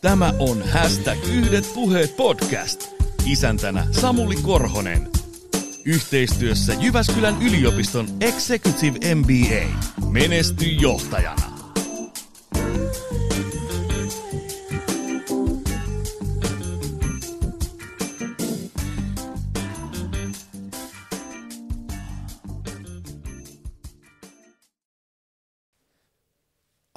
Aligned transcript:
Tämä 0.00 0.32
on 0.38 0.62
Hashtag 0.62 1.18
Yhdet 1.32 1.70
puheet 1.74 2.16
podcast. 2.16 2.88
Isäntänä 3.26 3.86
Samuli 3.90 4.36
Korhonen. 4.42 5.08
Yhteistyössä 5.84 6.72
Jyväskylän 6.80 7.42
yliopiston 7.42 8.06
Executive 8.20 9.14
MBA. 9.14 9.78
Menesty 10.10 10.64
johtajana. 10.64 11.47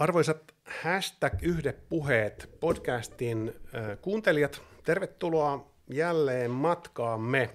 Arvoisat 0.01 0.53
hashtag 0.83 1.33
yhdet 1.41 1.89
puheet 1.89 2.49
podcastin 2.59 3.53
kuuntelijat, 4.01 4.61
tervetuloa 4.83 5.71
jälleen 5.89 6.51
matkaamme. 6.51 7.49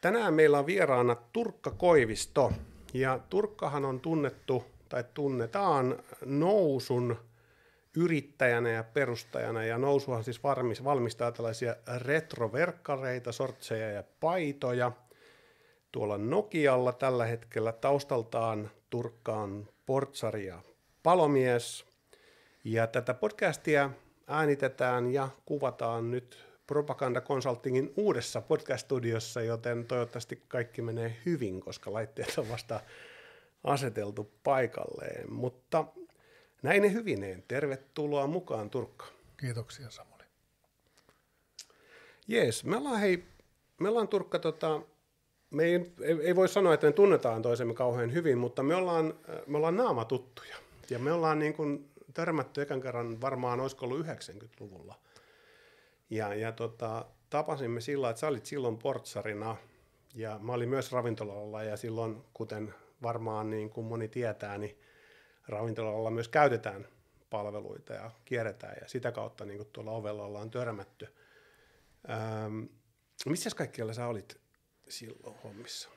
Tänään 0.00 0.34
meillä 0.34 0.58
on 0.58 0.66
vieraana 0.66 1.16
Turkka 1.32 1.70
Koivisto, 1.70 2.52
ja 2.94 3.18
Turkkahan 3.30 3.84
on 3.84 4.00
tunnettu 4.00 4.64
tai 4.88 5.04
tunnetaan 5.14 5.98
nousun 6.24 7.16
yrittäjänä 7.96 8.70
ja 8.70 8.84
perustajana, 8.84 9.64
ja 9.64 9.78
nousuhan 9.78 10.24
siis 10.24 10.42
varmis, 10.42 10.84
valmistaa 10.84 11.32
tällaisia 11.32 11.76
retroverkkareita, 11.98 13.32
sortseja 13.32 13.90
ja 13.90 14.04
paitoja. 14.20 14.92
Tuolla 15.92 16.18
Nokialla 16.18 16.92
tällä 16.92 17.26
hetkellä 17.26 17.72
taustaltaan 17.72 18.70
Turkkaan 18.90 19.68
portsaria 19.86 20.62
palomies. 21.02 21.84
Ja 22.64 22.86
tätä 22.86 23.14
podcastia 23.14 23.90
äänitetään 24.26 25.12
ja 25.12 25.28
kuvataan 25.46 26.10
nyt 26.10 26.38
Propaganda 26.66 27.20
Consultingin 27.20 27.92
uudessa 27.96 28.40
podcast-studiossa, 28.40 29.42
joten 29.42 29.86
toivottavasti 29.86 30.42
kaikki 30.48 30.82
menee 30.82 31.16
hyvin, 31.26 31.60
koska 31.60 31.92
laitteet 31.92 32.38
on 32.38 32.48
vasta 32.48 32.80
aseteltu 33.64 34.32
paikalleen. 34.44 35.32
Mutta 35.32 35.84
näin 36.62 36.82
ne 36.82 36.92
hyvineen. 36.92 37.44
Tervetuloa 37.48 38.26
mukaan 38.26 38.70
Turkka. 38.70 39.06
Kiitoksia 39.36 39.90
Samuli. 39.90 40.22
Jees, 42.28 42.64
me 42.64 42.76
ollaan 42.76 43.00
hei, 43.00 43.24
me 43.80 43.88
ollaan 43.88 44.08
Turkka 44.08 44.38
tota, 44.38 44.82
me 45.50 45.64
ei, 45.64 45.92
ei, 46.00 46.18
ei, 46.22 46.36
voi 46.36 46.48
sanoa, 46.48 46.74
että 46.74 46.86
me 46.86 46.92
tunnetaan 46.92 47.42
toisemme 47.42 47.74
kauhean 47.74 48.12
hyvin, 48.12 48.38
mutta 48.38 48.62
me 48.62 48.74
ollaan, 48.74 49.14
me 49.46 49.56
ollaan 49.56 49.76
naamatuttuja. 49.76 50.56
Ja 50.90 50.98
me 50.98 51.12
ollaan 51.12 51.38
niin 51.38 51.54
kuin 51.54 51.90
törmätty 52.14 52.62
ekan 52.62 52.80
kerran 52.80 53.20
varmaan, 53.20 53.60
olisiko 53.60 53.86
ollut 53.86 54.06
90-luvulla. 54.06 54.98
Ja, 56.10 56.34
ja 56.34 56.52
tota, 56.52 57.06
tapasimme 57.30 57.80
sillä, 57.80 58.10
että 58.10 58.20
sä 58.20 58.28
olit 58.28 58.46
silloin 58.46 58.78
portsarina 58.78 59.56
ja 60.14 60.38
mä 60.38 60.52
olin 60.52 60.68
myös 60.68 60.92
ravintolalla 60.92 61.62
ja 61.62 61.76
silloin, 61.76 62.24
kuten 62.34 62.74
varmaan 63.02 63.50
niin 63.50 63.70
kuin 63.70 63.86
moni 63.86 64.08
tietää, 64.08 64.58
niin 64.58 64.78
ravintolalla 65.48 66.10
myös 66.10 66.28
käytetään 66.28 66.88
palveluita 67.30 67.92
ja 67.92 68.10
kierretään 68.24 68.76
ja 68.80 68.88
sitä 68.88 69.12
kautta 69.12 69.44
niin 69.44 69.56
kuin 69.56 69.68
tuolla 69.72 69.90
ovella 69.90 70.24
ollaan 70.24 70.50
törmätty. 70.50 71.08
Ähm, 72.10 72.64
missä 73.26 73.50
kaikkialla 73.56 73.92
sä 73.92 74.06
olit 74.06 74.40
silloin 74.88 75.36
hommissa? 75.44 75.88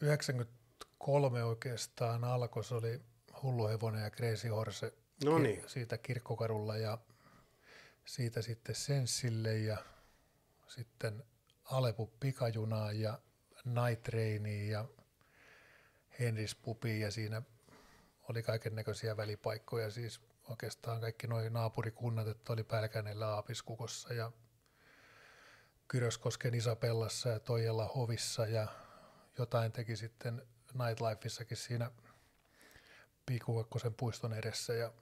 93 0.00 1.44
oikeastaan 1.44 2.24
alkoi, 2.24 2.64
se 2.64 2.74
oli 2.74 3.00
Hulluhevonen 3.44 4.02
ja 4.02 4.10
Crazy 4.10 4.48
Horse 4.48 4.92
no 5.24 5.38
niin. 5.38 5.64
siitä 5.66 5.98
kirkkokarulla 5.98 6.76
ja 6.76 6.98
siitä 8.04 8.42
sitten 8.42 8.74
Senssille 8.74 9.58
ja 9.58 9.76
sitten 10.66 11.24
Alepu 11.64 12.06
pikajunaa 12.20 12.92
ja 12.92 13.18
Night 13.64 14.08
Rainiin 14.08 14.68
ja 14.68 14.84
Henris 16.18 16.54
Pupiin 16.54 17.00
ja 17.00 17.10
siinä 17.10 17.42
oli 18.28 18.42
kaiken 18.42 18.74
näköisiä 18.74 19.16
välipaikkoja, 19.16 19.90
siis 19.90 20.20
oikeastaan 20.48 21.00
kaikki 21.00 21.26
noin 21.26 21.52
naapurikunnat, 21.52 22.28
että 22.28 22.52
oli 22.52 22.64
Pälkänellä 22.64 23.28
Aapiskukossa 23.28 24.14
ja 24.14 24.32
Kyröskosken 25.88 26.54
Isapellassa 26.54 27.28
ja 27.28 27.40
Toijella 27.40 27.90
Hovissa 27.94 28.46
ja 28.46 28.66
jotain 29.38 29.72
teki 29.72 29.96
sitten 29.96 30.42
Nightlifeissakin 30.74 31.56
siinä 31.56 31.90
Piikukakkosen 33.26 33.94
puiston 33.94 34.32
edessä. 34.32 34.74
Ja... 34.74 34.92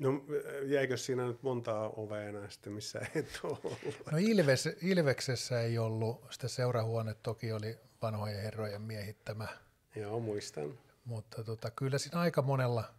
No 0.00 0.24
jäikö 0.64 0.96
siinä 0.96 1.26
nyt 1.26 1.42
montaa 1.42 1.88
ovea 1.88 2.28
enää 2.28 2.50
sitten, 2.50 2.72
missä 2.72 3.00
et 3.14 3.40
ollut? 3.42 3.78
No 4.12 4.18
Ilves, 4.18 4.68
Ilveksessä 4.82 5.60
ei 5.60 5.78
ollut, 5.78 6.26
sitten 6.30 6.50
seurahuone 6.50 7.14
toki 7.14 7.52
oli 7.52 7.78
vanhojen 8.02 8.42
herrojen 8.42 8.82
miehittämä. 8.82 9.48
Joo, 9.96 10.20
muistan. 10.20 10.78
Mutta 11.04 11.44
tota, 11.44 11.70
kyllä 11.70 11.98
siinä 11.98 12.20
aika 12.20 12.42
monella 12.42 12.94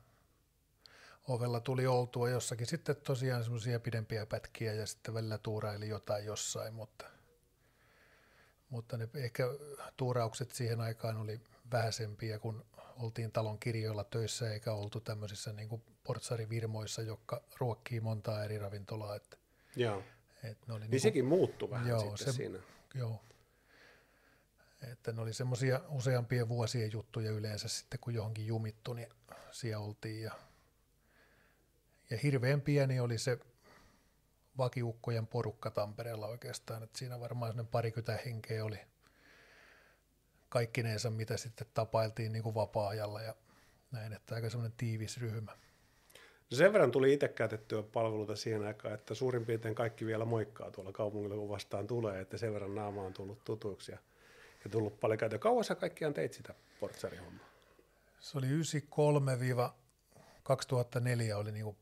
ovella 1.27 1.59
tuli 1.59 1.87
oltua 1.87 2.29
jossakin 2.29 2.67
sitten 2.67 2.95
tosiaan 2.95 3.43
semmoisia 3.43 3.79
pidempiä 3.79 4.25
pätkiä 4.25 4.73
ja 4.73 4.85
sitten 4.85 5.13
välillä 5.13 5.37
tuuraili 5.37 5.87
jotain 5.87 6.25
jossain, 6.25 6.73
mutta, 6.73 7.05
mutta 8.69 8.97
ne 8.97 9.09
ehkä 9.15 9.43
tuuraukset 9.97 10.51
siihen 10.51 10.81
aikaan 10.81 11.17
oli 11.17 11.41
vähäisempiä, 11.71 12.39
kun 12.39 12.65
oltiin 12.99 13.31
talon 13.31 13.59
kirjoilla 13.59 14.03
töissä 14.03 14.53
eikä 14.53 14.73
oltu 14.73 14.99
tämmöisissä 14.99 15.53
niin 15.53 15.69
kuin 15.69 15.81
portsarivirmoissa, 16.03 17.01
jotka 17.01 17.43
ruokkii 17.59 17.99
montaa 17.99 18.43
eri 18.43 18.57
ravintolaa. 18.57 19.15
Että, 19.15 19.37
joo. 19.75 20.03
Et 20.43 20.67
ne 20.67 20.73
oli 20.73 20.81
niin, 20.81 20.91
niin 20.91 21.01
sekin 21.01 21.25
muuttui 21.25 21.69
vähän 21.69 21.87
joo, 21.87 21.99
sitten 21.99 22.17
se, 22.17 22.31
siinä. 22.31 22.59
Joo. 22.93 23.21
Että 24.91 25.11
ne 25.11 25.21
oli 25.21 25.33
semmoisia 25.33 25.81
useampien 25.89 26.49
vuosien 26.49 26.91
juttuja 26.91 27.31
yleensä 27.31 27.67
sitten, 27.67 27.99
kun 27.99 28.13
johonkin 28.13 28.47
jumittu, 28.47 28.93
niin 28.93 29.07
siellä 29.51 29.85
oltiin. 29.85 30.21
Ja, 30.21 30.31
ja 32.09 32.17
hirveän 32.17 32.61
pieni 32.61 32.99
oli 32.99 33.17
se 33.17 33.39
vakiukkojen 34.57 35.27
porukka 35.27 35.71
Tampereella 35.71 36.27
oikeastaan, 36.27 36.83
että 36.83 36.99
siinä 36.99 37.19
varmaan 37.19 37.67
parikymmentä 37.67 38.19
henkeä 38.25 38.65
oli 38.65 38.79
kaikkineensa, 40.49 41.09
mitä 41.09 41.37
sitten 41.37 41.67
tapailtiin 41.73 42.31
niin 42.31 42.43
kuin 42.43 42.55
vapaa-ajalla 42.55 43.21
ja 43.21 43.35
näin, 43.91 44.13
että 44.13 44.35
aika 44.35 44.49
semmoinen 44.49 44.77
tiivis 44.77 45.17
ryhmä. 45.17 45.51
No 46.51 46.57
sen 46.57 46.73
verran 46.73 46.91
tuli 46.91 47.13
itse 47.13 47.27
käytettyä 47.27 47.83
palveluita 47.83 48.35
siihen 48.35 48.63
aikaan, 48.63 48.93
että 48.93 49.13
suurin 49.13 49.45
piirtein 49.45 49.75
kaikki 49.75 50.05
vielä 50.05 50.25
moikkaa 50.25 50.71
tuolla 50.71 50.91
kaupungilla, 50.91 51.35
kun 51.35 51.49
vastaan 51.49 51.87
tulee, 51.87 52.21
että 52.21 52.37
sen 52.37 52.53
verran 52.53 52.75
naama 52.75 53.01
on 53.01 53.13
tullut 53.13 53.43
tutuksi 53.43 53.91
ja, 53.91 53.97
ja 54.63 54.69
tullut 54.69 54.99
paljon 54.99 55.17
käytöä. 55.17 55.39
Kauan 55.39 55.63
sä 55.63 55.75
kaikkiaan 55.75 56.13
teit 56.13 56.33
sitä 56.33 56.53
portsarihommaa? 56.79 57.49
Se 58.19 58.37
oli 58.37 58.47
93-2004 58.47 58.49
oli 61.35 61.51
niin 61.51 61.77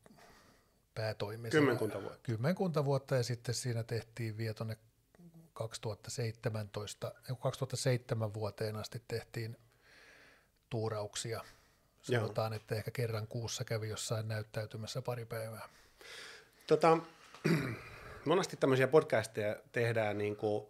päätoimi. 0.94 1.50
Kymmenkunta 1.50 2.02
vuotta. 2.02 2.18
Kymmenkunta 2.22 2.84
vuotta 2.84 3.16
ja 3.16 3.22
sitten 3.22 3.54
siinä 3.54 3.82
tehtiin 3.82 4.36
vielä 4.36 4.54
tuonne 4.54 4.76
2017, 5.58 7.14
2007 7.40 8.34
vuoteen 8.34 8.76
asti 8.76 9.02
tehtiin 9.08 9.56
tuurauksia. 10.70 11.44
Sanotaan, 12.02 12.52
Joo. 12.52 12.56
että 12.56 12.74
ehkä 12.74 12.90
kerran 12.90 13.26
kuussa 13.26 13.64
kävi 13.64 13.88
jossain 13.88 14.28
näyttäytymässä 14.28 15.02
pari 15.02 15.24
päivää. 15.24 15.68
Tota, 16.66 16.98
monesti 18.24 18.56
tämmöisiä 18.56 18.88
podcasteja 18.88 19.56
tehdään 19.72 20.18
niin 20.18 20.36
kuin 20.36 20.66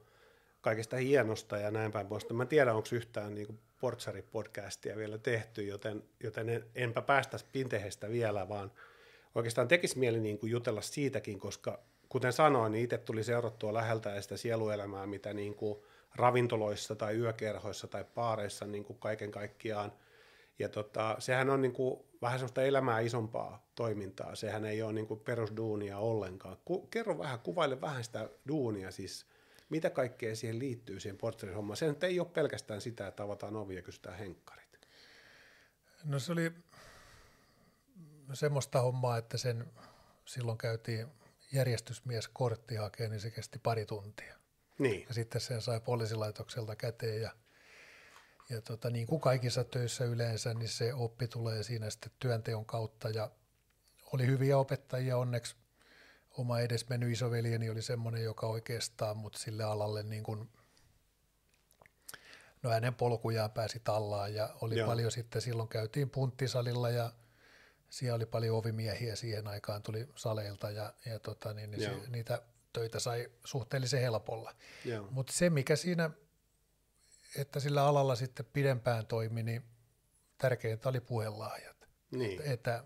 kaikesta 0.61 0.97
hienosta 0.97 1.59
ja 1.59 1.71
näin 1.71 1.93
päin 1.93 2.07
pois. 2.07 2.31
Mä 2.31 2.43
en 2.43 2.49
tiedä, 2.49 2.75
onko 2.75 2.89
yhtään 2.93 3.35
niin 3.35 3.47
kuin 3.47 3.61
Portsari-podcastia 3.81 4.97
vielä 4.97 5.19
tehty, 5.19 5.63
joten, 5.63 6.05
joten 6.23 6.49
en, 6.49 6.65
enpä 6.75 7.03
päästä 7.03 7.39
pintehestä 7.53 8.09
vielä, 8.09 8.49
vaan 8.49 8.73
oikeastaan 9.35 9.69
tekisi 9.69 9.99
mieli 9.99 10.21
niin 10.21 10.39
kuin 10.39 10.51
jutella 10.51 10.83
siitäkin, 10.83 11.39
koska 11.39 11.83
kuten 12.09 12.33
sanoin, 12.33 12.73
niin 12.73 12.85
itse 12.85 12.99
tuli 12.99 13.25
seurattua 13.25 13.75
läheltä 13.75 14.21
sitä 14.21 14.37
sieluelämää, 14.37 15.07
mitä 15.07 15.35
niin 15.35 15.55
kuin 15.55 15.79
ravintoloissa 16.15 16.97
tai 16.97 17.17
yökerhoissa 17.17 17.87
tai 17.87 18.05
paareissa 18.15 18.67
niin 18.67 18.85
kuin 18.85 18.99
kaiken 18.99 19.31
kaikkiaan. 19.31 19.93
Ja 20.59 20.69
tota, 20.69 21.17
sehän 21.19 21.51
on 21.51 21.63
niin 21.63 21.73
kuin 21.73 22.01
vähän 22.23 22.39
sellaista 22.39 22.63
elämää 22.63 23.01
isompaa 23.01 23.67
toimintaa. 23.75 24.35
Sehän 24.35 24.65
ei 24.65 24.83
ole 24.83 24.93
niin 24.93 25.07
kuin 25.07 25.21
perusduunia 25.21 25.99
ollenkaan. 25.99 26.57
Ku, 26.65 26.87
kerro 26.87 27.19
vähän, 27.19 27.41
kuvaile 27.41 27.81
vähän 27.81 28.05
sitä 28.05 28.29
duunia, 28.49 28.91
siis 28.91 29.27
mitä 29.69 29.91
kaikkea 29.91 30.37
siihen 30.37 30.59
liittyy 30.59 31.01
siihen 31.01 31.19
portterihommaan. 31.19 31.77
Se 31.77 31.95
ei 32.03 32.21
ole 32.21 32.29
pelkästään 32.29 32.81
sitä, 32.81 33.07
että 33.07 33.23
avataan 33.23 33.57
ovi 33.57 33.77
ja 33.77 33.83
kysytään 33.83 34.19
henkkarit. 34.19 34.89
No 36.05 36.19
se 36.19 36.33
oli 36.33 36.53
semmoista 38.33 38.81
hommaa, 38.81 39.19
että 39.19 39.39
sen 39.39 39.67
silloin 40.25 40.59
käytiin 40.59 41.07
järjestysmies 41.53 42.29
kortti 42.29 42.75
hakee, 42.75 43.09
niin 43.09 43.21
se 43.21 43.31
kesti 43.31 43.59
pari 43.59 43.87
tuntia. 43.87 44.35
Niin. 44.79 45.05
Ja 45.09 45.15
sitten 45.15 45.41
sen 45.41 45.63
sai 45.63 45.81
poliisilaitokselta 45.81 46.77
käteen 46.77 47.23
ja, 47.23 47.31
ja 48.51 48.63
tota, 48.63 48.91
niin 48.91 49.07
kuin 49.07 49.21
kaikissa 49.21 49.65
töissä 49.65 50.05
yleensä, 50.05 50.55
niin 50.55 50.69
se 50.69 50.95
oppi 50.95 51.29
tulee 51.29 51.63
siinä 51.63 51.91
sitten 51.91 52.13
työnteon 52.19 52.67
kautta 52.67 53.11
ja 53.11 53.31
oli 54.13 54.27
hyviä 54.27 54.59
opettajia 54.59 55.17
onneksi. 55.17 55.57
Oma 56.31 56.61
edesmennyt 56.61 57.13
isoveljeni 57.13 57.71
oli 57.71 57.83
semmoinen, 57.83 58.25
joka 58.25 58.47
oikeastaan 58.47 59.17
mut 59.17 59.35
sille 59.35 59.65
alalle 59.65 60.03
niin 60.03 60.23
kuin, 60.23 60.51
no 62.63 62.71
hänen 62.71 62.95
polkujaan 62.95 63.51
pääsi 63.51 63.81
tallaan 63.85 64.35
ja 64.35 64.55
oli 64.61 64.79
Joo. 64.79 64.89
paljon 64.89 65.11
sitten, 65.11 65.43
silloin 65.43 65.69
käytiin 65.69 66.11
punttisalilla 66.11 66.91
ja 66.91 67.13
siellä 67.91 68.17
oli 68.17 68.27
paljon 68.27 68.57
ovimiehiä 68.57 69.17
siihen 69.17 69.49
aikaan, 69.49 69.83
tuli 69.83 70.09
saleilta 70.17 70.71
ja, 70.71 70.93
ja 71.07 71.19
tota, 71.19 71.55
niin, 71.55 71.71
niin 71.71 71.83
se, 71.83 72.11
niitä 72.11 72.43
töitä 72.73 72.99
sai 73.01 73.31
suhteellisen 73.45 74.01
helpolla. 74.01 74.55
Mutta 75.11 75.33
se, 75.33 75.51
mikä 75.51 75.77
siinä, 75.77 76.11
että 77.37 77.61
sillä 77.61 77.85
alalla 77.85 78.15
sitten 78.15 78.47
pidempään 78.53 79.07
toimi, 79.07 79.43
niin 79.43 79.63
tärkeintä 80.39 80.89
oli 80.89 81.01
puhelahjat. 81.01 81.89
Niin. 82.11 82.43
Että, 82.43 82.85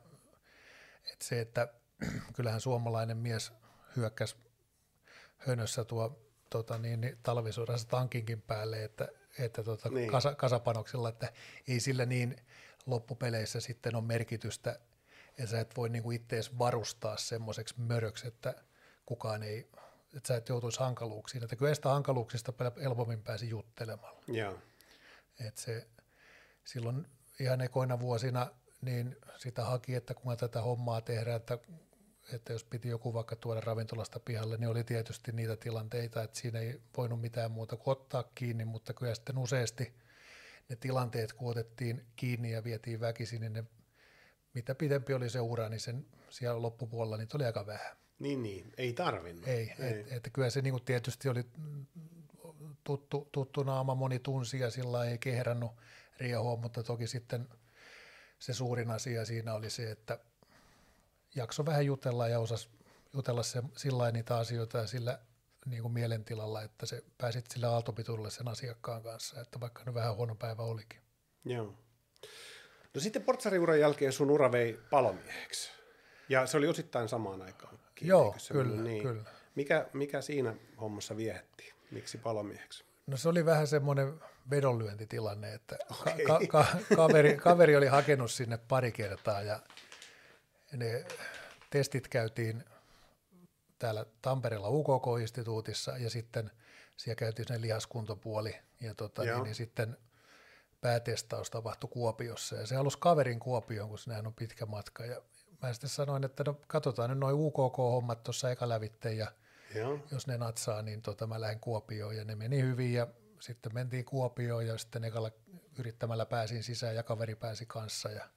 että 1.13 1.25
se, 1.25 1.41
että 1.41 1.69
kyllähän 2.37 2.61
suomalainen 2.61 3.17
mies 3.17 3.53
hyökkäsi 3.97 4.37
hönössä 5.37 5.85
tuo 5.85 6.23
tota 6.51 6.79
niin, 6.79 7.01
niin, 7.01 7.19
talvisodassa 7.23 7.89
tankinkin 7.89 8.43
päälle, 8.43 8.85
että, 8.85 9.09
että 9.39 9.63
tota, 9.63 9.89
Niin. 9.89 10.11
kasa, 10.11 10.35
kasapanoksella, 10.35 11.09
että 11.09 11.33
ei 11.69 11.81
sillä 11.81 12.07
niin 12.07 12.37
loppupeleissä 12.87 13.61
sitten 13.61 13.97
ole 13.97 14.05
merkitystä, 14.05 14.81
että 15.39 15.47
sä 15.47 15.61
et 15.61 15.77
voi 15.77 15.89
niinku 15.89 16.11
itse 16.11 16.37
edes 16.37 16.59
varustaa 16.59 17.17
semmoiseksi 17.17 17.75
möröksi, 17.79 18.29
että 18.29 18.55
kukaan 19.07 19.43
ei, 19.43 19.71
että 20.17 20.29
sä 20.29 20.37
et 20.37 20.49
joutuisi 20.49 20.81
hankaluuksiin. 20.81 21.45
Että 21.45 21.57
kyllä 21.57 21.75
sitä 21.75 21.89
hankaluuksista 21.89 22.53
helpommin 22.83 23.23
pääsi 23.23 23.49
juttelemalla. 23.49 24.23
Joo. 24.27 24.59
Et 25.47 25.57
se, 25.57 25.87
silloin 26.65 27.07
ihan 27.41 27.61
ekoina 27.61 28.01
vuosina 28.01 28.51
niin 28.81 29.17
sitä 29.37 29.65
haki, 29.65 29.95
että 29.95 30.15
kun 30.15 30.37
tätä 30.37 30.63
hommaa 30.63 31.01
tehdään, 31.01 31.37
että, 31.37 31.59
että 32.33 32.53
jos 32.53 32.65
piti 32.65 32.89
joku 32.89 33.15
vaikka 33.15 33.37
tuoda 33.37 33.61
ravintolasta 33.61 34.21
pihalle, 34.21 34.57
niin 34.57 34.69
oli 34.69 34.85
tietysti 34.85 35.33
niitä 35.33 35.57
tilanteita, 35.57 36.23
että 36.23 36.39
siinä 36.39 36.59
ei 36.59 36.81
voinut 36.97 37.21
mitään 37.21 37.51
muuta 37.51 37.77
kuin 37.77 37.93
ottaa 37.93 38.25
kiinni, 38.35 38.65
mutta 38.65 38.93
kyllä 38.93 39.15
sitten 39.15 39.39
useasti 39.39 39.95
ne 40.69 40.77
tilanteet, 40.77 41.33
kun 41.33 41.51
otettiin 41.51 42.07
kiinni 42.17 42.53
ja 42.53 42.65
vietiin 42.65 43.01
väkisin, 43.01 43.41
niin 43.41 43.53
ne, 43.53 43.65
mitä 44.55 44.75
pidempi 44.75 45.15
oli 45.15 45.31
se 45.31 45.41
ura, 45.41 45.69
niin 45.69 45.81
sen 45.81 46.07
siellä 46.31 46.63
loppupuolella 46.63 47.17
niitä 47.17 47.37
oli 47.37 47.45
aika 47.45 47.67
vähän. 47.67 47.97
Niin, 48.19 48.43
niin. 48.43 48.73
Ei 48.77 48.93
tarvinnut. 48.93 49.49
Ei, 49.49 49.75
ei. 49.79 50.01
Et, 50.01 50.13
että 50.13 50.31
kyllä 50.31 50.51
se 50.51 50.63
niin 50.63 50.73
kuin 50.73 50.85
tietysti 50.85 51.29
oli 51.29 51.45
tuttu, 52.85 53.29
tuttu 53.33 53.63
naama, 53.63 53.95
moni 53.95 54.19
tunsi 54.19 54.59
ja 54.61 54.71
sillä 54.71 55.05
ei 55.05 55.19
kehrannut 55.19 55.73
riehua, 56.17 56.57
mutta 56.57 56.83
toki 56.83 57.07
sitten 57.07 57.49
se 58.39 58.55
suurin 58.55 58.91
asia 58.91 59.25
siinä 59.25 59.55
oli 59.55 59.71
se, 59.71 59.91
että 59.91 60.19
jakso 61.35 61.67
vähän 61.67 61.87
jutella 61.87 62.29
ja 62.29 62.41
osasi 62.41 62.69
jutella 63.13 63.43
se, 63.43 63.63
sillä 63.77 64.11
niitä 64.11 64.37
asioita 64.37 64.79
ja 64.79 64.87
sillä 64.87 65.19
niin 65.67 65.83
kuin 65.83 65.93
mielentilalla, 65.93 66.63
että 66.63 66.87
se 66.87 67.05
pääsit 67.19 67.51
sillä 67.51 67.71
aaltopituudelle 67.71 68.31
sen 68.31 68.49
asiakkaan 68.49 69.03
kanssa, 69.03 69.41
että 69.41 69.61
vaikka 69.61 69.83
nyt 69.87 69.95
vähän 69.95 70.17
huono 70.17 70.35
päivä 70.35 70.63
olikin. 70.63 71.01
Joo. 71.45 71.75
No 72.95 73.01
sitten 73.01 73.23
portsariuran 73.23 73.81
jälkeen 73.81 74.13
sun 74.13 74.31
ura 74.31 74.53
vei 74.53 74.81
palomieheksi. 74.91 75.71
Ja 76.29 76.47
se 76.47 76.57
oli 76.57 76.69
osittain 76.69 77.09
samaan 77.09 77.43
aikaan. 77.43 77.79
Joo, 78.01 78.27
eikö 78.27 78.39
se 78.39 78.53
kyllä, 78.55 78.83
ollut 78.83 79.03
kyllä. 79.03 79.25
Mikä, 79.55 79.87
mikä 79.93 80.21
siinä 80.21 80.55
hommassa 80.81 81.17
viehetti? 81.17 81.73
Miksi 81.91 82.19
palomieheksi? 82.19 82.85
No 83.07 83.17
se 83.17 83.29
oli 83.29 83.45
vähän 83.45 83.67
semmoinen 83.67 84.21
vedonlyöntitilanne, 84.51 85.55
että 85.55 85.77
ka- 86.05 86.11
Okei. 86.11 86.27
ka- 86.27 86.41
ka- 86.49 86.67
kaveri, 86.97 87.37
kaveri 87.37 87.77
oli 87.77 87.87
hakenut 87.87 88.31
sinne 88.31 88.59
pari 88.59 88.93
kertaa 88.93 89.43
ja 89.43 89.61
ne 90.73 91.05
testit 91.71 92.09
käytiin 92.09 92.65
täällä 93.79 94.07
Tampereella 94.23 94.69
UKK-instituutissa 94.69 95.99
ja 95.99 96.11
sitten 96.11 96.51
siellä 96.97 97.17
käytiin 97.19 97.49
se 97.49 97.61
lihaskuntopuoli 97.61 98.57
ja 98.81 98.95
tota, 98.95 99.25
Joo. 99.25 99.37
niin, 99.37 99.45
niin 99.45 99.55
sitten 99.55 99.97
päätestaus 100.83 101.51
tapahtui 101.51 101.91
Kuopiossa 101.91 102.57
ja 102.57 102.67
se 102.67 102.77
halusi 102.77 102.99
kaverin 103.01 103.41
Kuopioon, 103.41 103.89
kun 103.89 103.99
sinähän 103.99 104.27
on 104.27 104.35
pitkä 104.35 104.67
matka 104.67 105.05
ja 105.05 105.23
mä 105.63 105.73
sitten 105.73 105.91
sanoin, 105.91 106.25
että 106.25 106.45
no 106.47 106.61
katsotaan 106.67 107.11
nyt 107.11 107.19
noin 107.19 107.37
UKK-hommat 107.37 108.23
tuossa 108.23 108.51
eka 108.51 108.69
lävitteen 108.69 109.19
ja 109.19 109.33
Joo. 109.75 109.99
jos 110.11 110.27
ne 110.27 110.39
natsaa, 110.39 110.83
niin 110.83 111.03
tota, 111.03 111.27
mä 111.27 111.41
lähden 111.41 111.61
Kuopioon 111.61 112.17
ja 112.17 112.25
ne 112.25 112.35
meni 112.35 112.63
hyvin 112.63 112.93
ja 112.93 113.07
sitten 113.41 113.75
mentiin 113.75 114.05
Kuopioon 114.05 114.67
ja 114.67 114.79
sitten 114.79 115.05
ekalla 115.05 115.31
yrittämällä 115.79 116.27
pääsin 116.27 116.63
sisään 116.63 116.97
ja 116.97 117.03
kaveri 117.03 117.35
pääsi 117.35 117.67
kanssa 117.67 118.11
ja 118.11 118.29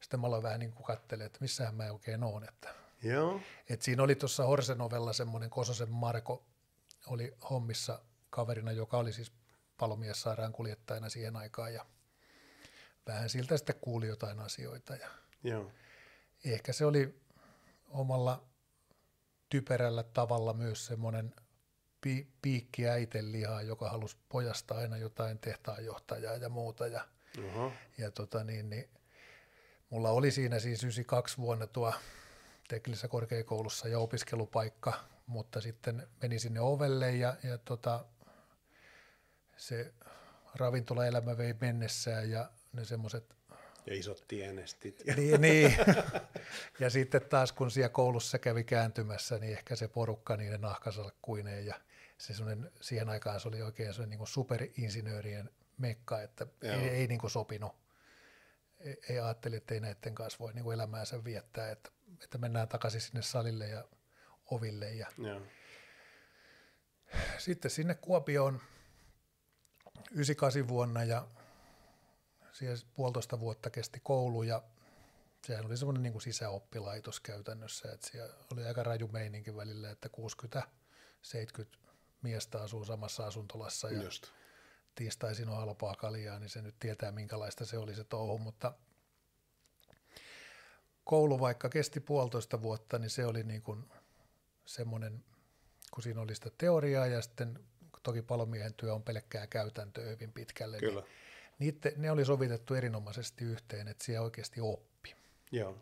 sitten 0.00 0.20
mä 0.20 0.26
aloin 0.26 0.42
vähän 0.42 0.60
niin 0.60 0.72
kuin 0.72 0.84
katselemaan, 0.84 1.26
että 1.26 1.38
missähän 1.40 1.74
mä 1.74 1.92
oikein 1.92 2.24
oon. 2.24 2.44
Että, 2.44 2.74
Joo. 3.02 3.40
et 3.68 3.82
siinä 3.82 4.02
oli 4.02 4.14
tuossa 4.14 4.44
Horsenovella 4.44 5.12
semmoinen 5.12 5.50
Kososen 5.50 5.90
Marko 5.90 6.44
oli 7.06 7.36
hommissa 7.50 8.02
kaverina, 8.30 8.72
joka 8.72 8.98
oli 8.98 9.12
siis 9.12 9.32
palomies 9.78 10.22
sairaankuljettajana 10.22 11.08
siihen 11.08 11.36
aikaan 11.36 11.74
ja 11.74 11.86
vähän 13.06 13.28
siltä 13.28 13.56
sitten 13.56 13.76
kuuli 13.80 14.06
jotain 14.06 14.40
asioita 14.40 14.96
ja 14.96 15.08
Joo. 15.44 15.70
ehkä 16.44 16.72
se 16.72 16.84
oli 16.84 17.20
omalla 17.88 18.44
typerällä 19.48 20.02
tavalla 20.02 20.52
myös 20.52 20.86
semmoinen 20.86 21.34
pi- 22.00 22.28
piikki 22.42 22.88
äitelihaa, 22.88 23.62
joka 23.62 23.88
halusi 23.90 24.16
pojasta 24.28 24.74
aina 24.74 24.96
jotain 24.96 25.38
tehtaanjohtajaa 25.38 26.36
ja 26.36 26.48
muuta. 26.48 26.86
Ja, 26.86 27.08
ja 27.98 28.10
tota 28.10 28.44
niin, 28.44 28.70
niin, 28.70 28.88
mulla 29.90 30.10
oli 30.10 30.30
siinä 30.30 30.58
siis 30.58 30.82
92 30.82 31.38
vuonna 31.38 31.66
tuo 31.66 31.94
teknisessä 32.68 33.08
korkeakoulussa 33.08 33.88
ja 33.88 33.98
opiskelupaikka, 33.98 34.92
mutta 35.26 35.60
sitten 35.60 36.08
meni 36.22 36.38
sinne 36.38 36.60
ovelle 36.60 37.16
ja, 37.16 37.36
ja 37.42 37.58
tota, 37.58 38.04
se 39.58 39.92
ravintolaelämä 40.54 41.38
vei 41.38 41.54
mennessään 41.60 42.30
ja 42.30 42.50
ne 42.72 42.84
semmoiset 42.84 43.36
Ja 43.86 43.94
isot 43.94 44.24
tienestit. 44.28 45.02
Ja... 45.06 45.14
niin, 45.16 45.40
niin. 45.40 45.76
ja 46.80 46.90
sitten 46.90 47.20
taas 47.20 47.52
kun 47.52 47.70
siellä 47.70 47.88
koulussa 47.88 48.38
kävi 48.38 48.64
kääntymässä, 48.64 49.38
niin 49.38 49.52
ehkä 49.52 49.76
se 49.76 49.88
porukka 49.88 50.36
niiden 50.36 50.60
nahkasalkkuineen 50.60 51.66
ja 51.66 51.74
se 52.18 52.34
siihen 52.80 53.08
aikaan 53.08 53.40
se 53.40 53.48
oli 53.48 53.62
oikein 53.62 53.94
se 53.94 54.06
niin 54.06 54.26
superinsinöörien 54.26 55.50
mekka, 55.78 56.22
että 56.22 56.46
Joo. 56.62 56.74
ei, 56.74 56.88
ei 56.88 57.06
niin 57.06 57.20
kuin 57.20 57.30
sopinut. 57.30 57.72
Ei, 58.80 59.00
ei 59.08 59.20
ajatteli, 59.20 59.56
että 59.56 59.74
ei 59.74 59.80
näiden 59.80 60.14
kanssa 60.14 60.38
voi 60.38 60.52
niin 60.52 60.64
kuin 60.64 60.74
elämäänsä 60.74 61.24
viettää, 61.24 61.70
että, 61.70 61.90
että 62.22 62.38
mennään 62.38 62.68
takaisin 62.68 63.00
sinne 63.00 63.22
salille 63.22 63.68
ja 63.68 63.84
oville. 64.50 64.94
Ja 64.94 65.06
Joo. 65.18 65.42
sitten 67.38 67.70
sinne 67.70 67.94
Kuopioon 67.94 68.60
98 70.10 70.68
vuonna 70.68 71.04
ja 71.04 71.28
siellä 72.52 72.82
puolitoista 72.94 73.40
vuotta 73.40 73.70
kesti 73.70 74.00
koulu 74.02 74.42
ja 74.42 74.62
sehän 75.46 75.66
oli 75.66 75.76
semmoinen 75.76 76.02
niin 76.02 76.12
kuin 76.12 76.22
sisäoppilaitos 76.22 77.20
käytännössä, 77.20 77.92
että 77.92 78.08
siellä 78.10 78.34
oli 78.52 78.64
aika 78.64 78.82
raju 78.82 79.08
meininki 79.08 79.56
välillä, 79.56 79.90
että 79.90 80.08
60-70 80.56 81.88
miestä 82.22 82.62
asuu 82.62 82.84
samassa 82.84 83.26
asuntolassa 83.26 83.90
ja 83.90 84.02
Just. 84.02 84.26
tiistaisin 84.94 85.48
on 85.48 85.56
halpaa 85.56 85.94
kaljaa, 85.94 86.38
niin 86.38 86.50
se 86.50 86.62
nyt 86.62 86.78
tietää 86.80 87.12
minkälaista 87.12 87.66
se 87.66 87.78
oli 87.78 87.94
se 87.94 88.04
touhu, 88.04 88.38
mutta 88.38 88.74
koulu 91.04 91.40
vaikka 91.40 91.68
kesti 91.68 92.00
puolitoista 92.00 92.62
vuotta, 92.62 92.98
niin 92.98 93.10
se 93.10 93.26
oli 93.26 93.44
niin 93.44 93.62
kuin 93.62 93.90
semmoinen, 94.66 95.24
kun 95.94 96.02
siinä 96.02 96.20
oli 96.20 96.34
sitä 96.34 96.50
teoriaa 96.58 97.06
ja 97.06 97.22
sitten 97.22 97.64
toki 98.02 98.22
palomiehen 98.22 98.74
työ 98.74 98.94
on 98.94 99.02
pelkkää 99.02 99.46
käytäntöä 99.46 100.04
hyvin 100.04 100.32
pitkälle, 100.32 100.78
Kyllä. 100.78 101.00
niin 101.00 101.10
niitte, 101.58 101.92
ne 101.96 102.10
oli 102.10 102.24
sovitettu 102.24 102.74
erinomaisesti 102.74 103.44
yhteen, 103.44 103.88
että 103.88 104.04
siellä 104.04 104.24
oikeasti 104.24 104.60
oppi. 104.60 105.14
Joo. 105.52 105.78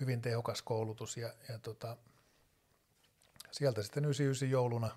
Hyvin 0.00 0.22
tehokas 0.22 0.62
koulutus 0.62 1.16
ja, 1.16 1.32
ja 1.48 1.58
tota, 1.58 1.96
sieltä 3.52 3.82
sitten 3.82 4.04
99 4.04 4.50
jouluna 4.50 4.90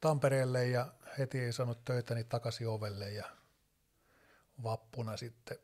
Tampereelle 0.00 0.66
ja 0.66 0.92
heti 1.18 1.40
ei 1.40 1.52
saanut 1.52 1.84
töitä, 1.84 2.14
niin 2.14 2.26
takaisin 2.26 2.68
ovelle 2.68 3.10
ja 3.10 3.24
vappuna 4.62 5.16
sitten 5.16 5.58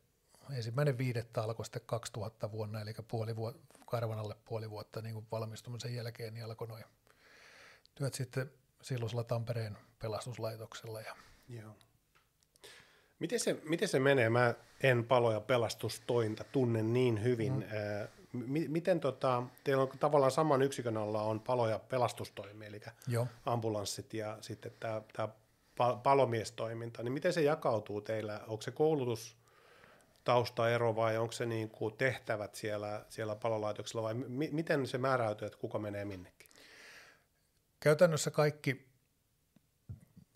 ensimmäinen 0.57 0.99
viidettä 0.99 1.43
alkoi 1.43 1.65
sitten 1.65 1.83
2000 1.87 2.53
vuonna, 2.53 2.81
eli 2.81 2.95
puoli 3.09 3.37
vuotta, 3.37 3.79
Karvanalle 3.87 4.37
puoli 4.45 4.71
vuotta 4.71 5.03
niin 5.03 5.15
kuin 5.15 5.27
valmistumisen 5.33 5.95
jälkeen, 5.95 6.35
niin 6.35 6.45
alkoi 6.45 6.69
noin 6.69 6.85
työt 7.95 8.15
sitten 8.15 8.53
silloisella 8.83 9.25
Tampereen 9.25 9.79
pelastuslaitoksella. 9.99 11.01
Ja 11.01 11.17
Joo. 11.49 11.75
Miten 13.19 13.41
se, 13.41 13.57
miten 13.65 13.89
se 13.89 14.01
menee? 14.01 14.31
Mä 14.31 14.55
en 14.83 15.05
palo- 15.05 15.33
ja 15.33 15.41
pelastustointa 15.41 16.45
tunne 16.45 16.83
niin 16.83 17.23
hyvin. 17.23 17.53
Mm. 18.33 18.43
M- 18.47 18.71
miten 18.73 19.01
tota, 19.01 19.43
teillä 19.65 19.83
on 19.83 19.89
tavallaan 20.01 20.33
saman 20.33 20.63
yksikön 20.63 20.97
alla 20.97 21.23
on 21.23 21.41
palo- 21.41 21.69
ja 21.69 21.79
pelastustoimi, 21.79 22.67
eli 22.67 22.81
joo, 23.07 23.27
ambulanssit 23.47 24.15
ja 24.15 24.39
sitten 24.41 24.73
tämä, 24.81 25.03
tämä 25.13 25.29
pa- 25.81 25.97
palomiestoiminta, 26.03 27.03
niin 27.03 27.13
miten 27.13 27.33
se 27.33 27.43
jakautuu 27.43 28.01
teillä? 28.01 28.41
Onko 28.47 28.63
se 28.63 28.71
koulutus 28.71 29.37
taustaero 30.25 30.97
vai 30.97 31.19
onko 31.19 31.33
se 31.33 31.47
niin 31.47 31.71
kuin 31.71 31.97
tehtävät 31.97 32.55
siellä, 32.55 33.05
siellä 33.09 33.35
palolaitoksella 33.37 34.03
vai 34.03 34.15
mi- 34.15 34.51
miten 34.53 34.87
se 34.87 34.99
määräytyy, 34.99 35.47
että 35.47 35.59
kuka 35.59 35.79
menee 35.79 36.05
minnekin? 36.05 36.38
Käytännössä 37.81 38.31
kaikki, 38.31 38.89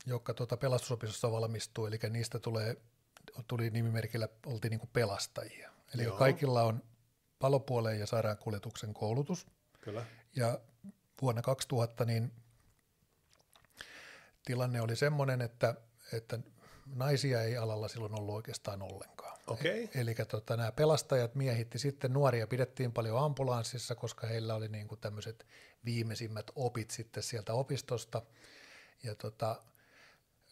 jotka 0.06 0.34
tuota 0.34 0.56
pelastusopistossa 0.56 1.32
valmistuu, 1.32 1.86
eli 1.86 1.98
niistä 2.10 2.38
tulee, 2.38 2.76
tuli 3.46 3.70
nimimerkillä, 3.70 4.28
oltiin 4.46 4.70
niin 4.70 4.80
kuin 4.80 4.90
pelastajia. 4.92 5.70
Eli 5.94 6.02
Joo. 6.02 6.16
kaikilla 6.16 6.62
on 6.62 6.82
palopuoleen 7.38 8.00
ja 8.00 8.06
sairaankuljetuksen 8.06 8.94
koulutus. 8.94 9.46
Kyllä. 9.80 10.06
Ja 10.36 10.60
vuonna 11.22 11.42
2000 11.42 12.04
niin 12.04 12.32
tilanne 14.44 14.80
oli 14.80 14.96
semmoinen, 14.96 15.40
että, 15.40 15.74
että 16.12 16.38
naisia 16.94 17.42
ei 17.42 17.56
alalla 17.56 17.88
silloin 17.88 18.18
ollut 18.18 18.34
oikeastaan 18.34 18.82
ollenkaan. 18.82 19.21
Okei. 19.46 19.90
E- 19.94 20.00
Eli 20.00 20.14
tota, 20.14 20.56
nämä 20.56 20.72
pelastajat 20.72 21.34
miehitti 21.34 21.78
sitten 21.78 22.12
nuoria, 22.12 22.46
pidettiin 22.46 22.92
paljon 22.92 23.18
ambulanssissa, 23.18 23.94
koska 23.94 24.26
heillä 24.26 24.54
oli 24.54 24.68
niin 24.68 24.88
kuin 24.88 25.00
tämmöiset 25.00 25.46
viimeisimmät 25.84 26.50
opit 26.56 26.90
sitten 26.90 27.22
sieltä 27.22 27.52
opistosta. 27.52 28.22
Ja 29.02 29.14
tota, 29.14 29.62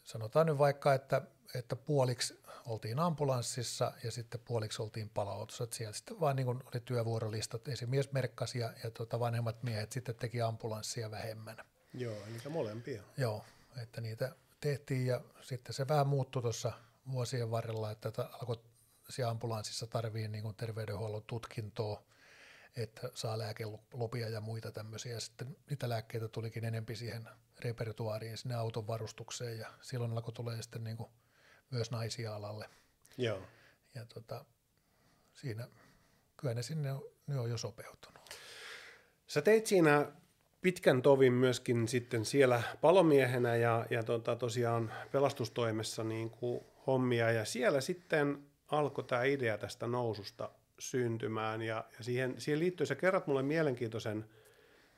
sanotaan 0.04 0.46
nyt 0.46 0.58
vaikka, 0.58 0.94
että, 0.94 1.22
että 1.54 1.76
puoliksi 1.76 2.40
oltiin 2.66 2.98
ambulanssissa 2.98 3.92
ja 4.04 4.10
sitten 4.10 4.40
puoliksi 4.40 4.82
oltiin 4.82 5.08
palautassa. 5.08 5.64
Että 5.64 5.76
siellä 5.76 5.92
sitten 5.92 6.20
vaan 6.20 6.36
niin 6.36 6.46
kuin 6.46 6.62
oli 6.64 6.80
työvuorolistat, 6.84 7.68
esimies 7.68 8.12
merkkasi 8.12 8.58
ja, 8.58 8.72
ja 8.84 8.90
tota 8.90 9.20
vanhemmat 9.20 9.62
miehet 9.62 9.92
sitten 9.92 10.14
teki 10.14 10.42
ambulanssia 10.42 11.10
vähemmän. 11.10 11.56
Joo, 11.94 12.16
eli 12.26 12.38
molempia. 12.50 13.02
Joo, 13.16 13.44
että 13.82 14.00
niitä 14.00 14.34
tehtiin 14.60 15.06
ja 15.06 15.20
sitten 15.40 15.74
se 15.74 15.88
vähän 15.88 16.06
muuttui 16.06 16.42
tuossa 16.42 16.72
vuosien 17.12 17.50
varrella, 17.50 17.90
että 17.90 18.12
alkoi 18.32 18.56
siellä 19.10 19.30
ambulanssissa 19.30 19.86
tarvii 19.86 20.28
niin 20.28 20.42
kuin 20.42 20.56
terveydenhuollon 20.56 21.22
tutkintoa, 21.26 22.02
että 22.76 23.10
saa 23.14 23.38
lääkelupia 23.38 24.28
ja 24.28 24.40
muita 24.40 24.72
tämmöisiä. 24.72 25.20
Sitten 25.20 25.56
niitä 25.70 25.88
lääkkeitä 25.88 26.28
tulikin 26.28 26.64
enempi 26.64 26.96
siihen 26.96 27.28
repertuaariin, 27.58 28.38
sinne 28.38 28.54
auton 28.54 28.86
varustukseen 28.86 29.58
ja 29.58 29.68
silloin 29.82 30.12
alkoi 30.12 30.32
tulee 30.32 30.62
sitten 30.62 30.84
niin 30.84 30.96
kuin 30.96 31.10
myös 31.70 31.90
naisia 31.90 32.36
alalle. 32.36 32.70
Joo. 33.18 33.42
Ja 33.94 34.06
tota, 34.06 34.44
siinä, 35.34 35.68
kyllä 36.36 36.54
ne 36.54 36.62
sinne 36.62 36.92
on, 36.92 37.02
ne 37.26 37.38
on 37.38 37.50
jo 37.50 37.58
sopeutunut. 37.58 38.20
Sä 39.26 39.42
teit 39.42 39.66
siinä 39.66 40.12
pitkän 40.60 41.02
tovin 41.02 41.32
myöskin 41.32 41.88
sitten 41.88 42.24
siellä 42.24 42.62
palomiehenä 42.80 43.56
ja, 43.56 43.86
ja 43.90 44.02
tota, 44.02 44.36
tosiaan 44.36 44.92
pelastustoimessa 45.12 46.04
niin 46.04 46.30
kuin 46.30 46.64
hommia 46.86 47.30
ja 47.30 47.44
siellä 47.44 47.80
sitten 47.80 48.49
alkoi 48.70 49.04
tämä 49.04 49.24
idea 49.24 49.58
tästä 49.58 49.86
noususta 49.86 50.50
syntymään 50.78 51.62
ja, 51.62 51.84
ja 51.98 52.04
siihen, 52.04 52.40
siihen 52.40 52.58
liittyy, 52.58 52.86
sä 52.86 52.94
kerrot 52.94 53.26
mulle 53.26 53.42
mielenkiintoisen 53.42 54.24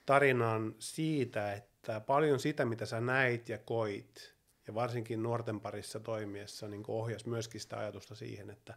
tarinan 0.07 0.75
siitä, 0.79 1.52
että 1.52 2.00
paljon 2.00 2.41
sitä, 2.41 2.64
mitä 2.64 2.87
sä 2.87 3.00
näit 3.00 3.49
ja 3.49 3.59
koit, 3.59 4.35
ja 4.67 4.75
varsinkin 4.75 5.23
nuorten 5.23 5.61
parissa 5.61 6.00
toimiessa, 6.00 6.69
niin 6.69 6.85
ohjas 6.88 7.26
myöskin 7.26 7.61
sitä 7.61 7.79
ajatusta 7.79 8.14
siihen, 8.14 8.50
että, 8.50 8.75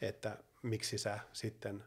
että 0.00 0.38
miksi 0.62 0.98
sä 0.98 1.18
sitten 1.32 1.84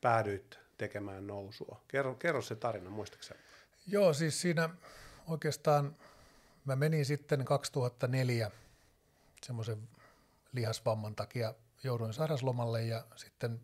päädyit 0.00 0.58
tekemään 0.78 1.26
nousua. 1.26 1.80
Kerro, 1.88 2.14
kerro 2.14 2.42
se 2.42 2.54
tarina, 2.54 2.90
muistaakseni? 2.90 3.40
Joo, 3.86 4.12
siis 4.12 4.40
siinä 4.40 4.70
oikeastaan 5.28 5.96
mä 6.64 6.76
menin 6.76 7.06
sitten 7.06 7.44
2004 7.44 8.50
semmoisen 9.42 9.88
lihasvamman 10.52 11.14
takia 11.14 11.54
jouduin 11.84 12.12
sairauslomalle 12.12 12.82
ja 12.82 13.06
sitten 13.16 13.60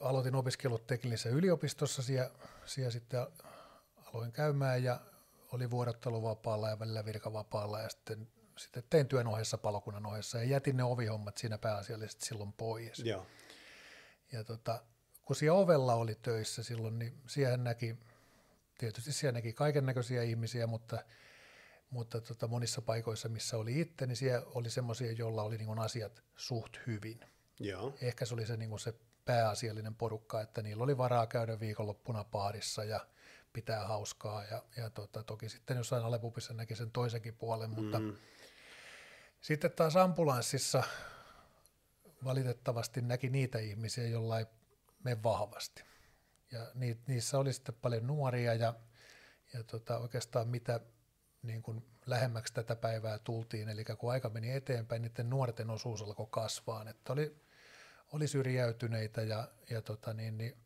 aloitin 0.00 0.34
opiskelut 0.34 0.86
teknisessä 0.86 1.28
yliopistossa, 1.28 2.02
siellä, 2.02 2.30
siellä 2.64 2.90
sitten 2.90 3.26
aloin 4.14 4.32
käymään 4.32 4.84
ja 4.84 5.00
oli 5.52 5.70
vuorotteluvapaalla 5.70 6.68
ja 6.68 6.78
välillä 6.78 7.04
virkavapaalla 7.04 7.80
ja 7.80 7.88
sitten, 7.88 8.28
sitten 8.58 8.82
tein 8.90 9.08
työn 9.08 9.26
ohessa 9.26 9.58
palokunnan 9.58 10.06
ohessa 10.06 10.38
ja 10.38 10.44
jätin 10.44 10.76
ne 10.76 10.84
ovihommat 10.84 11.36
siinä 11.36 11.58
pääasiallisesti 11.58 12.26
silloin 12.26 12.52
pois. 12.52 12.98
Joo. 12.98 13.26
Ja 14.32 14.44
tota, 14.44 14.82
kun 15.24 15.36
siellä 15.36 15.58
ovella 15.58 15.94
oli 15.94 16.14
töissä 16.14 16.62
silloin, 16.62 16.98
niin 16.98 17.22
siihen 17.26 17.64
näki, 17.64 17.96
tietysti 18.78 19.12
siellä 19.12 19.38
näki 19.38 19.52
kaiken 19.52 19.86
näköisiä 19.86 20.22
ihmisiä, 20.22 20.66
mutta, 20.66 21.04
mutta 21.90 22.20
tota 22.20 22.48
monissa 22.48 22.82
paikoissa, 22.82 23.28
missä 23.28 23.56
oli 23.56 23.80
itse, 23.80 24.06
niin 24.06 24.16
siellä 24.16 24.46
oli 24.54 24.70
semmoisia, 24.70 25.12
joilla 25.12 25.42
oli 25.42 25.58
niin 25.58 25.78
asiat 25.78 26.22
suht 26.36 26.76
hyvin. 26.86 27.20
Joo. 27.60 27.94
Ehkä 28.00 28.24
se 28.24 28.34
oli 28.34 28.46
se, 28.46 28.56
niin 28.56 28.78
se 28.78 28.94
pääasiallinen 29.24 29.94
porukka, 29.94 30.40
että 30.40 30.62
niillä 30.62 30.84
oli 30.84 30.98
varaa 30.98 31.26
käydä 31.26 31.60
viikonloppuna 31.60 32.24
paarissa 32.24 32.84
ja 32.84 33.06
pitää 33.52 33.86
hauskaa. 33.86 34.44
Ja, 34.44 34.62
ja 34.76 34.90
tota, 34.90 35.22
toki 35.22 35.48
sitten 35.48 35.76
jossain 35.76 36.04
Alepupissa 36.04 36.54
näki 36.54 36.76
sen 36.76 36.90
toisenkin 36.90 37.34
puolen, 37.36 37.70
mutta 37.70 37.98
Mm. 37.98 38.16
sitten 39.40 39.72
taas 39.72 39.96
ambulanssissa 39.96 40.82
valitettavasti 42.24 43.00
näki 43.00 43.30
niitä 43.30 43.58
ihmisiä, 43.58 44.06
joilla 44.06 44.38
ei 44.38 44.46
mene 45.04 45.22
vahvasti. 45.22 45.82
Ja 46.52 46.70
ni, 46.74 46.98
niissä 47.06 47.38
oli 47.38 47.52
sitten 47.52 47.74
paljon 47.74 48.06
nuoria 48.06 48.54
ja, 48.54 48.74
ja 49.52 49.64
tota, 49.64 49.98
oikeastaan 49.98 50.48
mitä 50.48 50.80
niin 51.42 51.62
kuin 51.62 51.82
lähemmäksi 52.06 52.54
tätä 52.54 52.76
päivää 52.76 53.18
tultiin, 53.18 53.68
eli 53.68 53.84
kun 53.84 54.12
aika 54.12 54.28
meni 54.28 54.52
eteenpäin, 54.52 55.02
niiden 55.02 55.30
nuorten 55.30 55.70
osuus 55.70 56.02
alkoi 56.02 56.26
kasvaa, 56.30 56.90
että 56.90 57.12
oli, 57.12 57.36
oli 58.12 58.28
syrjäytyneitä 58.28 59.22
ja, 59.22 59.48
ja 59.70 59.82
tota 59.82 60.14
niin, 60.14 60.38
niin 60.38 60.56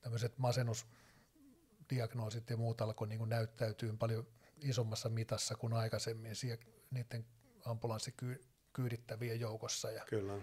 tämmöiset 0.00 0.38
masennusdiagnoosit 0.38 2.50
ja 2.50 2.56
muut 2.56 2.80
alkoi 2.80 3.08
niin 3.08 3.28
näyttäytyä 3.28 3.92
paljon 3.98 4.26
isommassa 4.60 5.08
mitassa 5.08 5.54
kuin 5.54 5.72
aikaisemmin 5.72 6.36
siellä 6.36 6.64
niiden 6.90 7.26
ambulanssikyydittävien 7.64 9.40
joukossa. 9.40 9.90
Ja 9.90 10.04
Kyllä. 10.08 10.38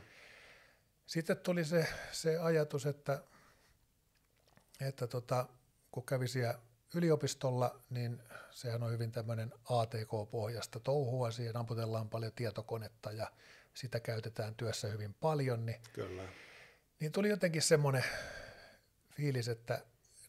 sitten 1.06 1.38
tuli 1.38 1.65
se, 1.65 1.88
se 2.12 2.38
ajatus, 2.38 2.86
että, 2.86 3.24
että 4.82 5.08
tota, 5.08 5.48
kun 5.91 6.06
kävi 6.06 6.27
siellä 6.27 6.60
yliopistolla, 6.93 7.79
niin 7.89 8.22
sehän 8.51 8.84
on 8.84 8.91
hyvin 8.91 9.12
tämmöinen 9.12 9.53
ATK-pohjasta 9.69 10.79
touhua, 10.79 11.31
siihen 11.31 11.58
amputellaan 11.58 12.10
paljon 12.10 12.31
tietokonetta 12.36 13.12
ja 13.12 13.31
sitä 13.74 14.00
käytetään 14.00 14.55
työssä 14.55 14.88
hyvin 14.88 15.13
paljon, 15.13 15.65
niin, 15.65 15.81
Kyllä. 15.93 16.24
niin 17.00 17.12
tuli 17.12 17.29
jotenkin 17.29 17.62
semmoinen 17.62 18.03
fiilis, 19.12 19.48
että 19.48 19.86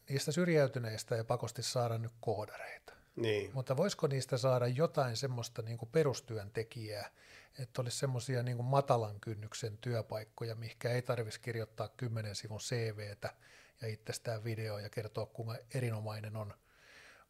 niistä 0.08 0.32
syrjäytyneistä 0.32 1.16
ei 1.16 1.24
pakosti 1.24 1.62
saada 1.62 1.98
nyt 1.98 2.12
koodareita. 2.20 2.92
Niin. 3.16 3.50
Mutta 3.54 3.76
voisiko 3.76 4.06
niistä 4.06 4.36
saada 4.36 4.66
jotain 4.66 5.16
semmoista 5.16 5.62
niin 5.62 5.78
kuin 5.78 5.88
perustyöntekijää, 5.92 7.10
että 7.58 7.82
olisi 7.82 7.98
semmoisia 7.98 8.42
niin 8.42 8.64
matalan 8.64 9.20
kynnyksen 9.20 9.78
työpaikkoja, 9.78 10.54
mihinkä 10.54 10.90
ei 10.90 11.02
tarvitsisi 11.02 11.40
kirjoittaa 11.40 11.88
kymmenen 11.88 12.34
sivun 12.34 12.58
CVtä 12.58 13.34
ja 13.80 13.88
itsestään 13.88 14.44
video 14.44 14.78
ja 14.78 14.90
kertoa, 14.90 15.26
kuinka 15.26 15.56
erinomainen 15.74 16.36
on, 16.36 16.54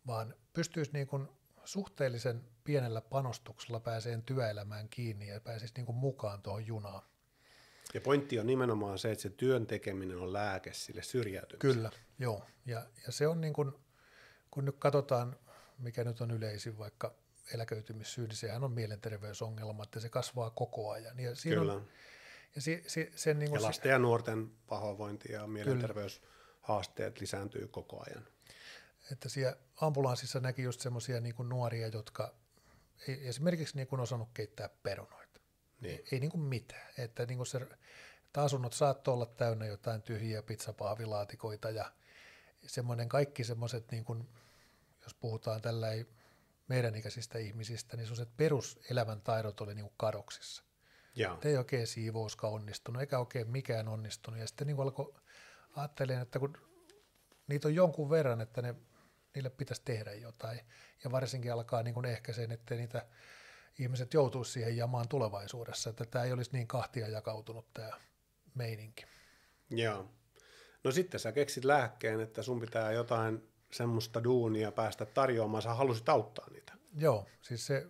vaan 0.06 0.34
pystyisi 0.52 0.92
niin 0.92 1.06
kuin 1.06 1.28
suhteellisen 1.64 2.44
pienellä 2.64 3.00
panostuksella 3.00 3.80
pääseen 3.80 4.22
työelämään 4.22 4.88
kiinni 4.88 5.28
ja 5.28 5.40
pääsisi 5.40 5.74
niin 5.76 5.86
kuin 5.86 5.96
mukaan 5.96 6.42
tuohon 6.42 6.66
junaan. 6.66 7.02
Ja 7.94 8.00
pointti 8.00 8.38
on 8.38 8.46
nimenomaan 8.46 8.98
se, 8.98 9.12
että 9.12 9.22
se 9.22 9.30
työn 9.30 9.66
tekeminen 9.66 10.18
on 10.18 10.32
lääke 10.32 10.72
sille 10.72 11.02
syrjäytymiselle. 11.02 11.74
Kyllä, 11.74 11.90
joo. 12.18 12.46
Ja, 12.66 12.86
ja 13.06 13.12
se 13.12 13.26
on 13.26 13.40
niin 13.40 13.52
kuin, 13.52 13.72
kun 14.50 14.64
nyt 14.64 14.76
katsotaan, 14.78 15.36
mikä 15.78 16.04
nyt 16.04 16.20
on 16.20 16.30
yleisin 16.30 16.78
vaikka 16.78 17.14
eläköitymissyy, 17.54 18.26
niin 18.26 18.36
sehän 18.36 18.64
on 18.64 18.72
mielenterveysongelma, 18.72 19.82
että 19.82 20.00
se 20.00 20.08
kasvaa 20.08 20.50
koko 20.50 20.90
ajan. 20.90 21.18
Ja 21.18 21.34
siinä 21.34 21.60
Kyllä. 21.60 21.74
On, 21.74 21.88
ja 22.54 22.60
si, 22.62 22.84
si, 22.86 23.12
sen 23.16 23.38
niin 23.38 23.46
Ja 23.46 23.50
kuin, 23.50 23.62
lasten 23.62 23.90
ja 23.90 23.98
nuorten 23.98 24.50
pahoinvointi 24.66 25.32
ja 25.32 25.46
mielenterveyshaasteet 26.70 27.20
lisääntyy 27.20 27.68
koko 27.68 28.04
ajan. 28.06 28.26
että 29.12 29.28
siellä 29.28 29.56
ambulanssissa 29.80 30.40
näki 30.40 30.62
just 30.62 30.80
semmoisia 30.80 31.20
niin 31.20 31.34
nuoria, 31.38 31.88
jotka 31.88 32.34
ei 33.08 33.28
esimerkiksi 33.28 33.76
niin 33.76 33.86
kuin 33.86 34.00
osannut 34.00 34.28
keittää 34.34 34.68
perunoita. 34.82 35.40
Niin. 35.80 36.02
Ei, 36.12 36.20
niin 36.20 36.30
kuin 36.30 36.40
mitään. 36.40 36.90
Että 36.98 37.26
niin 37.26 37.36
kuin 37.36 37.46
se, 37.46 37.58
että 38.26 38.42
asunnot 38.42 38.72
saattoi 38.72 39.14
olla 39.14 39.26
täynnä 39.26 39.66
jotain 39.66 40.02
tyhjiä 40.02 40.42
pizzapahvilaatikoita 40.42 41.70
ja 41.70 41.92
semmoinen 42.66 43.08
kaikki 43.08 43.44
semmoiset, 43.44 43.90
niin 43.90 44.04
kuin, 44.04 44.28
jos 45.02 45.14
puhutaan 45.14 45.62
tällä 45.62 45.92
ei 45.92 46.06
meidän 46.68 46.94
ikäisistä 46.94 47.38
ihmisistä, 47.38 47.96
niin 47.96 48.06
semmoiset 48.06 48.36
peruselämän 48.36 49.20
taidot 49.20 49.60
oli 49.60 49.74
niin 49.74 49.84
kuin 49.84 49.94
kadoksissa. 49.96 50.62
Et 51.34 51.44
ei 51.44 51.56
oikein 51.56 51.86
siivouska 51.86 52.48
onnistunut, 52.48 53.00
eikä 53.00 53.18
oikein 53.18 53.50
mikään 53.50 53.88
onnistunut. 53.88 54.40
Ja 54.40 54.46
sitten 54.46 54.66
niin 54.66 54.80
alkoi 54.80 55.14
ajattelemaan, 55.76 56.22
että 56.22 56.38
kun 56.38 56.56
niitä 57.46 57.68
on 57.68 57.74
jonkun 57.74 58.10
verran, 58.10 58.40
että 58.40 58.62
ne, 58.62 58.74
niille 59.34 59.50
pitäisi 59.50 59.82
tehdä 59.84 60.14
jotain. 60.14 60.60
Ja 61.04 61.12
varsinkin 61.12 61.52
alkaa 61.52 61.82
niin 61.82 61.94
kuin 61.94 62.06
ehkä 62.06 62.32
sen, 62.32 62.52
että 62.52 62.74
niitä 62.74 63.06
ihmiset 63.78 64.14
joutuisi 64.14 64.52
siihen 64.52 64.76
jamaan 64.76 65.08
tulevaisuudessa, 65.08 65.90
että 65.90 66.04
tämä 66.04 66.24
ei 66.24 66.32
olisi 66.32 66.50
niin 66.52 66.66
kahtia 66.66 67.08
jakautunut 67.08 67.74
tämä 67.74 67.90
meininki. 68.54 69.04
Joo. 69.70 70.10
No 70.84 70.92
sitten 70.92 71.20
sä 71.20 71.32
keksit 71.32 71.64
lääkkeen, 71.64 72.20
että 72.20 72.42
sun 72.42 72.60
pitää 72.60 72.92
jotain 72.92 73.48
semmoista 73.72 74.24
duunia 74.24 74.72
päästä 74.72 75.06
tarjoamaan, 75.06 75.62
sä 75.62 75.74
halusit 75.74 76.08
auttaa 76.08 76.50
niitä. 76.50 76.72
Joo, 76.96 77.26
siis 77.42 77.66
se, 77.66 77.86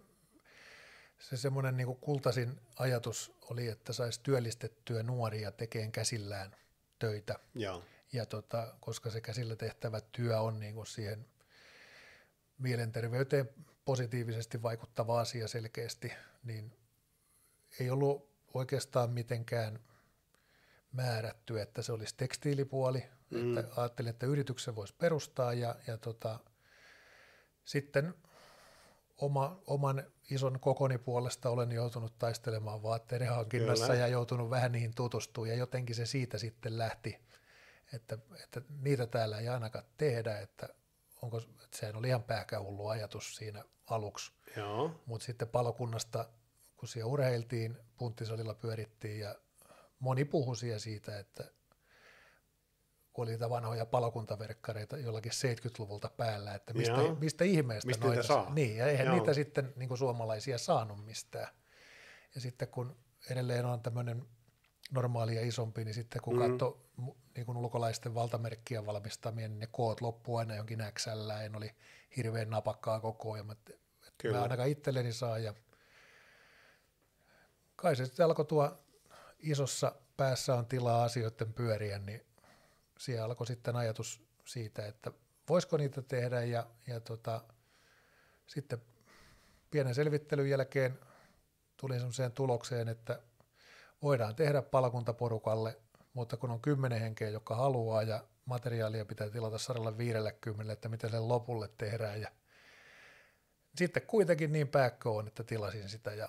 se 1.18 1.36
semmoinen 1.36 1.76
niin 1.76 1.96
kultaisin 2.00 2.60
ajatus 2.76 3.32
oli, 3.50 3.68
että 3.68 3.92
saisi 3.92 4.20
työllistettyä 4.22 5.02
nuoria 5.02 5.52
tekemään 5.52 5.92
käsillään 5.92 6.56
töitä. 7.00 7.38
Joo. 7.54 7.82
Ja 8.12 8.26
tota, 8.26 8.74
koska 8.80 9.10
se 9.10 9.20
käsillä 9.20 9.56
tehtävä 9.56 10.00
työ 10.12 10.40
on 10.40 10.60
niin 10.60 10.74
kuin 10.74 10.86
siihen 10.86 11.26
mielenterveyteen 12.58 13.48
positiivisesti 13.84 14.62
vaikuttava 14.62 15.20
asia 15.20 15.48
selkeästi, 15.48 16.12
niin 16.44 16.72
ei 17.80 17.90
ollut 17.90 18.30
oikeastaan 18.54 19.10
mitenkään 19.10 19.80
määrätty, 20.92 21.60
että 21.60 21.82
se 21.82 21.92
olisi 21.92 22.14
tekstiilipuoli. 22.16 23.04
Mm. 23.30 23.58
Että 23.58 23.80
ajattelin, 23.80 24.10
että 24.10 24.26
yrityksen 24.26 24.76
voisi 24.76 24.94
perustaa 24.98 25.52
ja, 25.52 25.76
ja 25.86 25.96
tota, 25.96 26.38
sitten 27.64 28.14
oma, 29.20 29.60
oman 29.66 30.04
ison 30.30 30.60
kokoni 30.60 30.98
puolesta 30.98 31.50
olen 31.50 31.72
joutunut 31.72 32.18
taistelemaan 32.18 32.82
vaatteiden 32.82 33.28
hankinnassa 33.28 33.86
Kyllä. 33.86 33.98
ja 33.98 34.06
joutunut 34.06 34.50
vähän 34.50 34.72
niihin 34.72 34.94
tutustumaan. 34.94 35.48
Ja 35.48 35.54
jotenkin 35.54 35.96
se 35.96 36.06
siitä 36.06 36.38
sitten 36.38 36.78
lähti, 36.78 37.18
että, 37.92 38.18
että 38.44 38.62
niitä 38.80 39.06
täällä 39.06 39.38
ei 39.38 39.48
ainakaan 39.48 39.84
tehdä, 39.96 40.38
että 40.38 40.68
onko, 41.22 41.38
että 41.38 41.78
sehän 41.78 41.96
oli 41.96 42.08
ihan 42.08 42.22
pääkähullu 42.22 42.88
ajatus 42.88 43.36
siinä 43.36 43.64
aluksi, 43.86 44.32
mutta 45.06 45.24
sitten 45.26 45.48
palokunnasta, 45.48 46.28
kun 46.76 46.88
siellä 46.88 47.12
urheiltiin, 47.12 47.78
punttisalilla 47.96 48.54
pyörittiin 48.54 49.20
ja 49.20 49.34
moni 49.98 50.24
puhui 50.24 50.56
siitä, 50.78 51.18
että 51.18 51.44
kun 53.12 53.22
oli 53.22 53.30
niitä 53.30 53.50
vanhoja 53.50 53.86
palokuntaverkkareita 53.86 54.98
jollakin 54.98 55.32
70-luvulta 55.32 56.10
päällä, 56.16 56.54
että 56.54 56.74
mistä, 56.74 56.94
mistä 57.20 57.44
ihmeestä 57.44 57.86
mistä 57.86 58.06
noita 58.06 58.22
saa. 58.22 58.54
Niin, 58.54 58.76
ja 58.76 58.86
eihän 58.86 59.06
Joo. 59.06 59.16
niitä 59.16 59.34
sitten 59.34 59.72
niin 59.76 59.88
kuin 59.88 59.98
suomalaisia 59.98 60.58
saanut 60.58 61.04
mistään. 61.04 61.48
Ja 62.34 62.40
sitten 62.40 62.68
kun 62.68 62.96
edelleen 63.30 63.66
on 63.66 63.80
tämmöinen 63.80 64.26
normaali 64.90 65.34
ja 65.34 65.46
isompi, 65.46 65.84
niin 65.84 65.94
sitten 65.94 66.22
kun 66.22 66.36
mm. 66.36 66.50
katsoi 66.50 66.80
niin 67.36 67.46
kuin 67.46 67.58
ulkolaisten 67.58 68.14
valtamerkkien 68.14 68.86
valmistamia, 68.86 69.48
niin 69.48 69.58
ne 69.58 69.66
koot 69.66 70.00
loppuu 70.00 70.36
aina 70.36 70.54
jonkin 70.54 70.84
XL, 70.94 71.30
en 71.44 71.56
oli 71.56 71.74
hirveän 72.16 72.50
napakkaa 72.50 73.00
koko 73.00 73.32
ajan, 73.32 73.50
että 73.50 73.72
mä 74.30 74.42
ainakaan 74.42 74.68
itselleni 74.68 75.12
saa. 75.12 75.38
Ja 75.38 75.54
kai 77.76 77.96
se 77.96 78.06
sitten 78.06 78.26
alkoi 78.26 78.44
tuo 78.44 78.78
isossa 79.38 79.92
päässä 80.16 80.54
on 80.54 80.66
tilaa 80.66 81.04
asioiden 81.04 81.52
pyöriä, 81.52 81.98
niin 81.98 82.29
siellä 83.00 83.24
alkoi 83.24 83.46
sitten 83.46 83.76
ajatus 83.76 84.22
siitä, 84.44 84.86
että 84.86 85.12
voisiko 85.48 85.76
niitä 85.76 86.02
tehdä 86.02 86.42
ja, 86.42 86.66
ja 86.86 87.00
tota, 87.00 87.44
sitten 88.46 88.82
pienen 89.70 89.94
selvittelyn 89.94 90.50
jälkeen 90.50 90.98
tuli 91.76 91.94
sellaiseen 91.94 92.32
tulokseen, 92.32 92.88
että 92.88 93.22
voidaan 94.02 94.36
tehdä 94.36 94.62
palkuntaporukalle, 94.62 95.78
mutta 96.14 96.36
kun 96.36 96.50
on 96.50 96.60
kymmenen 96.60 97.00
henkeä, 97.00 97.28
joka 97.28 97.54
haluaa 97.56 98.02
ja 98.02 98.24
materiaalia 98.44 99.04
pitää 99.04 99.30
tilata 99.30 99.58
150, 99.58 100.72
että 100.72 100.88
miten 100.88 101.10
sen 101.10 101.28
lopulle 101.28 101.70
tehdään 101.78 102.20
ja 102.20 102.28
sitten 103.76 104.06
kuitenkin 104.06 104.52
niin 104.52 104.68
pääkkö 104.68 105.10
on, 105.10 105.28
että 105.28 105.44
tilasin 105.44 105.88
sitä 105.88 106.14
ja 106.14 106.28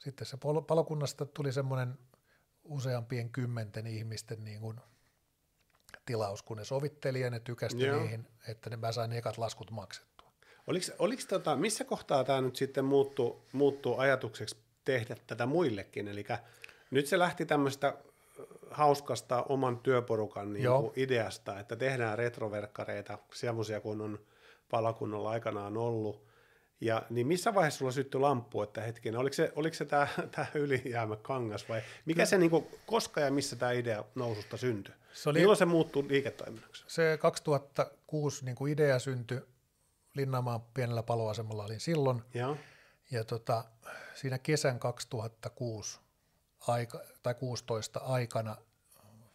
sitten 0.00 0.26
se 0.26 0.38
palokunnasta 0.66 1.26
tuli 1.26 1.52
semmoinen 1.52 1.98
useampien 2.64 3.30
kymmenten 3.30 3.86
ihmisten 3.86 4.44
niin 4.44 4.60
kuin 4.60 4.80
tilaus, 6.06 6.42
kun 6.42 6.56
ne 6.56 6.64
sovitteli 6.64 7.20
ja 7.20 7.30
ne 7.30 7.40
tykästi 7.40 7.84
Joo. 7.84 7.98
niihin, 7.98 8.26
että 8.48 8.70
ne 8.70 8.76
mä 8.76 8.92
sain 8.92 9.10
ne 9.10 9.18
ekat 9.18 9.38
laskut 9.38 9.70
maksettua. 9.70 10.28
Oliko, 10.66 10.86
oliko 10.98 11.22
tota, 11.28 11.56
missä 11.56 11.84
kohtaa 11.84 12.24
tämä 12.24 12.40
nyt 12.40 12.56
sitten 12.56 12.84
muuttuu, 12.84 13.42
muuttuu 13.52 13.98
ajatukseksi 13.98 14.56
tehdä 14.84 15.16
tätä 15.26 15.46
muillekin? 15.46 16.08
Eli 16.08 16.24
nyt 16.90 17.06
se 17.06 17.18
lähti 17.18 17.46
tämmöistä 17.46 17.94
hauskasta 18.70 19.42
oman 19.42 19.78
työporukan 19.78 20.52
niin 20.52 20.66
kuin 20.68 20.92
ideasta, 20.96 21.60
että 21.60 21.76
tehdään 21.76 22.18
retroverkkareita, 22.18 23.18
semmoisia 23.34 23.80
kun 23.80 24.00
on 24.00 24.18
palakunnolla 24.70 25.30
aikanaan 25.30 25.76
ollut, 25.76 26.23
ja, 26.84 27.02
niin 27.10 27.26
missä 27.26 27.54
vaiheessa 27.54 27.78
sulla 27.78 27.92
syttyi 27.92 28.20
lamppu, 28.20 28.62
että 28.62 28.80
hetkinen, 28.80 29.20
oliko 29.20 29.34
se, 29.34 29.52
oliko 29.56 29.74
se 29.74 29.84
tämä, 29.84 30.08
tämä 30.34 30.46
ylijäämä 30.54 31.16
kangas 31.16 31.68
vai 31.68 31.82
mikä 32.04 32.16
Kyllä. 32.16 32.26
se, 32.26 32.38
niin 32.38 32.50
kuin, 32.50 32.66
koska 32.86 33.20
ja 33.20 33.30
missä 33.30 33.56
tämä 33.56 33.72
idea 33.72 34.04
noususta 34.14 34.56
syntyi? 34.56 34.94
Se 35.12 35.30
oli, 35.30 35.38
Milloin 35.38 35.56
se 35.56 35.64
muuttui 35.64 36.08
liiketoiminnaksi? 36.08 36.84
Se 36.86 37.18
2006 37.20 38.44
niin 38.44 38.56
kuin 38.56 38.72
idea 38.72 38.98
syntyi 38.98 39.40
Linnanmaan 40.14 40.60
pienellä 40.62 41.02
paloasemalla 41.02 41.64
olin 41.64 41.80
silloin. 41.80 42.22
Ja, 42.34 42.56
ja 43.10 43.24
tota, 43.24 43.64
siinä 44.14 44.38
kesän 44.38 44.78
2006 44.78 46.00
aika, 46.68 47.00
tai 47.22 47.34
16 47.34 48.00
aikana 48.00 48.56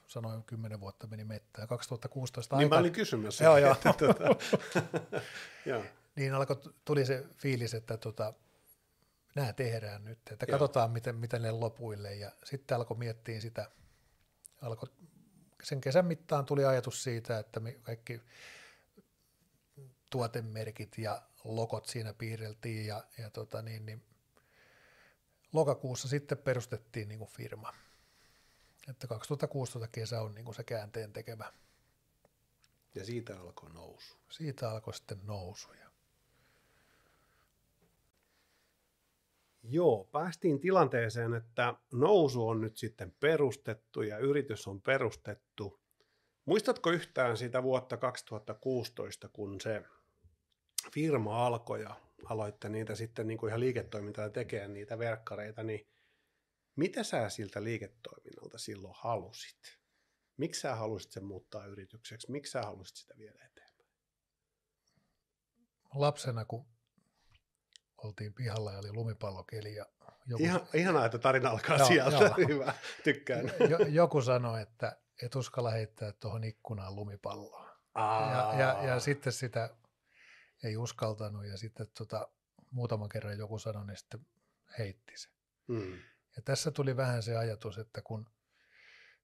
sanoin, 0.08 0.44
kymmenen 0.44 0.80
vuotta 0.80 1.08
meni 1.08 1.24
mettään. 1.24 1.68
2016 1.68 2.56
niin 2.56 2.66
aikana. 2.66 2.80
mä 2.80 2.82
olin 2.82 2.92
kysymässä. 2.92 3.44
Joo, 3.44 3.58
joo. 3.58 3.76
tuota, 4.00 4.24
joo 5.66 5.84
niin 6.20 6.34
alkoi, 6.34 6.74
tuli 6.86 7.06
se 7.06 7.26
fiilis, 7.38 7.74
että 7.74 7.98
tota, 7.98 8.34
nämä 9.36 9.54
tehdään 9.54 10.04
nyt, 10.04 10.20
että 10.32 10.46
Joo. 10.50 10.60
katsotaan 10.60 10.92
miten, 10.92 11.16
miten 11.16 11.42
ne 11.42 11.52
lopuille 11.52 12.16
ja 12.16 12.32
sitten 12.44 12.78
alkoi 12.78 12.98
miettiä 12.98 13.42
sitä, 13.42 13.72
alkoi, 14.62 14.90
sen 15.64 15.82
kesän 15.82 16.06
mittaan 16.06 16.46
tuli 16.46 16.66
ajatus 16.66 17.04
siitä, 17.04 17.40
että 17.40 17.60
me 17.60 17.72
kaikki 17.72 18.22
tuotemerkit 20.10 20.98
ja 20.98 21.22
lokot 21.44 21.86
siinä 21.86 22.14
piirreltiin 22.14 22.88
ja, 22.88 23.04
ja 23.18 23.30
tota 23.30 23.62
niin, 23.62 23.86
niin 23.86 24.04
lokakuussa 25.54 26.08
sitten 26.08 26.38
perustettiin 26.38 27.08
niin 27.08 27.20
kuin 27.20 27.30
firma. 27.30 27.74
Että 28.90 29.08
2016 29.08 29.88
kesä 29.88 30.22
on 30.22 30.36
niin 30.36 30.46
kuin 30.46 30.56
se 30.56 30.64
käänteen 30.64 31.14
tekevä. 31.14 31.54
Ja 32.96 33.06
siitä 33.06 33.40
alkoi 33.40 33.70
nousu. 33.70 34.16
Siitä 34.32 34.72
alkoi 34.72 34.94
sitten 34.94 35.20
nousu. 35.24 35.74
Ja 35.74 35.89
Joo, 39.64 40.10
päästiin 40.12 40.60
tilanteeseen, 40.60 41.34
että 41.34 41.74
nousu 41.94 42.48
on 42.48 42.62
nyt 42.62 42.78
sitten 42.78 43.12
perustettu 43.20 44.02
ja 44.02 44.18
yritys 44.18 44.68
on 44.68 44.82
perustettu. 44.82 45.80
Muistatko 46.46 46.92
yhtään 46.92 47.38
sitä 47.38 47.64
vuotta 47.64 47.98
2016, 47.98 49.30
kun 49.30 49.62
se 49.62 49.84
firma 50.94 51.46
alkoi 51.48 51.82
ja 51.82 51.96
aloitte 52.26 52.70
niitä 52.70 52.96
sitten 52.96 53.28
niin 53.28 53.38
kuin 53.38 53.50
ihan 53.50 53.60
liiketoimintaa 53.60 54.30
tekemään 54.30 54.74
niitä 54.74 55.00
verkkareita, 55.00 55.64
niin 55.64 55.88
mitä 56.76 57.04
sä 57.04 57.30
siltä 57.30 57.64
liiketoiminnalta 57.64 58.58
silloin 58.58 58.94
halusit? 58.98 59.80
Miksi 60.38 60.62
sä 60.62 60.76
halusit 60.76 61.12
sen 61.12 61.26
muuttaa 61.26 61.66
yritykseksi? 61.66 62.32
Miksi 62.32 62.52
sä 62.52 62.62
halusit 62.62 62.96
sitä 62.96 63.14
viedä 63.18 63.46
eteenpäin? 63.46 63.90
Lapsena, 65.96 66.46
kun 66.46 66.66
oltiin 68.04 68.34
pihalla 68.34 68.72
ja 68.72 68.80
oli 68.80 68.94
lumipallokeli. 68.94 69.76
Ja 69.76 69.86
joku, 70.26 70.44
Ihan, 70.44 70.62
ihanaa, 70.74 71.06
että 71.06 71.18
tarina 71.18 71.50
alkaa 71.50 71.78
joo, 71.78 71.88
sieltä. 71.88 72.18
Joo. 72.18 72.36
Hyvä, 72.48 72.74
tykkään. 73.04 73.52
Jo, 73.70 73.78
joku 73.78 74.22
sanoi, 74.22 74.62
että 74.62 74.98
et 75.22 75.36
uskalla 75.36 75.72
heittää 75.72 76.12
tuohon 76.12 76.44
ikkunaan 76.44 76.96
lumipalloa. 76.96 77.70
Ja, 77.96 78.54
ja, 78.58 78.84
ja, 78.84 79.00
sitten 79.00 79.34
sitä 79.34 79.70
ei 80.64 80.78
uskaltanut 80.78 81.46
ja 81.46 81.58
sitten 81.58 81.88
tota, 81.98 82.28
muutaman 82.72 83.10
kerran 83.10 83.38
joku 83.38 83.60
sanoi, 83.60 83.86
niin 83.86 83.98
sitten 83.98 84.26
heitti 84.80 85.18
se. 85.18 85.30
Hmm. 85.68 85.94
Ja 86.36 86.42
tässä 86.46 86.72
tuli 86.72 86.98
vähän 86.98 87.24
se 87.24 87.38
ajatus, 87.38 87.78
että 87.78 88.02
kun 88.02 88.30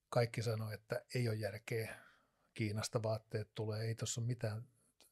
kaikki 0.09 0.41
sanoi, 0.41 0.73
että 0.73 1.01
ei 1.15 1.29
ole 1.29 1.35
järkeä 1.35 1.95
Kiinasta 2.53 3.03
vaatteet 3.03 3.55
tulee, 3.55 3.81
ei 3.81 3.95
tuossa 3.95 4.21
ole 4.21 4.27
mitään 4.27 4.67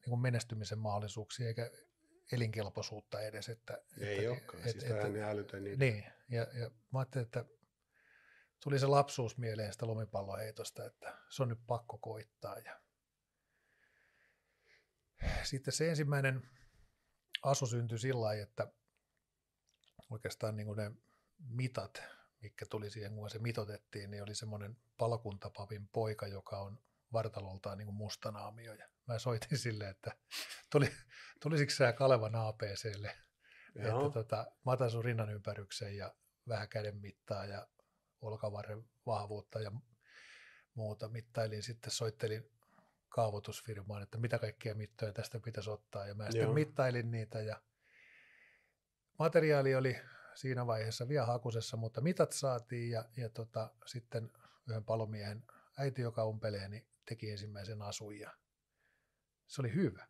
niin 0.06 0.20
menestymisen 0.20 0.80
mahdollisuuksia 0.80 1.48
eikä 1.48 1.72
elinkelpoisuutta 2.32 3.22
edes. 3.22 3.50
Että, 3.50 3.82
Ei 4.00 4.18
että, 4.18 4.32
olekaan, 4.32 4.64
et, 4.64 4.72
siis 4.72 4.84
että, 4.84 5.10
niin 5.10 5.24
älytön. 5.24 5.64
Niin, 5.64 5.80
niin 5.80 6.06
ja, 6.30 6.48
ja 6.60 6.72
mä 6.94 7.00
ajattelin, 7.00 7.26
että 7.26 7.46
tuli 8.64 8.80
se 8.80 8.88
lapsuus 8.88 9.38
mieleen 9.38 9.74
sitä 9.74 9.86
lumipalloheitosta, 9.86 10.86
että 10.86 11.18
se 11.30 11.44
on 11.44 11.50
nyt 11.50 11.60
pakko 11.68 11.98
koittaa. 11.98 12.60
Ja 12.60 12.80
sitten 15.44 15.74
se 15.74 15.90
ensimmäinen 15.90 16.50
asu 17.44 17.66
syntyi 17.66 18.00
sillä 18.00 18.22
lailla, 18.22 18.44
että 18.44 18.68
oikeastaan 20.10 20.56
niin 20.56 20.68
kuin 20.68 20.78
ne 20.78 20.92
mitat, 21.38 22.04
mikä 22.42 22.66
tuli 22.66 22.90
siihen, 22.90 23.16
kun 23.16 23.30
se 23.30 23.40
mitotettiin, 23.40 24.12
niin 24.12 24.24
oli 24.24 24.36
semmoinen 24.36 24.78
palokuntapavin 24.98 25.88
poika, 25.88 26.28
joka 26.28 26.60
on 26.60 26.80
vartaloltaan 27.14 27.78
niin 27.78 27.86
kuin 27.86 27.96
mustanaamio. 27.96 28.74
Ja 28.74 28.88
mä 29.08 29.20
soitin 29.20 29.58
sille, 29.58 29.90
että 29.90 30.12
tuli, 30.72 30.90
tulisiko 31.40 31.72
sä 31.72 31.94
Kalevan 31.94 32.36
APClle 32.36 33.16
että 33.76 34.10
tota, 34.14 34.52
mä 34.66 34.72
otan 34.72 34.92
sun 34.92 35.06
rinnan 35.06 35.30
ympäryksen 35.30 35.98
ja 35.98 36.16
vähän 36.48 36.70
käden 36.70 36.98
mittaa 36.98 37.46
ja 37.46 37.68
olkavarren 38.22 38.84
vahvuutta 39.06 39.60
ja 39.60 39.72
muuta. 40.74 41.10
Mittailin 41.10 41.64
sitten, 41.64 41.92
soittelin 41.92 42.52
kaavoitusfirmaan, 43.10 44.04
että 44.04 44.18
mitä 44.18 44.40
kaikkia 44.40 44.76
mittoja 44.76 45.14
tästä 45.14 45.40
pitäisi 45.40 45.70
ottaa. 45.70 46.08
Ja 46.08 46.16
mä 46.16 46.24
sitten 46.24 46.42
Joo. 46.42 46.54
mittailin 46.54 47.12
niitä 47.12 47.42
ja 47.42 47.62
materiaali 49.20 49.76
oli 49.76 50.00
siinä 50.36 50.68
vaiheessa 50.68 51.08
vielä 51.08 51.26
hakusessa, 51.26 51.78
mutta 51.78 52.02
mitat 52.02 52.32
saatiin 52.32 52.92
ja, 52.92 53.06
ja 53.18 53.30
tota, 53.30 53.74
sitten 53.86 54.32
yhden 54.68 54.84
palomiehen 54.84 55.44
äiti, 55.78 56.02
joka 56.02 56.26
umpelee, 56.26 56.70
niin 56.70 56.88
teki 57.06 57.32
ensimmäisen 57.32 57.82
asun 57.82 58.20
ja 58.20 58.32
se 59.48 59.62
oli 59.62 59.74
hyvä. 59.74 60.08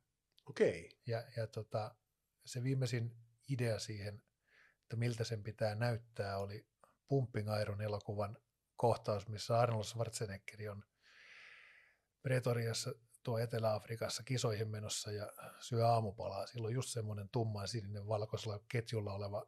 Okei. 0.50 0.90
Ja, 1.08 1.24
ja 1.38 1.48
tota, 1.48 1.96
se 2.46 2.64
viimeisin 2.64 3.18
idea 3.50 3.80
siihen, 3.80 4.24
että 4.82 4.96
miltä 4.96 5.24
sen 5.24 5.44
pitää 5.44 5.76
näyttää, 5.76 6.38
oli 6.38 6.68
Pumping 7.08 7.50
Iron 7.62 7.82
elokuvan 7.82 8.38
kohtaus, 8.76 9.28
missä 9.28 9.60
Arnold 9.60 9.84
Schwarzenegger 9.84 10.72
on 10.72 10.84
Pretoriassa 12.22 12.92
tuo 13.24 13.38
Etelä-Afrikassa 13.38 14.24
kisoihin 14.24 14.70
menossa 14.70 15.12
ja 15.12 15.32
syö 15.60 15.88
aamupalaa. 15.88 16.48
Silloin 16.48 16.72
on 16.72 16.76
just 16.76 16.90
semmoinen 16.90 17.30
tumman 17.30 17.68
sininen 17.68 18.08
valkoisella 18.08 18.60
ketjulla 18.72 19.14
oleva, 19.14 19.46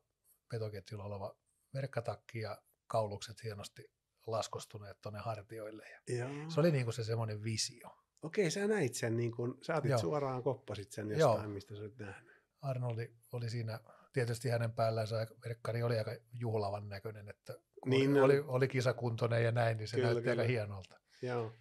petoketjulla 0.50 1.04
oleva 1.04 1.36
verkkatakki 1.74 2.40
ja 2.40 2.62
kaulukset 2.88 3.44
hienosti 3.44 3.95
laskostuneet 4.28 5.02
tuonne 5.02 5.20
hartioille. 5.20 5.86
Ja 6.10 6.16
Joo. 6.18 6.30
se 6.50 6.60
oli 6.60 6.72
niin 6.72 6.84
kuin 6.86 6.94
se 6.94 7.04
semmoinen 7.04 7.44
visio. 7.44 7.90
Okei, 8.22 8.52
sä 8.52 8.68
näit 8.68 8.94
sen, 8.94 9.18
niin 9.18 9.32
kun, 9.32 9.58
sä 9.62 9.76
otit 9.76 9.92
Joo. 9.92 10.00
suoraan 10.00 10.44
koppasit 10.44 10.92
sen 10.92 11.10
jostain, 11.10 11.42
Joo. 11.44 11.48
mistä 11.54 11.76
sä 11.76 11.82
olit 11.82 11.98
nähnyt. 11.98 12.36
Arnoldi 12.62 13.12
oli 13.32 13.50
siinä, 13.50 13.80
tietysti 14.14 14.50
hänen 14.50 14.72
päällään 14.72 15.08
se 15.08 15.16
verkkari 15.46 15.84
oli 15.84 15.98
aika 15.98 16.12
juhlavan 16.34 16.90
näköinen, 16.90 17.30
että 17.30 17.54
Niin, 17.86 18.10
oli, 18.12 18.20
no. 18.20 18.26
oli, 18.26 18.44
oli 18.48 18.68
kisakuntoinen 18.68 19.44
ja 19.44 19.52
näin, 19.52 19.78
niin 19.78 19.88
se 19.88 19.96
Kyllä, 19.96 20.08
näytti 20.08 20.24
kyllä. 20.24 20.42
aika 20.42 20.52
hienolta. 20.52 21.00
Joo. 21.22 21.52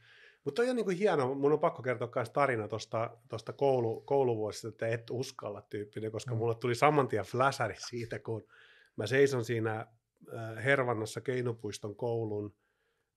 Mutta 0.45 0.63
toi 0.63 0.71
on 0.71 0.77
niinku 0.77 0.91
hieno, 0.91 1.35
mun 1.35 1.53
on 1.53 1.59
pakko 1.61 1.83
kertoa 1.83 2.11
myös 2.15 2.31
tarina 2.31 2.69
tuosta 2.69 3.17
tosta 3.29 3.53
koulu, 3.53 4.01
kouluvuosista, 4.01 4.69
että 4.69 4.89
et 4.89 5.11
uskalla 5.11 5.63
tyyppinen, 5.63 6.13
koska 6.13 6.31
Mm. 6.31 6.37
mm. 6.37 6.39
mulle 6.39 6.55
tuli 6.55 6.75
saman 6.75 7.09
tien 7.09 7.25
fläsäri 7.25 7.75
siitä, 7.89 8.19
kun 8.19 8.47
mä 8.97 9.07
seison 9.07 9.45
siinä 9.45 9.87
äh, 10.35 10.65
Hervannossa 10.65 11.21
Keinupuiston 11.21 11.97
koulun 11.97 12.55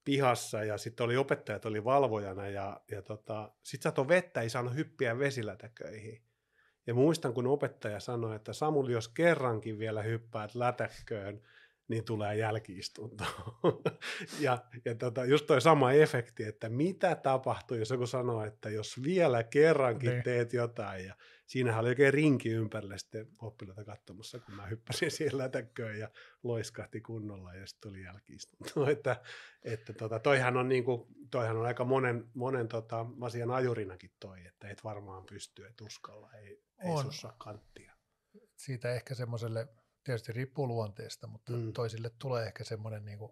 pihassa 0.04 0.64
ja 0.64 0.78
sitten 0.78 1.04
oli 1.04 1.18
opettajat 1.18 1.66
oli 1.66 1.84
valvojana 1.84 2.48
ja, 2.48 2.82
ja 2.92 3.02
tota, 3.02 3.52
sit 3.64 3.82
sato 3.82 4.08
vettä, 4.08 4.42
ei 4.42 4.50
saanut 4.50 4.76
hyppiä 4.76 5.20
vesilätäköihin. 5.20 6.22
Ja 6.88 6.94
muistan, 6.94 7.34
kun 7.34 7.48
opettaja 7.48 8.00
sanoi, 8.00 8.36
että 8.36 8.54
Samuli, 8.54 8.92
jos 8.92 9.08
kerrankin 9.08 9.80
vielä 9.80 10.02
hyppäät 10.02 10.56
lätäkköön, 10.56 11.42
niin 11.88 12.04
tulee 12.06 12.36
jälkiistunto. 12.36 13.24
ja 14.40 14.58
ja 14.86 14.96
tota, 14.96 15.26
just 15.26 15.46
toi 15.46 15.62
sama 15.62 15.92
efekti, 15.92 16.44
että 16.44 16.70
mitä 16.70 17.16
tapahtuu, 17.16 17.78
jos 17.78 17.90
joku 17.90 18.08
sanoo, 18.08 18.46
että 18.46 18.70
jos 18.70 19.04
vielä 19.04 19.44
kerrankin 19.44 20.10
Niin. 20.10 20.24
teet 20.24 20.54
jotain. 20.54 21.06
Ja 21.06 21.16
siinähän 21.46 21.82
oli 21.82 21.90
oikein 21.90 22.14
rinki 22.14 22.50
ympärillä 22.50 22.98
sitten 22.98 23.28
oppilaita 23.42 23.84
katsomassa, 23.84 24.40
kun 24.40 24.56
mä 24.56 24.66
hyppäsin 24.66 25.12
siihen 25.18 25.38
lätäkköön 25.38 26.00
ja 26.00 26.10
loiskahti 26.44 27.02
kunnolla 27.02 27.54
ja 27.54 27.68
sitten 27.68 27.92
tuli 27.92 28.04
jälkiistunto. 28.04 28.88
että, 28.92 29.22
että 29.64 29.94
tota, 29.94 30.20
toihan, 30.20 30.58
on 30.58 30.70
niinku, 30.70 31.08
toihan 31.32 31.58
on 31.58 31.66
aika 31.66 31.86
monen, 31.86 32.30
monen 32.34 32.68
tota, 32.68 33.06
asian 33.22 33.52
ajurinakin 33.52 34.12
toi, 34.20 34.46
että 34.46 34.70
et 34.70 34.84
varmaan 34.84 35.26
pysty, 35.26 35.66
et 35.66 35.82
uskalla, 35.82 36.34
ei, 36.34 36.64
ei 36.80 36.98
sussa 37.02 37.34
kanttia. 37.38 37.94
Siitä 38.56 38.94
ehkä 38.94 39.16
semmoiselle, 39.16 39.68
tietysti 40.08 40.32
riippuu 40.34 40.68
luonteesta, 40.68 41.28
mutta 41.28 41.52
Mm. 41.54 41.74
toisille 41.74 42.12
tulee 42.20 42.46
ehkä 42.46 42.64
semmoinen 42.64 43.06
niin 43.06 43.18
kuin 43.18 43.32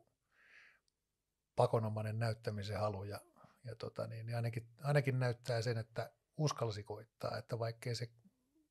pakonomainen 1.56 2.20
näyttämisen 2.20 2.80
halu 2.80 3.04
ja, 3.04 3.22
ja 3.64 3.76
tota 3.76 4.08
niin, 4.08 4.26
niin 4.26 4.36
ainakin, 4.36 4.68
ainakin 4.84 5.20
näyttää 5.20 5.62
sen, 5.62 5.78
että 5.78 6.14
uskalsi 6.38 6.84
koittaa, 6.84 7.38
että 7.38 7.60
vaikkei 7.60 7.96
se 7.96 8.08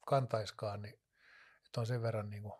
kantaiskaan, 0.07 0.83
niin 0.83 0.95
että 1.67 1.81
on 1.81 1.87
sen 1.87 2.03
verran 2.03 2.31
niin 2.31 2.43
kuin 2.43 2.55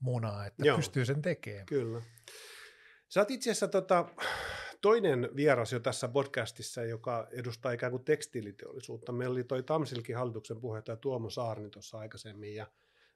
munaa, 0.00 0.46
että. 0.46 0.66
Joo. 0.66 0.76
pystyy 0.76 1.04
sen 1.04 1.22
tekemään. 1.22 1.66
Kyllä. 1.66 2.02
Sä 3.08 3.20
oot 3.20 3.30
itse 3.30 3.50
asiassa 3.50 3.68
tota, 3.68 4.08
toinen 4.80 5.30
vieras 5.36 5.72
jo 5.72 5.80
tässä 5.80 6.08
podcastissa, 6.08 6.82
joka 6.84 7.28
edustaa 7.30 7.72
ikään 7.72 7.92
kuin 7.92 8.04
tekstiiliteollisuutta. 8.04 9.12
Meillä 9.12 9.32
oli 9.32 9.44
toi 9.44 9.62
Tamsilkin 9.62 10.16
hallituksen 10.16 10.60
puheenjohtaja 10.60 10.96
Tuomo 10.96 11.30
Saarni 11.30 11.70
tuossa 11.70 11.98
aikaisemmin 11.98 12.54
ja 12.54 12.66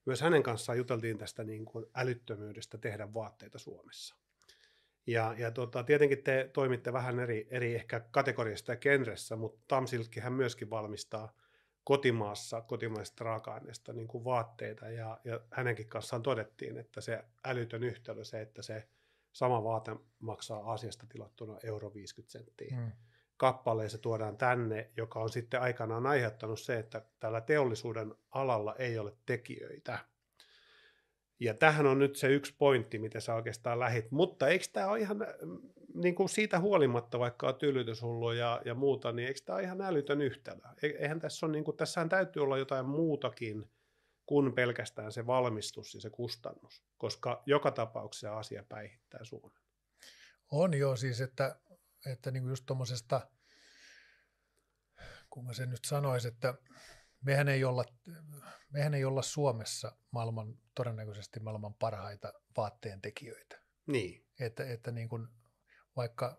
myös 0.06 0.20
hänen 0.20 0.42
kanssaan 0.42 0.78
juteltiin 0.78 1.18
tästä 1.18 1.44
niin 1.44 1.64
kuin 1.64 1.86
älyttömyydestä 1.94 2.78
tehdä 2.78 3.14
vaatteita 3.14 3.58
Suomessa. 3.58 4.16
Ja, 5.06 5.34
ja 5.38 5.50
tota, 5.50 5.82
tietenkin 5.82 6.22
te 6.22 6.50
toimitte 6.52 6.92
vähän 6.92 7.20
eri, 7.20 7.48
eri 7.50 7.74
ehkä 7.74 8.00
kategoriasta 8.00 8.72
ja 8.72 8.76
genressä, 8.76 9.36
mutta 9.36 9.60
Tamsilkkihän 9.68 10.32
myöskin 10.32 10.70
valmistaa 10.70 11.32
kotimaassa 11.84 12.60
kotimaisesta 12.60 13.24
raaka-aineesta 13.24 13.92
niin 13.92 14.08
kuin 14.08 14.24
vaatteita 14.24 14.88
ja, 14.88 15.20
ja 15.24 15.40
hänenkin 15.50 15.88
kanssaan 15.88 16.22
todettiin, 16.22 16.78
että 16.78 17.00
se 17.00 17.24
älytön 17.44 17.84
yhtälö, 17.84 18.24
se, 18.24 18.40
että 18.40 18.62
se 18.62 18.88
sama 19.32 19.64
vaate 19.64 19.96
maksaa 20.18 20.72
asiasta 20.72 21.06
tilattuna 21.06 21.58
euro 21.62 21.94
50 21.94 22.32
senttiä 22.32 22.76
Mm. 22.76 22.92
Kappaleen, 23.36 23.90
se 23.90 23.98
tuodaan 23.98 24.36
tänne, 24.36 24.90
joka 24.96 25.20
on 25.20 25.30
sitten 25.30 25.60
aikanaan 25.60 26.06
aiheuttanut 26.06 26.60
se, 26.60 26.78
että 26.78 27.02
tällä 27.20 27.40
teollisuuden 27.40 28.14
alalla 28.30 28.74
ei 28.74 28.98
ole 28.98 29.12
tekijöitä. 29.26 29.98
Ja 31.40 31.54
tähän 31.54 31.86
on 31.86 31.98
nyt 31.98 32.16
se 32.16 32.28
yksi 32.28 32.54
pointti, 32.58 32.98
mitä 32.98 33.20
sä 33.20 33.34
oikeastaan 33.34 33.80
lähit. 33.80 34.10
Mutta 34.10 34.48
eikö 34.48 34.64
tämä 34.72 34.88
ole 34.88 35.00
ihan 35.00 35.16
mm, 35.16 35.58
niin 35.94 36.14
kuin 36.14 36.28
siitä 36.28 36.60
huolimatta, 36.60 37.18
vaikka 37.18 37.48
on 37.48 37.54
tylytyshullu 37.54 38.32
ja, 38.32 38.62
ja 38.64 38.74
muuta, 38.74 39.12
niin 39.12 39.28
eikö 39.28 39.40
tämä 39.44 39.56
ole 39.56 39.62
ihan 39.62 39.80
älytön 39.80 40.22
yhtälö? 40.22 40.60
E- 40.82 40.86
Eihän 40.86 41.20
tässä 41.20 41.46
on, 41.46 41.52
niin 41.52 41.64
kuin, 41.64 41.76
tässähän 41.76 42.08
täytyy 42.08 42.42
olla 42.42 42.58
jotain 42.58 42.86
muutakin 42.86 43.70
kuin 44.26 44.52
pelkästään 44.52 45.12
se 45.12 45.26
valmistus 45.26 45.94
ja 45.94 46.00
se 46.00 46.10
kustannus, 46.10 46.84
koska 46.98 47.42
joka 47.46 47.70
tapauksessa 47.70 48.38
asia 48.38 48.64
päihittää 48.68 49.24
Suomen. 49.24 49.62
On 50.50 50.74
joo 50.74 50.96
siis, 50.96 51.20
että, 51.20 51.56
että 52.06 52.30
niin 52.30 52.48
just 52.48 52.66
tuommoisesta, 52.66 53.30
kun 55.30 55.46
mä 55.46 55.52
sen 55.52 55.70
nyt 55.70 55.84
sanoisin, 55.84 56.32
että 56.32 56.54
mehän 57.20 57.48
ei 57.48 57.64
olla, 57.64 57.84
mehän 58.70 58.94
ei 58.94 59.04
olla 59.04 59.22
Suomessa 59.22 59.96
maailman, 60.10 60.58
todennäköisesti 60.74 61.40
maailman 61.40 61.74
parhaita 61.74 62.32
vaatteen 62.56 63.00
tekijöitä. 63.00 63.62
Niin, 63.86 64.26
Että, 64.40 64.64
että 64.64 64.90
niin 64.90 65.08
kuin, 65.08 65.28
vaikka 65.96 66.38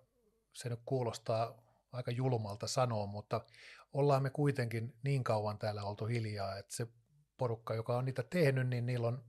se 0.53 0.69
nyt 0.69 0.79
kuulostaa 0.85 1.61
aika 1.91 2.11
julmalta 2.11 2.67
sanoa, 2.67 3.05
mutta 3.05 3.45
ollaan 3.93 4.23
me 4.23 4.29
kuitenkin 4.29 4.93
niin 5.03 5.23
kauan 5.23 5.57
täällä 5.57 5.83
oltu 5.83 6.05
hiljaa, 6.05 6.57
että 6.57 6.75
se 6.75 6.87
porukka, 7.37 7.75
joka 7.75 7.97
on 7.97 8.05
niitä 8.05 8.23
tehnyt, 8.23 8.67
niin 8.67 8.85
niillä 8.85 9.07
on 9.07 9.25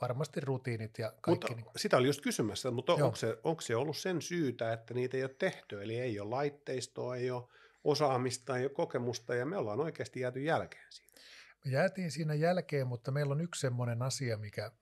varmasti 0.00 0.40
rutiinit 0.40 0.98
ja 0.98 1.12
kaikki. 1.20 1.30
Mutta 1.30 1.54
niin, 1.54 1.72
sitä 1.76 1.96
oli 1.96 2.06
just 2.06 2.20
kysymässä, 2.20 2.70
mutta 2.70 2.92
Joo. 2.92 3.06
onko 3.06 3.16
se, 3.16 3.38
onko 3.44 3.60
se 3.60 3.76
ollut 3.76 3.96
sen 3.96 4.22
syytä, 4.22 4.72
että 4.72 4.94
niitä 4.94 5.16
ei 5.16 5.22
ole 5.22 5.34
tehty? 5.38 5.82
Eli 5.82 6.00
ei 6.00 6.20
ole 6.20 6.30
laitteistoa, 6.30 7.16
ei 7.16 7.30
ole 7.30 7.48
osaamista, 7.84 8.56
ei 8.56 8.64
ole 8.64 8.70
kokemusta 8.70 9.34
ja 9.34 9.46
me 9.46 9.56
ollaan 9.56 9.80
oikeasti 9.80 10.20
jääty 10.20 10.42
jälkeen 10.42 10.86
siitä. 10.90 11.20
Me 11.64 11.70
jäätiin 11.70 12.10
siinä 12.10 12.34
jälkeen, 12.34 12.86
mutta 12.86 13.10
meillä 13.10 13.32
on 13.32 13.40
yksi 13.40 13.60
semmoinen 13.60 14.02
asia, 14.02 14.36
mikä 14.36 14.72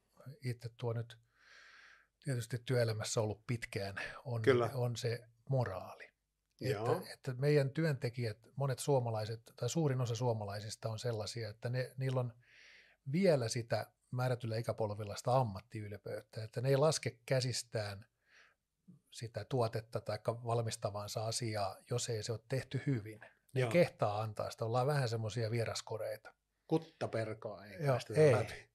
itse 0.45 0.69
tuo 0.77 0.93
nyt 0.93 1.19
tietysti 2.25 2.59
työelämässä 2.65 3.21
ollut 3.21 3.47
pitkään, 3.47 3.95
on, 4.25 4.43
Kyllä. 4.43 4.71
on 4.75 4.97
se 4.97 5.21
moraali. 5.49 6.11
Joo. 6.61 6.97
Että, 6.97 7.13
että 7.13 7.35
meidän 7.35 7.71
työntekijät, 7.71 8.39
monet 8.57 8.79
suomalaiset, 8.79 9.41
tai 9.57 9.71
suurin 9.71 10.01
osa 10.01 10.15
suomalaisista 10.15 10.89
on 10.89 10.99
sellaisia, 10.99 11.49
että 11.49 11.69
ne, 11.69 11.93
niillä 11.97 12.21
on 12.21 12.33
vielä 13.13 13.49
sitä 13.49 13.87
määrätyllä 14.11 14.57
ikäpolvilla 14.57 15.17
sitä 15.17 15.37
ammattiylpeyttä, 15.37 16.45
että 16.45 16.61
ne 16.61 16.69
ei 16.69 16.77
laske 16.77 17.19
käsistään 17.27 18.07
sitä 19.11 19.45
tuotetta 19.45 20.01
tai 20.01 20.19
valmistavansa 20.27 21.27
asiaa, 21.27 21.77
jos 21.91 22.09
ei 22.09 22.23
se 22.23 22.33
ole 22.33 22.41
tehty 22.49 22.83
hyvin. 22.87 23.21
Ne 23.55 23.61
Joo. 23.61 23.71
kehtaa 23.71 24.23
antaa 24.23 24.51
sitä, 24.51 24.65
ollaan 24.65 24.87
vähän 24.87 25.09
semmoisia 25.09 25.51
vieraskoreita. 25.51 26.33
Kutta 26.67 27.09
perkaa 27.09 27.65
ei 27.65 27.85
Joo, 27.85 27.99
ei. 28.17 28.33
läpi. 28.33 28.71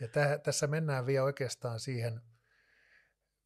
Ja 0.00 0.08
täh, 0.08 0.40
tässä 0.42 0.66
mennään 0.66 1.06
vielä 1.06 1.24
oikeastaan 1.24 1.80
siihen 1.80 2.20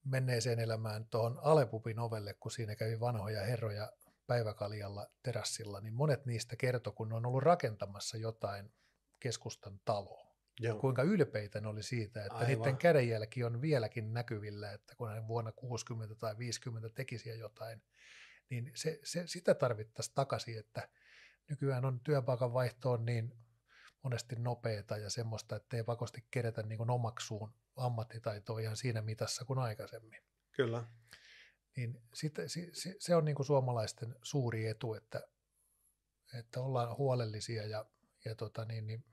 menneeseen 0.05 0.59
elämään 0.59 1.07
tuohon 1.07 1.39
Alepupin 1.43 1.99
ovelle, 1.99 2.35
kun 2.35 2.51
siinä 2.51 2.77
kävi 2.77 3.01
vanhoja 3.01 3.41
herroja 3.41 3.93
päiväkaljalla 4.27 5.07
terassilla, 5.23 5.81
niin 5.81 5.95
monet 5.95 6.27
niistä 6.27 6.57
kertoi, 6.57 6.93
kun 6.93 7.09
ne 7.09 7.15
on 7.15 7.27
ollut 7.27 7.43
rakentamassa 7.43 8.17
jotain 8.17 8.73
keskustan 9.21 9.81
taloa. 9.85 10.32
Joo. 10.63 10.79
Kuinka 10.79 11.03
ylpeitä 11.03 11.61
ne 11.61 11.69
oli 11.69 11.83
siitä, 11.83 12.25
että 12.25 12.35
Aivan. 12.35 12.49
Niiden 12.49 12.77
kädenjälki 12.77 13.45
on 13.45 13.61
vieläkin 13.61 14.13
näkyvillä, 14.13 14.73
että 14.73 14.95
kun 14.97 15.13
ne 15.13 15.29
vuonna 15.29 15.53
60 15.53 16.15
tai 16.15 16.39
50 16.39 16.89
tekisi 16.89 17.29
jo 17.29 17.35
jotain, 17.35 17.83
niin 18.51 18.71
se, 18.75 19.01
se, 19.05 19.27
sitä 19.27 19.55
tarvittaisiin 19.55 20.15
takaisin, 20.15 20.59
että 20.59 20.89
nykyään 21.49 21.85
on 21.85 22.01
työpaikan 22.01 22.53
vaihtoon 22.53 23.05
niin 23.05 23.33
monesti 24.03 24.37
nopeata 24.37 24.97
ja 24.97 25.11
semmoista, 25.11 25.57
että 25.57 25.77
ei 25.77 25.85
pakosti 25.85 26.25
kerätä 26.31 26.63
niin 26.63 26.91
omaksuun 26.91 27.55
ammattitaitoa 27.77 28.61
ihan 28.61 28.77
siinä 28.77 29.03
mitassa 29.03 29.45
kuin 29.45 29.59
aikaisemmin. 29.59 30.23
Kyllä. 30.53 30.85
Niin 31.77 32.03
sit, 32.15 32.35
se, 32.47 32.97
se 32.99 33.17
on 33.17 33.25
niin 33.25 33.35
kuin 33.35 33.47
suomalaisten 33.47 34.17
suuri 34.23 34.67
etu, 34.67 34.95
että, 34.95 35.23
että 36.39 36.61
ollaan 36.61 36.97
huolellisia 36.97 37.67
ja, 37.67 37.87
ja 38.25 38.35
tota 38.35 38.65
niin, 38.65 38.87
niin 38.87 39.05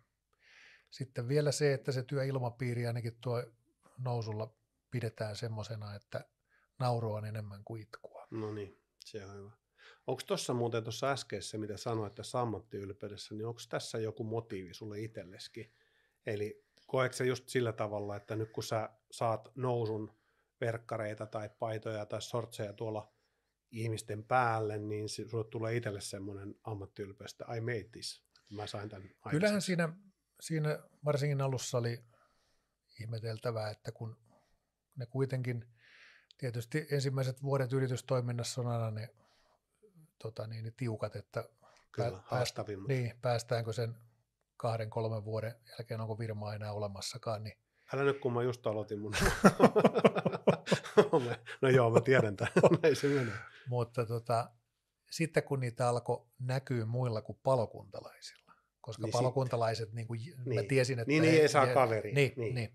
sitten 0.89 1.27
vielä 1.27 1.51
se, 1.51 1.73
että 1.73 1.91
se 1.91 2.03
työilmapiiri 2.03 2.87
ainakin 2.87 3.17
tuo 3.21 3.43
nousulla 3.97 4.53
pidetään 4.91 5.35
semmoisena, 5.35 5.95
että 5.95 6.25
nauru 6.79 7.13
on 7.13 7.25
enemmän 7.25 7.63
kuin 7.63 7.81
itkua. 7.81 8.27
No 8.31 8.53
niin, 8.53 8.81
se 9.05 9.25
on 9.25 9.35
hyvä. 9.35 9.51
Onko 10.07 10.21
tuossa 10.27 10.53
muuten 10.53 10.83
tuossa 10.83 11.11
äskeisessä, 11.11 11.57
mitä 11.57 11.77
sanoit 11.77 12.15
tässä 12.15 12.41
ammattiylpeydessä, 12.41 13.35
niin 13.35 13.45
onko 13.45 13.61
tässä 13.69 13.97
joku 13.97 14.23
motiivi 14.23 14.73
sulle 14.73 14.99
itselleskin? 14.99 15.73
Eli 16.25 16.65
koetko 16.87 17.15
se 17.15 17.25
just 17.25 17.49
sillä 17.49 17.73
tavalla, 17.73 18.15
että 18.15 18.35
nyt 18.35 18.49
kun 18.51 18.63
sä 18.63 18.89
saat 19.11 19.51
nousun 19.55 20.19
verkkareita 20.61 21.25
tai 21.25 21.49
paitoja 21.59 22.05
tai 22.05 22.21
sortseja 22.21 22.73
tuolla 22.73 23.13
ihmisten 23.71 24.23
päälle, 24.23 24.77
niin 24.77 25.09
sulle 25.09 25.43
tulee 25.43 25.75
itselle 25.75 26.01
semmoinen 26.01 26.55
ammattiylpeys, 26.63 27.31
että 27.31 27.55
I 27.55 27.61
made 27.61 27.89
this. 27.91 28.23
Mä 28.49 28.67
sain 28.67 28.89
tämän 28.89 29.03
aikaiseksi. 29.03 29.29
Kyllähän 29.29 29.61
siinä, 29.61 29.93
siinä 30.39 30.79
varsinkin 31.05 31.41
alussa 31.41 31.77
oli 31.77 32.03
ihmeteltävää, 32.99 33.69
että 33.69 33.91
kun 33.91 34.17
ne 34.95 35.05
kuitenkin, 35.05 35.65
tietysti 36.37 36.87
ensimmäiset 36.91 37.43
vuodet 37.43 37.73
yritystoiminnassa 37.73 38.61
on 38.61 38.67
aina 38.67 38.91
ne 38.91 39.09
tota 40.19 40.47
niin, 40.47 40.63
niin 40.63 40.73
tiukat, 40.73 41.15
että 41.15 41.49
Kyllä, 41.91 42.23
pääst, 42.29 42.57
niin, 42.87 43.13
päästäänkö 43.21 43.73
sen 43.73 43.95
kahden, 44.57 44.89
kolmen 44.89 45.25
vuoden 45.25 45.55
jälkeen, 45.69 46.01
onko 46.01 46.15
firmaa 46.15 46.55
enää 46.55 46.73
olemassakaan, 46.73 47.43
niin 47.43 47.57
Älä 47.93 48.03
nyt, 48.03 48.19
kun 48.19 48.33
mä 48.33 48.43
just 48.43 48.67
aloitin 48.67 48.99
mun. 48.99 49.13
no 51.61 51.69
joo, 51.69 51.89
mä 51.89 52.01
tiedän 52.01 52.35
tämän. 52.35 52.53
Näin 52.83 52.95
se 52.95 53.07
menee. 53.07 53.33
Mutta 53.67 54.05
tota, 54.05 54.49
sitten 55.11 55.43
kun 55.43 55.59
niitä 55.59 55.89
alkoi 55.89 56.25
näkyä 56.39 56.85
muilla 56.85 57.21
kuin 57.21 57.39
palokuntalaisilla, 57.43 58.48
koska 58.81 59.03
niin 59.03 59.11
palokuntalaiset, 59.11 59.93
niin 59.93 60.07
kuin 60.07 60.19
niin. 60.45 60.55
mä 60.55 60.67
tiesin, 60.67 60.99
että... 60.99 61.11
Niin, 61.11 61.21
niin 61.21 61.41
ei 61.41 61.49
saa 61.49 61.73
kaveri. 61.73 62.13
Niin, 62.13 62.33
niin. 62.37 62.55
niin. 62.55 62.73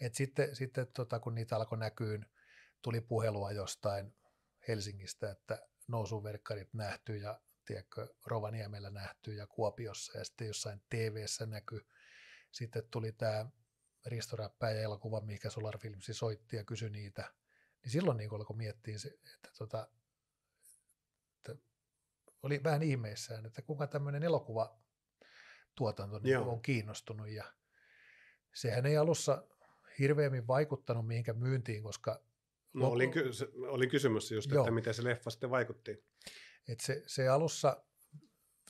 Et 0.00 0.14
sitten, 0.14 0.56
sitten 0.56 0.86
tota, 0.94 1.20
kun 1.20 1.34
niitä 1.34 1.56
alkoi 1.56 1.78
näkyä, 1.78 2.18
tuli 2.82 3.00
puhelua 3.00 3.52
jostain 3.52 4.14
Helsingistä, 4.68 5.30
että 5.30 5.68
nousuverkkarit 5.88 6.74
nähty 6.74 7.16
ja 7.16 7.40
tiedätkö, 7.66 8.14
Rovaniemellä 8.26 8.90
nähty 8.90 9.34
ja 9.34 9.46
Kuopiossa 9.46 10.18
ja 10.18 10.24
sitten 10.24 10.46
jossain 10.46 10.82
TV-ssä 10.90 11.46
näkyy. 11.46 11.80
Sitten 12.52 12.82
tuli 12.90 13.12
tämä 13.12 13.50
Risto 14.06 14.36
ja 14.60 14.70
elokuva, 14.70 15.20
mikä 15.20 15.50
Solar 15.50 15.78
Filmsi 15.78 16.14
soitti 16.14 16.56
ja 16.56 16.64
kysyi 16.64 16.90
niitä. 16.90 17.34
Niin 17.82 17.92
silloin 17.92 18.16
niin 18.16 18.34
alkoi 18.34 18.56
miettiä, 18.56 18.98
se, 18.98 19.08
että, 19.08 19.50
tota, 19.58 19.88
että 21.36 21.62
oli 22.42 22.60
vähän 22.64 22.82
ihmeissään, 22.82 23.46
että 23.46 23.62
kuinka 23.62 23.86
tämmöinen 23.86 24.22
elokuva 24.22 24.80
tuotanto 25.80 26.18
niin 26.18 26.38
on 26.38 26.62
kiinnostunut 26.62 27.28
ja 27.28 27.44
sehän 28.54 28.86
ei 28.86 28.96
alussa 28.96 29.44
hirveämmin 29.98 30.46
vaikuttanut 30.46 31.06
mihinkään 31.06 31.38
myyntiin, 31.38 31.82
koska 31.82 32.22
No 32.72 32.84
Lop... 32.84 32.92
olin, 32.92 33.10
ky- 33.10 33.30
olin 33.68 33.88
kysymys 33.88 34.30
just, 34.30 34.50
Joo. 34.50 34.62
että 34.62 34.70
miten 34.70 34.94
se 34.94 35.04
leffa 35.04 35.30
sitten 35.30 35.50
vaikutti. 35.50 36.04
Et 36.68 36.80
se, 36.80 37.02
se 37.06 37.28
alussa 37.28 37.84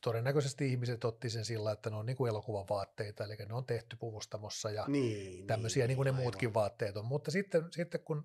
todennäköisesti 0.03 0.68
ihmiset 0.68 1.05
otti 1.05 1.31
sen 1.31 1.44
sillä, 1.44 1.73
että 1.73 1.90
ne 1.90 1.96
on 1.96 2.07
niin 2.07 2.16
kuin 2.16 2.29
elokuvan 2.29 2.66
vaatteita, 2.70 3.25
eli 3.25 3.37
ne 3.37 3.55
on 3.55 3.66
tehty 3.66 3.96
puvustamossa 3.96 4.70
ja 4.70 4.85
niin, 4.88 5.46
tämmöisiä 5.46 5.83
niin, 5.83 5.88
niin 5.88 5.96
kuin 5.96 6.05
ne 6.05 6.11
aivan. 6.11 6.23
muutkin 6.23 6.55
vaatteet 6.55 6.96
on. 6.96 7.05
Mutta 7.05 7.31
sitten, 7.31 7.62
sitten 7.70 8.01
kun 8.05 8.25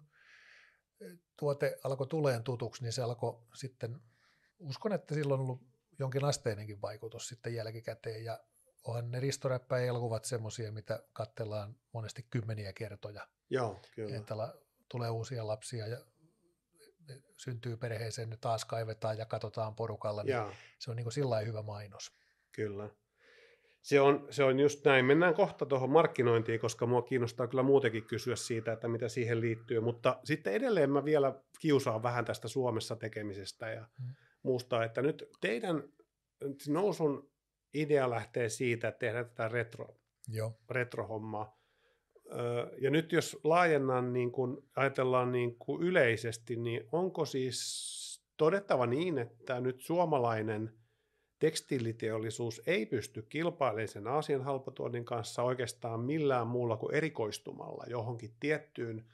tuote 1.39 1.77
alkoi 1.83 2.07
tuleen 2.07 2.43
tutuksi, 2.43 2.83
niin 2.83 2.93
se 2.93 3.01
alkoi 3.01 3.41
sitten, 3.55 4.01
uskon, 4.59 4.93
että 4.93 5.13
silloin 5.15 5.39
on 5.39 5.45
ollut 5.45 5.61
jonkin 5.99 6.25
asteinenkin 6.25 6.81
vaikutus 6.81 7.27
sitten 7.27 7.53
jälkikäteen 7.53 8.23
ja 8.23 8.39
onhan 8.85 9.11
ne 9.11 9.19
ristoräppäjä-elokuvat 9.19 10.25
semmoisia, 10.25 10.71
mitä 10.71 11.03
katsellaan 11.13 11.75
monesti 11.93 12.25
kymmeniä 12.29 12.73
kertoja. 12.73 13.27
Joo, 13.49 13.79
kyllä. 13.95 14.17
Että 14.17 14.35
tulee 14.91 15.09
uusia 15.09 15.47
lapsia 15.47 15.87
ja 15.87 15.97
syntyy 17.37 17.77
perheeseen, 17.77 18.29
ne 18.29 18.37
taas 18.37 18.65
kaivetaan 18.65 19.17
ja 19.17 19.25
katsotaan 19.25 19.75
porukalla, 19.75 20.23
niin 20.23 20.31
Jaa. 20.31 20.53
se 20.79 20.91
on 20.91 20.97
niin 20.97 21.05
kuin 21.05 21.13
sillä 21.13 21.39
hyvä 21.39 21.61
mainos. 21.61 22.11
Kyllä. 22.51 22.89
Se 23.81 24.01
on, 24.01 24.27
se 24.29 24.43
on 24.43 24.59
just 24.59 24.85
näin. 24.85 25.05
Mennään 25.05 25.33
kohta 25.33 25.65
tuohon 25.65 25.89
markkinointiin, 25.89 26.59
koska 26.59 26.85
mua 26.85 27.01
kiinnostaa 27.01 27.47
kyllä 27.47 27.63
muutenkin 27.63 28.05
kysyä 28.05 28.35
siitä, 28.35 28.73
että 28.73 28.87
mitä 28.87 29.09
siihen 29.09 29.41
liittyy. 29.41 29.79
Mutta 29.79 30.19
sitten 30.23 30.53
edelleen 30.53 30.91
mä 30.91 31.05
vielä 31.05 31.41
kiusaan 31.59 32.03
vähän 32.03 32.25
tästä 32.25 32.47
Suomessa 32.47 32.95
tekemisestä 32.95 33.69
ja 33.69 33.87
hmm. 33.99 34.15
muusta, 34.43 34.83
että 34.83 35.01
nyt 35.01 35.29
teidän 35.41 35.83
nousun 36.67 37.34
idea 37.75 38.09
lähtee 38.09 38.49
siitä, 38.49 38.87
että 38.87 38.99
tehdään 38.99 39.25
tätä 39.25 39.47
retro, 39.47 39.97
Joo. 40.27 40.59
retrohommaa. 40.69 41.57
Ja 42.81 42.89
nyt 42.89 43.11
jos 43.11 43.39
laajennan, 43.43 44.13
niin 44.13 44.31
kun 44.31 44.63
ajatellaan 44.75 45.31
niin 45.31 45.55
kuin 45.59 45.83
yleisesti, 45.83 46.55
niin 46.55 46.87
onko 46.91 47.25
siis 47.25 47.95
todettava 48.37 48.85
niin, 48.85 49.17
että 49.17 49.61
nyt 49.61 49.81
suomalainen 49.81 50.71
tekstiiliteollisuus 51.39 52.61
ei 52.67 52.85
pysty 52.85 53.21
kilpailemaan 53.21 53.87
sen 53.87 54.07
Aasian 54.07 54.41
halpatuonnin 54.41 55.05
kanssa 55.05 55.43
oikeastaan 55.43 55.99
millään 55.99 56.47
muulla 56.47 56.77
kuin 56.77 56.95
erikoistumalla 56.95 57.83
johonkin 57.87 58.35
tiettyyn 58.39 59.05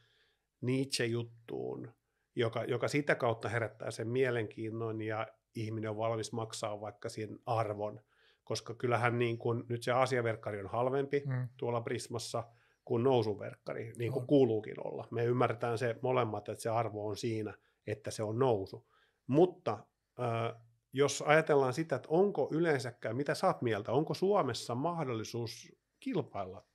Nietzsche-juttuun, 0.62 1.92
joka, 2.36 2.64
joka 2.64 2.88
sitä 2.88 3.16
kautta 3.16 3.50
herättää 3.50 3.92
sen 3.92 4.08
mielenkiinnon 4.08 5.02
ja 5.02 5.28
ihminen 5.56 5.90
on 5.90 5.98
valmis 5.98 6.32
maksaa 6.32 6.82
vaikka 6.82 7.10
siihen 7.10 7.40
arvon, 7.46 8.02
koska 8.52 8.74
kyllähän 8.74 9.20
niin 9.20 9.38
kuin, 9.38 9.64
nyt 9.70 9.84
se 9.84 9.92
asiaverkkari 9.92 10.60
on 10.60 10.70
halvempi 10.70 11.24
mm. 11.26 11.48
tuolla 11.58 11.82
Prismassa– 11.82 12.44
kuin 12.86 13.04
nousuverkkari, 13.04 13.94
niin 13.98 14.12
kuin 14.12 14.28
kuuluukin 14.28 14.88
olla. 14.88 15.08
Me 15.12 15.26
ymmärretään 15.26 15.78
se 15.78 15.96
molemmat, 16.02 16.50
että 16.50 16.62
se 16.62 16.70
arvo 16.70 17.08
on 17.08 17.18
siinä, 17.18 17.54
että 17.88 18.12
se 18.12 18.24
on 18.24 18.40
nousu. 18.40 18.88
Mutta 19.28 19.72
äh, 20.20 20.62
jos 20.94 21.22
ajatellaan 21.22 21.74
sitä, 21.74 21.96
että 21.96 22.08
onko 22.12 22.50
yleensäkään, 22.52 23.16
mitä 23.16 23.36
saat 23.36 23.62
mieltä, 23.62 23.92
onko 23.92 24.14
Suomessa 24.14 24.76
mahdollisuus 24.76 25.72
kilpailla 26.00 26.66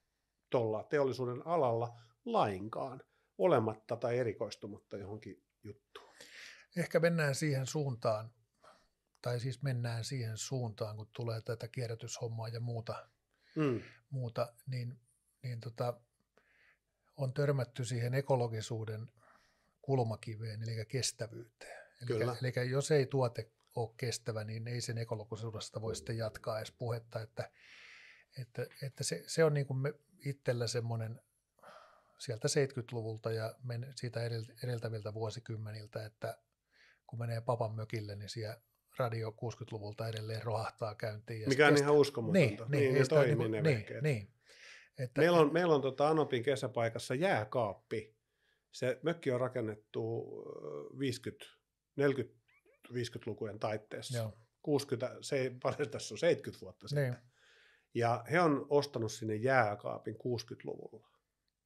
tuolla 0.50 0.84
teollisuuden 0.84 1.46
alalla 1.46 2.00
lainkaan, 2.24 3.02
olematta 3.38 3.96
tai 3.96 4.18
erikoistumatta 4.18 4.96
johonkin 4.96 5.42
juttuun? 5.62 6.08
Ehkä 6.76 7.00
mennään 7.00 7.34
siihen 7.34 7.66
suuntaan, 7.66 8.30
tai 9.26 9.40
siis 9.40 9.62
mennään 9.62 10.04
siihen 10.04 10.36
suuntaan, 10.36 10.96
kun 10.96 11.10
tulee 11.12 11.40
tätä 11.40 11.68
kierrätyshommaa 11.68 12.48
ja 12.48 12.60
muuta, 12.60 13.08
mm. 13.56 13.82
muuta 14.10 14.52
niin 14.66 15.00
niin 15.42 15.60
tota, 15.60 16.00
on 17.16 17.32
törmätty 17.32 17.84
siihen 17.84 18.14
ekologisuuden 18.14 19.10
kulmakiveen, 19.82 20.62
eli 20.62 20.86
kestävyyteen. 20.86 21.86
Eli, 22.02 22.14
eli 22.22 22.70
jos 22.70 22.90
ei 22.90 23.06
tuote 23.06 23.50
ole 23.74 23.94
kestävä, 23.96 24.44
niin 24.44 24.68
ei 24.68 24.80
sen 24.80 24.98
ekologisuudesta 24.98 25.80
voi 25.80 25.96
sitten 25.96 26.18
jatkaa 26.18 26.58
edes 26.58 26.72
puhetta, 26.72 27.20
että, 27.20 27.50
että, 28.38 28.66
että 28.82 29.04
se, 29.04 29.24
se 29.26 29.44
on 29.44 29.54
niin 29.54 29.66
kuin 29.66 29.78
me 29.78 29.94
itsellä 30.24 30.66
semmoinen 30.66 31.20
sieltä 32.18 32.48
70-luvulta 32.48 33.32
ja 33.32 33.54
men, 33.62 33.92
siitä 33.96 34.20
edeltäviltä 34.62 35.14
vuosikymmeniltä, 35.14 36.06
että 36.06 36.38
kun 37.06 37.18
menee 37.18 37.40
papan 37.40 37.74
mökille, 37.74 38.16
niin 38.16 38.28
siellä 38.28 38.60
radio 38.98 39.30
60-luvulta 39.30 40.08
edelleen 40.08 40.42
rohahtaa 40.42 40.94
käyntiin. 40.94 41.40
Ja 41.40 41.48
Mikä 41.48 41.66
on 41.66 41.76
ihan 41.76 41.94
uskomatonta. 41.94 42.66
Niin, 42.68 42.80
niin, 42.82 42.94
niin, 42.94 43.08
toimii 43.08 43.48
niin, 43.48 43.62
niin, 43.62 44.02
niin, 44.02 44.28
että, 44.98 45.20
meillä 45.20 45.38
on, 45.38 45.52
meillä 45.52 45.74
on 45.74 45.82
tota 45.82 46.08
Anopin 46.08 46.42
kesäpaikassa 46.42 47.14
jääkaappi. 47.14 48.16
Se 48.72 48.98
mökki 49.02 49.30
on 49.30 49.40
rakennettu 49.40 50.26
50, 50.98 51.46
40, 51.96 52.36
50-lukujen 52.92 53.58
taitteessa. 53.58 54.18
Joo. 54.18 54.32
60, 54.62 55.16
se 55.20 55.52
paljon 55.62 55.90
tässä 55.90 56.14
on 56.14 56.18
70 56.18 56.60
vuotta 56.60 56.88
sitten. 56.88 57.10
Niin. 57.10 57.22
Ja 57.94 58.24
he 58.30 58.40
on 58.40 58.66
ostanut 58.68 59.12
sinne 59.12 59.34
jääkaapin 59.34 60.14
60-luvulla. 60.14 61.08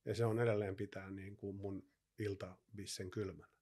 Ja 0.05 0.15
se 0.15 0.25
on 0.25 0.41
edelleen 0.41 0.77
pitää 0.77 1.11
niin 1.11 1.37
kuin 1.37 1.57
mun 1.57 1.91
iltabissen 2.19 3.11
kylmänä. 3.11 3.53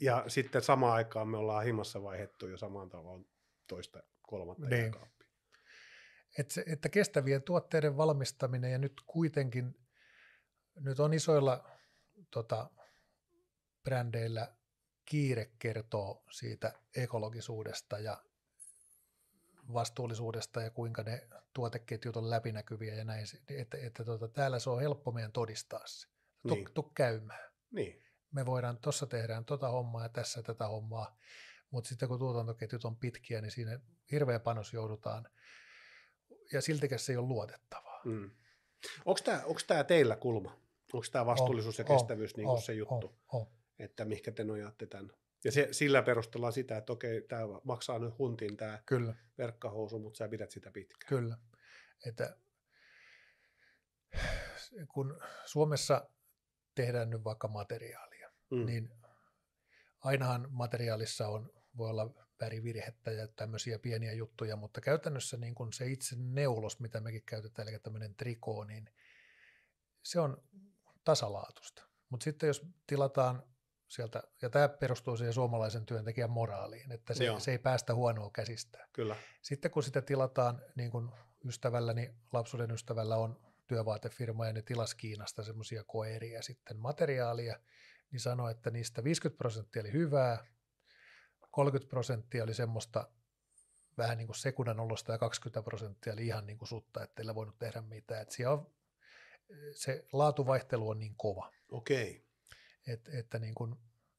Ja 0.00 0.24
sitten 0.28 0.62
samaan 0.62 0.94
aikaan 0.94 1.28
me 1.28 1.36
ollaan 1.36 1.64
himassa 1.64 2.02
vaihettu 2.02 2.48
jo 2.48 2.56
samaan 2.56 2.88
taloon 2.88 3.26
toista 3.66 4.02
kolmatta 4.22 4.66
niin. 4.66 4.82
jääkaappia 4.82 5.16
että, 6.38 6.54
se, 6.54 6.64
että 6.66 6.88
kestävien 6.88 7.42
tuotteiden 7.42 7.96
valmistaminen 7.96 8.72
ja 8.72 8.78
nyt 8.78 8.92
kuitenkin, 9.06 9.74
nyt 10.80 11.00
on 11.00 11.14
isoilla 11.14 11.70
tota, 12.30 12.70
brändeillä 13.84 14.56
kiire 15.04 15.50
kertoo 15.58 16.24
siitä 16.30 16.72
ekologisuudesta 16.96 17.98
ja 17.98 18.22
vastuullisuudesta 19.72 20.62
ja 20.62 20.70
kuinka 20.70 21.02
ne 21.02 21.28
tuoteketjut 21.54 22.16
on 22.16 22.30
läpinäkyviä 22.30 22.94
ja 22.94 23.04
näin, 23.04 23.26
että, 23.48 23.78
että 23.78 24.04
tota, 24.04 24.28
täällä 24.28 24.58
se 24.58 24.70
on 24.70 24.80
helppo 24.80 25.12
meidän 25.12 25.32
todistaa 25.32 25.86
se. 25.86 26.08
Tuk, 26.48 26.58
Niin. 26.58 26.94
käymään. 26.94 27.52
Niin. 27.70 28.05
Me 28.36 28.46
voidaan, 28.46 28.78
tuossa 28.78 29.06
tehdään 29.06 29.44
tota 29.44 29.68
hommaa 29.68 30.02
ja 30.02 30.08
tässä 30.08 30.42
tätä 30.42 30.68
hommaa, 30.68 31.18
mutta 31.70 31.88
sitten 31.88 32.08
kun 32.08 32.18
tuotantoketjut 32.18 32.84
on 32.84 32.96
pitkiä, 32.96 33.40
niin 33.40 33.50
siinä 33.50 33.80
hirveä 34.10 34.40
panos 34.40 34.72
joudutaan, 34.72 35.28
ja 36.52 36.60
siltikään 36.62 36.98
se 36.98 37.12
ei 37.12 37.16
ole 37.16 37.26
luotettavaa. 37.26 38.00
Mm. 38.04 38.30
Onko 39.04 39.60
tämä 39.66 39.84
teillä 39.84 40.16
kulma? 40.16 40.60
Onko 40.92 41.06
tämä 41.12 41.26
vastuullisuus 41.26 41.78
ja 41.78 41.84
On, 41.88 41.96
kestävyys 41.96 42.36
niin 42.36 42.48
on, 42.48 42.62
se 42.62 42.72
juttu, 42.72 43.18
On, 43.32 43.40
on. 43.40 43.46
että 43.78 44.04
mihinkä 44.04 44.32
te 44.32 44.44
nojaatte 44.44 44.86
tämän? 44.86 45.12
Ja 45.44 45.52
se, 45.52 45.68
sillä 45.70 46.02
perustellaan 46.02 46.52
sitä, 46.52 46.76
että 46.76 46.92
okei, 46.92 47.22
tämä 47.22 47.42
maksaa 47.64 47.98
nyt 47.98 48.18
huntin 48.18 48.56
tämä 48.56 48.82
Kyllä. 48.86 49.14
verkkahousu, 49.38 49.98
mutta 49.98 50.16
sä 50.16 50.28
pidät 50.28 50.50
sitä 50.50 50.70
pitkään. 50.70 51.08
Kyllä. 51.08 51.38
Että 52.06 52.36
kun 54.88 55.20
Suomessa 55.44 56.10
tehdään 56.74 57.10
nyt 57.10 57.24
vaikka 57.24 57.48
materiaalia, 57.48 58.15
Mm. 58.50 58.66
niin 58.66 58.90
ainahan 60.00 60.48
materiaalissa 60.50 61.28
on, 61.28 61.50
voi 61.76 61.90
olla 61.90 62.26
värivirhettä 62.40 63.10
ja 63.10 63.28
tämmöisiä 63.28 63.78
pieniä 63.78 64.12
juttuja, 64.12 64.56
mutta 64.56 64.80
käytännössä 64.80 65.36
niin 65.36 65.54
kun 65.54 65.72
se 65.72 65.86
itse 65.86 66.16
neulos, 66.18 66.80
mitä 66.80 67.00
mekin 67.00 67.22
käytetään, 67.26 67.68
eli 67.68 67.78
tämmöinen 67.78 68.14
trikoo, 68.14 68.64
niin 68.64 68.90
se 70.04 70.20
on 70.20 70.42
tasalaatusta. 71.04 71.82
Mutta 72.10 72.24
sitten 72.24 72.46
jos 72.46 72.62
tilataan 72.86 73.42
sieltä, 73.88 74.22
ja 74.42 74.50
tämä 74.50 74.68
perustuu 74.68 75.16
siihen 75.16 75.32
suomalaisen 75.32 75.86
työntekijän 75.86 76.30
moraaliin, 76.30 76.92
että 76.92 77.14
se, 77.14 77.24
Joo. 77.24 77.40
se 77.40 77.50
ei 77.50 77.58
päästä 77.58 77.94
huonoa 77.94 78.30
käsistään. 78.30 78.88
Kyllä. 78.92 79.16
Sitten 79.42 79.70
kun 79.70 79.82
sitä 79.82 80.02
tilataan, 80.02 80.62
niin 80.74 80.90
kuin 80.90 81.08
ystävälläni, 81.44 82.14
lapsuuden 82.32 82.70
ystävällä 82.70 83.16
on 83.16 83.40
työvaatefirma 83.66 84.46
ja 84.46 84.52
ne 84.52 84.62
tilas 84.62 84.94
Kiinasta 84.94 85.42
semmoisia 85.42 85.84
koeria 85.84 86.42
sitten 86.42 86.78
materiaalia, 86.78 87.60
niin 88.10 88.20
sanoi, 88.20 88.50
että 88.50 88.70
niistä 88.70 89.04
50 89.04 89.38
prosenttia 89.38 89.82
oli 89.82 89.92
hyvää, 89.92 90.46
30 91.50 91.90
prosenttia 91.90 92.44
oli 92.44 92.54
semmoista 92.54 93.10
vähän 93.98 94.18
niin 94.18 94.26
kuin 94.26 94.36
sekunnan 94.36 94.80
olosta 94.80 95.12
ja 95.12 95.18
20 95.18 95.62
prosenttia 95.62 96.12
oli 96.12 96.26
ihan 96.26 96.46
niin 96.46 96.58
kuin 96.58 96.68
sutta, 96.68 97.02
että 97.04 97.22
ei 97.22 97.34
voinut 97.34 97.58
tehdä 97.58 97.80
mitään. 97.80 98.22
Että 98.22 98.34
siellä 98.34 98.52
on, 98.54 98.74
se 99.74 100.06
laatuvaihtelu 100.12 100.88
on 100.88 100.98
niin 100.98 101.14
kova, 101.16 101.52
Okei. 101.70 102.26
että, 102.86 103.10
että 103.18 103.38
niin 103.38 103.54
kuin, 103.54 103.74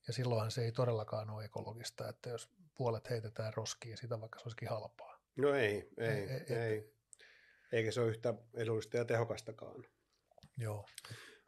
ja 0.08 0.14
silloinhan 0.14 0.52
se 0.52 0.64
ei 0.66 0.72
todellakaan 0.72 1.30
ole 1.30 1.46
ekologista, 1.46 2.10
että 2.10 2.30
jos 2.30 2.50
puolet 2.78 3.10
heitetään 3.10 3.54
roskiin, 3.54 3.98
sitä 3.98 4.22
vaikka 4.22 4.40
se 4.40 4.44
olisikin 4.46 4.70
halpaa. 4.70 5.20
No 5.36 5.54
ei, 5.54 5.90
ei, 5.98 6.08
Ei- 6.08 6.30
ei, 6.30 6.46
ei- 6.50 6.56
ei. 6.58 6.94
Eikä 7.72 7.92
se 7.92 8.02
ole 8.02 8.10
yhtä 8.10 8.34
edullista 8.54 8.98
ja 8.98 9.06
tehokastakaan. 9.06 9.84
Joo. 10.58 10.86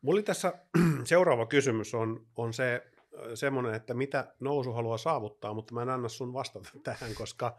Mulla 0.02 0.22
tässä 0.22 0.54
seuraava 1.04 1.46
kysymys 1.46 1.94
on, 1.94 2.28
on 2.36 2.54
se 2.54 2.92
semmoinen, 3.34 3.74
että 3.74 3.94
mitä 3.94 4.34
nousu 4.40 4.74
haluaa 4.74 4.98
saavuttaa, 4.98 5.54
mutta 5.54 5.74
mä 5.74 5.82
en 5.82 5.90
anna 5.90 6.10
sun 6.10 6.34
vastata 6.34 6.70
tähän, 6.84 7.16
koska, 7.16 7.58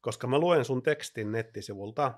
koska 0.00 0.26
mä 0.26 0.38
luen 0.38 0.64
sun 0.64 0.82
tekstin 0.82 1.32
nettisivulta. 1.32 2.14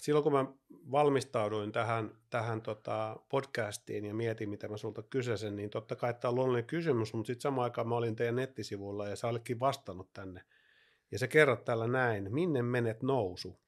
Silloin 0.00 0.22
kun 0.22 0.32
mä 0.32 0.46
valmistauduin 0.90 1.72
tähän, 1.72 2.10
tähän 2.30 2.62
tota 2.62 3.16
podcastiin 3.28 4.04
ja 4.04 4.14
mietin, 4.14 4.50
mitä 4.50 4.68
mä 4.68 4.76
sulta 4.76 5.02
kysäsen, 5.02 5.56
niin 5.56 5.70
totta 5.70 5.96
kai 5.96 6.14
tämä 6.14 6.30
on 6.30 6.34
luonnollinen 6.34 6.66
kysymys, 6.66 7.14
mutta 7.14 7.26
sitten 7.26 7.42
samaan 7.42 7.64
aikaan 7.64 7.88
mä 7.88 7.96
olin 7.96 8.16
teidän 8.16 8.36
nettisivuilla 8.36 9.08
ja 9.08 9.16
sä 9.16 9.28
olitkin 9.28 9.60
vastannut 9.60 10.12
tänne. 10.12 10.42
Ja 11.12 11.18
sä 11.18 11.28
kerrot 11.28 11.64
täällä 11.64 11.86
näin, 11.86 12.34
minne 12.34 12.62
menet 12.62 13.02
nousu? 13.02 13.60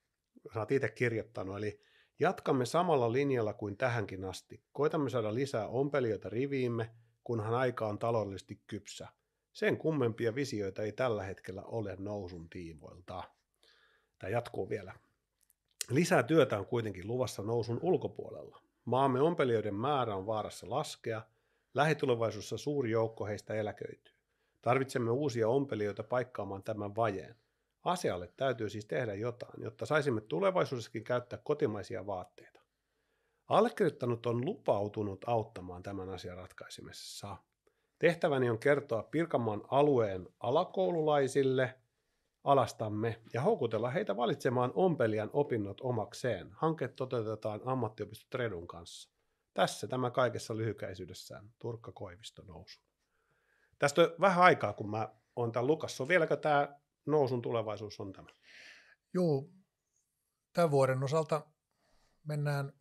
Sä 0.54 0.60
oot 0.60 0.72
itse 0.72 0.88
kirjoittanut, 0.88 1.56
eli 1.56 1.80
Jatkamme 2.18 2.66
samalla 2.66 3.12
linjalla 3.12 3.52
kuin 3.54 3.76
tähänkin 3.76 4.24
asti. 4.24 4.62
Koitamme 4.72 5.10
saada 5.10 5.34
lisää 5.34 5.68
ompelijoita 5.68 6.28
riviimme, 6.28 6.90
kunhan 7.24 7.54
aika 7.54 7.86
on 7.86 7.98
taloudellisesti 7.98 8.60
kypsä. 8.66 9.08
Sen 9.52 9.76
kummempia 9.76 10.34
visioita 10.34 10.82
ei 10.82 10.92
tällä 10.92 11.22
hetkellä 11.22 11.62
ole 11.62 11.96
nousun 11.98 12.48
tiimoilta. 12.48 13.22
Tämä 14.18 14.30
jatkuu 14.30 14.68
vielä. 14.68 14.92
Lisää 15.90 16.22
työtä 16.22 16.58
on 16.58 16.66
kuitenkin 16.66 17.08
luvassa 17.08 17.42
nousun 17.42 17.78
ulkopuolella. 17.82 18.60
Maamme 18.84 19.20
ompelijoiden 19.20 19.74
määrä 19.74 20.16
on 20.16 20.26
vaarassa 20.26 20.70
laskea. 20.70 21.22
Lähitulevaisuudessa 21.74 22.58
suuri 22.58 22.90
joukko 22.90 23.26
heistä 23.26 23.54
eläköityy. 23.54 24.14
Tarvitsemme 24.62 25.10
uusia 25.10 25.48
ompelijoita 25.48 26.02
paikkaamaan 26.02 26.62
tämän 26.62 26.96
vajeen. 26.96 27.36
Asialle 27.84 28.32
täytyy 28.36 28.68
siis 28.68 28.86
tehdä 28.86 29.14
jotain, 29.14 29.62
jotta 29.62 29.86
saisimme 29.86 30.20
tulevaisuudessakin 30.20 31.04
käyttää 31.04 31.38
kotimaisia 31.44 32.06
vaatteita. 32.06 32.60
Allekirjoittanut 33.48 34.26
on 34.26 34.44
lupautunut 34.44 35.24
auttamaan 35.26 35.82
tämän 35.82 36.08
asian 36.08 36.36
ratkaisemisessa. 36.36 37.36
Tehtäväni 37.98 38.50
on 38.50 38.58
kertoa 38.58 39.02
Pirkanmaan 39.02 39.62
alueen 39.70 40.28
alakoululaisille 40.40 41.74
alastamme 42.44 43.20
ja 43.32 43.40
houkutella 43.40 43.90
heitä 43.90 44.16
valitsemaan 44.16 44.72
ompelijan 44.74 45.30
opinnot 45.32 45.80
omakseen. 45.80 46.50
Hanke 46.52 46.88
toteutetaan 46.88 47.60
ammattiopisto 47.64 48.26
Tredun 48.30 48.66
kanssa. 48.66 49.10
Tässä 49.54 49.86
tämä 49.86 50.10
kaikessa 50.10 50.56
lyhykäisyydessään 50.56 51.50
Turkka 51.58 51.92
Koivisto 51.92 52.42
nousu. 52.42 52.80
Tästä 53.78 54.02
on 54.02 54.14
vähän 54.20 54.44
aikaa, 54.44 54.72
kun 54.72 54.90
mä 54.90 55.08
oon 55.36 55.52
tämän 55.52 55.66
lukassa. 55.66 56.08
Vieläkö 56.08 56.36
tämä 56.36 56.78
nousun 57.06 57.42
tulevaisuus 57.42 58.00
on 58.00 58.12
tämä? 58.12 58.28
Joo, 59.14 59.50
tämän 60.52 60.70
vuoden 60.70 61.02
osalta 61.02 61.46
mennään 62.24 62.72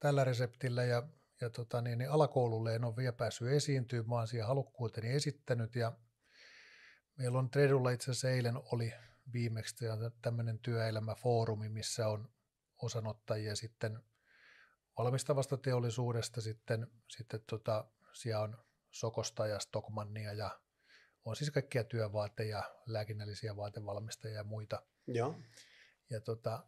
tällä 0.00 0.24
reseptillä 0.24 0.84
ja, 0.84 1.02
ja 1.40 1.50
tota 1.50 1.80
niin, 1.80 1.98
niin 1.98 2.10
alakoululle 2.10 2.74
en 2.74 2.84
ole 2.84 2.96
vielä 2.96 3.12
päässyt 3.12 3.48
esiintymään, 3.48 4.08
mä 4.08 4.14
oon 4.14 4.28
siihen 4.28 4.46
halukkuuteni 4.46 5.08
esittänyt 5.08 5.76
ja 5.76 5.92
meillä 7.18 7.38
on 7.38 7.50
Tredulla 7.50 7.90
itse 7.90 8.10
asiassa 8.10 8.30
eilen 8.30 8.56
oli 8.72 8.92
viimeksi 9.32 9.84
tämmöinen 10.22 10.58
työelämäfoorumi, 10.58 11.68
missä 11.68 12.08
on 12.08 12.28
osanottajia 12.82 13.56
sitten 13.56 14.00
valmistavasta 14.98 15.56
teollisuudesta, 15.56 16.40
sitten, 16.40 16.86
sitten 17.10 17.40
tota, 17.46 17.84
siellä 18.12 18.42
on 18.42 18.58
Sokosta 18.90 19.46
ja 19.46 19.58
Stockmannia 19.58 20.32
ja 20.32 20.60
on 21.24 21.36
siis 21.36 21.50
kaikkia 21.50 21.84
työvaateja, 21.84 22.62
lääkinnällisiä 22.86 23.56
vaatevalmistajia 23.56 24.36
ja 24.36 24.44
muita. 24.44 24.82
Joo. 25.06 25.40
Ja 26.10 26.20
tota, 26.20 26.64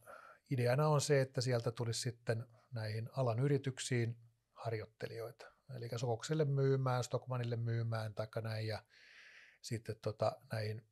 ideana 0.50 0.88
on 0.88 1.00
se, 1.00 1.20
että 1.20 1.40
sieltä 1.40 1.70
tulisi 1.70 2.00
sitten 2.00 2.46
näihin 2.72 3.08
alan 3.16 3.38
yrityksiin 3.38 4.16
harjoittelijoita. 4.52 5.46
Eli 5.76 5.88
Sokokselle 5.96 6.44
myymään, 6.44 7.04
Stockmanille 7.04 7.56
myymään 7.56 8.14
tai 8.14 8.26
näin 8.42 8.66
ja 8.66 8.82
sitten 9.60 9.96
tota, 10.02 10.32
näihin 10.52 10.86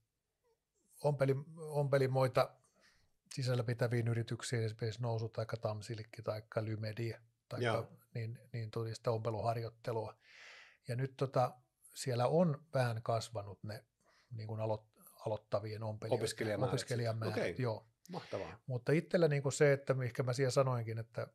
ompeli, 1.00 1.34
ompelimoita 1.56 2.50
sisällä 3.34 3.64
pitäviin 3.64 4.08
yrityksiin, 4.08 4.62
esimerkiksi 4.62 5.02
Nousu 5.02 5.28
tai 5.28 5.46
Tamsilkki 5.46 6.22
tai 6.22 6.42
Lymedi, 6.60 7.14
tai 7.48 7.64
Joo. 7.64 7.88
niin, 8.14 8.38
niin 8.52 8.70
tuli 8.70 8.94
sitä 8.94 9.10
ompeluharjoittelua. 9.10 10.14
Ja 10.88 10.96
nyt 10.96 11.16
tota, 11.16 11.52
siellä 11.94 12.26
on 12.26 12.62
vähän 12.74 13.02
kasvanut 13.02 13.58
ne 13.62 13.84
niin 14.30 14.48
kuin 14.48 14.60
aloit, 14.60 14.82
aloittavien 15.26 15.82
Opiskelijamäärät 16.10 16.72
opiskelijamäärät. 16.72 17.36
Okei. 17.38 17.54
Joo. 17.58 17.86
Mahtavaa. 18.12 18.58
Mutta 18.66 18.92
itsellä 18.92 19.28
niin 19.28 19.42
kuin 19.42 19.52
se, 19.52 19.72
että 19.72 19.94
mihinkä 19.94 20.22
mä 20.22 20.32
siellä 20.32 20.50
sanoinkin, 20.50 20.98
että 20.98 21.26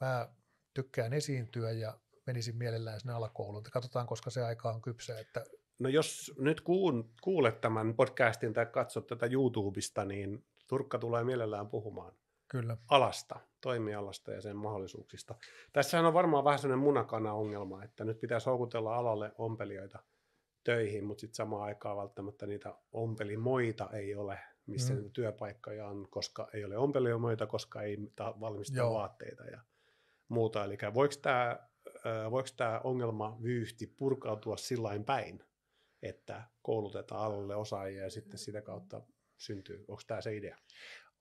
mä 0.00 0.28
tykkään 0.74 1.12
esiintyä 1.12 1.70
ja 1.70 1.98
menisin 2.26 2.56
mielellään 2.56 3.00
sinne 3.00 3.12
alakouluun. 3.12 3.62
Katsotaan, 3.62 4.06
koska 4.06 4.30
se 4.30 4.44
aika 4.44 4.70
on 4.70 4.82
kypsä. 4.82 5.18
Että 5.18 5.44
No 5.80 5.88
jos 5.88 6.32
nyt 6.38 6.60
kuun, 6.60 7.10
kuulet 7.22 7.60
tämän 7.60 7.94
podcastin 7.94 8.52
tai 8.52 8.66
katsot 8.66 9.06
tätä 9.06 9.26
YouTubesta, 9.26 10.04
niin 10.04 10.44
Turkka 10.68 10.98
tulee 10.98 11.24
mielellään 11.24 11.68
puhumaan 11.68 12.14
kyllä, 12.50 12.76
alasta, 12.88 13.40
toimialasta 13.60 14.32
ja 14.32 14.40
sen 14.40 14.56
mahdollisuuksista. 14.56 15.34
Tässähän 15.72 16.06
on 16.06 16.14
varmaan 16.14 16.44
vähän 16.44 16.58
sellainen 16.58 16.84
munakana-ongelma, 16.84 17.84
että 17.84 18.04
nyt 18.04 18.20
pitäisi 18.20 18.46
houkutella 18.50 18.96
alalle 18.96 19.32
ompelijoita 19.38 19.98
töihin, 20.64 21.04
mutta 21.04 21.20
sitten 21.20 21.34
samaan 21.36 21.62
aikaan 21.62 21.96
välttämättä 21.96 22.46
niitä 22.46 22.74
ompelimoita 22.92 23.90
ei 23.92 24.14
ole, 24.14 24.38
missä 24.66 24.94
Mm. 24.94 25.10
työpaikkoja 25.12 25.86
on, 25.86 26.08
koska 26.10 26.48
ei 26.54 26.64
ole 26.64 26.76
ompelijoita, 26.76 27.46
koska 27.46 27.82
ei 27.82 27.96
ta- 28.16 28.34
valmisteta 28.40 28.78
Joo. 28.80 28.94
vaatteita 28.94 29.44
ja 29.44 29.60
muuta. 30.28 30.64
Eli 30.64 30.78
voiko 30.94 31.14
tämä 31.22 31.58
voiko 32.30 32.48
tämä 32.56 32.80
ongelma 32.84 33.38
vyyhti 33.42 33.86
purkautua 33.86 34.56
sillain 34.56 35.04
päin, 35.04 35.44
että 36.02 36.42
koulutetaan 36.62 37.20
alalle 37.24 37.56
osaajia 37.56 38.02
ja 38.02 38.10
sitten 38.10 38.38
sitä 38.38 38.62
kautta 38.62 39.02
syntyy, 39.38 39.84
onko 39.88 40.02
tämä 40.06 40.20
se 40.20 40.36
idea? 40.36 40.56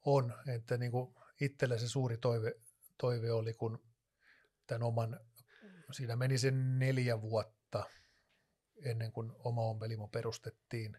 On. 0.05 0.33
Että 0.55 0.77
niin 0.77 0.91
kuin 0.91 1.15
itsellä 1.41 1.77
se 1.77 1.87
suuri 1.89 2.17
toive, 2.17 2.53
toive 2.97 3.31
oli, 3.31 3.53
kun 3.53 3.83
tämän 4.67 4.83
oman, 4.83 5.19
siinä 5.91 6.15
meni 6.15 6.37
sen 6.37 6.79
neljä 6.79 7.21
vuotta 7.21 7.83
ennen 8.85 9.11
kuin 9.11 9.31
oma 9.39 9.61
ompelimo 9.61 10.07
perustettiin. 10.07 10.97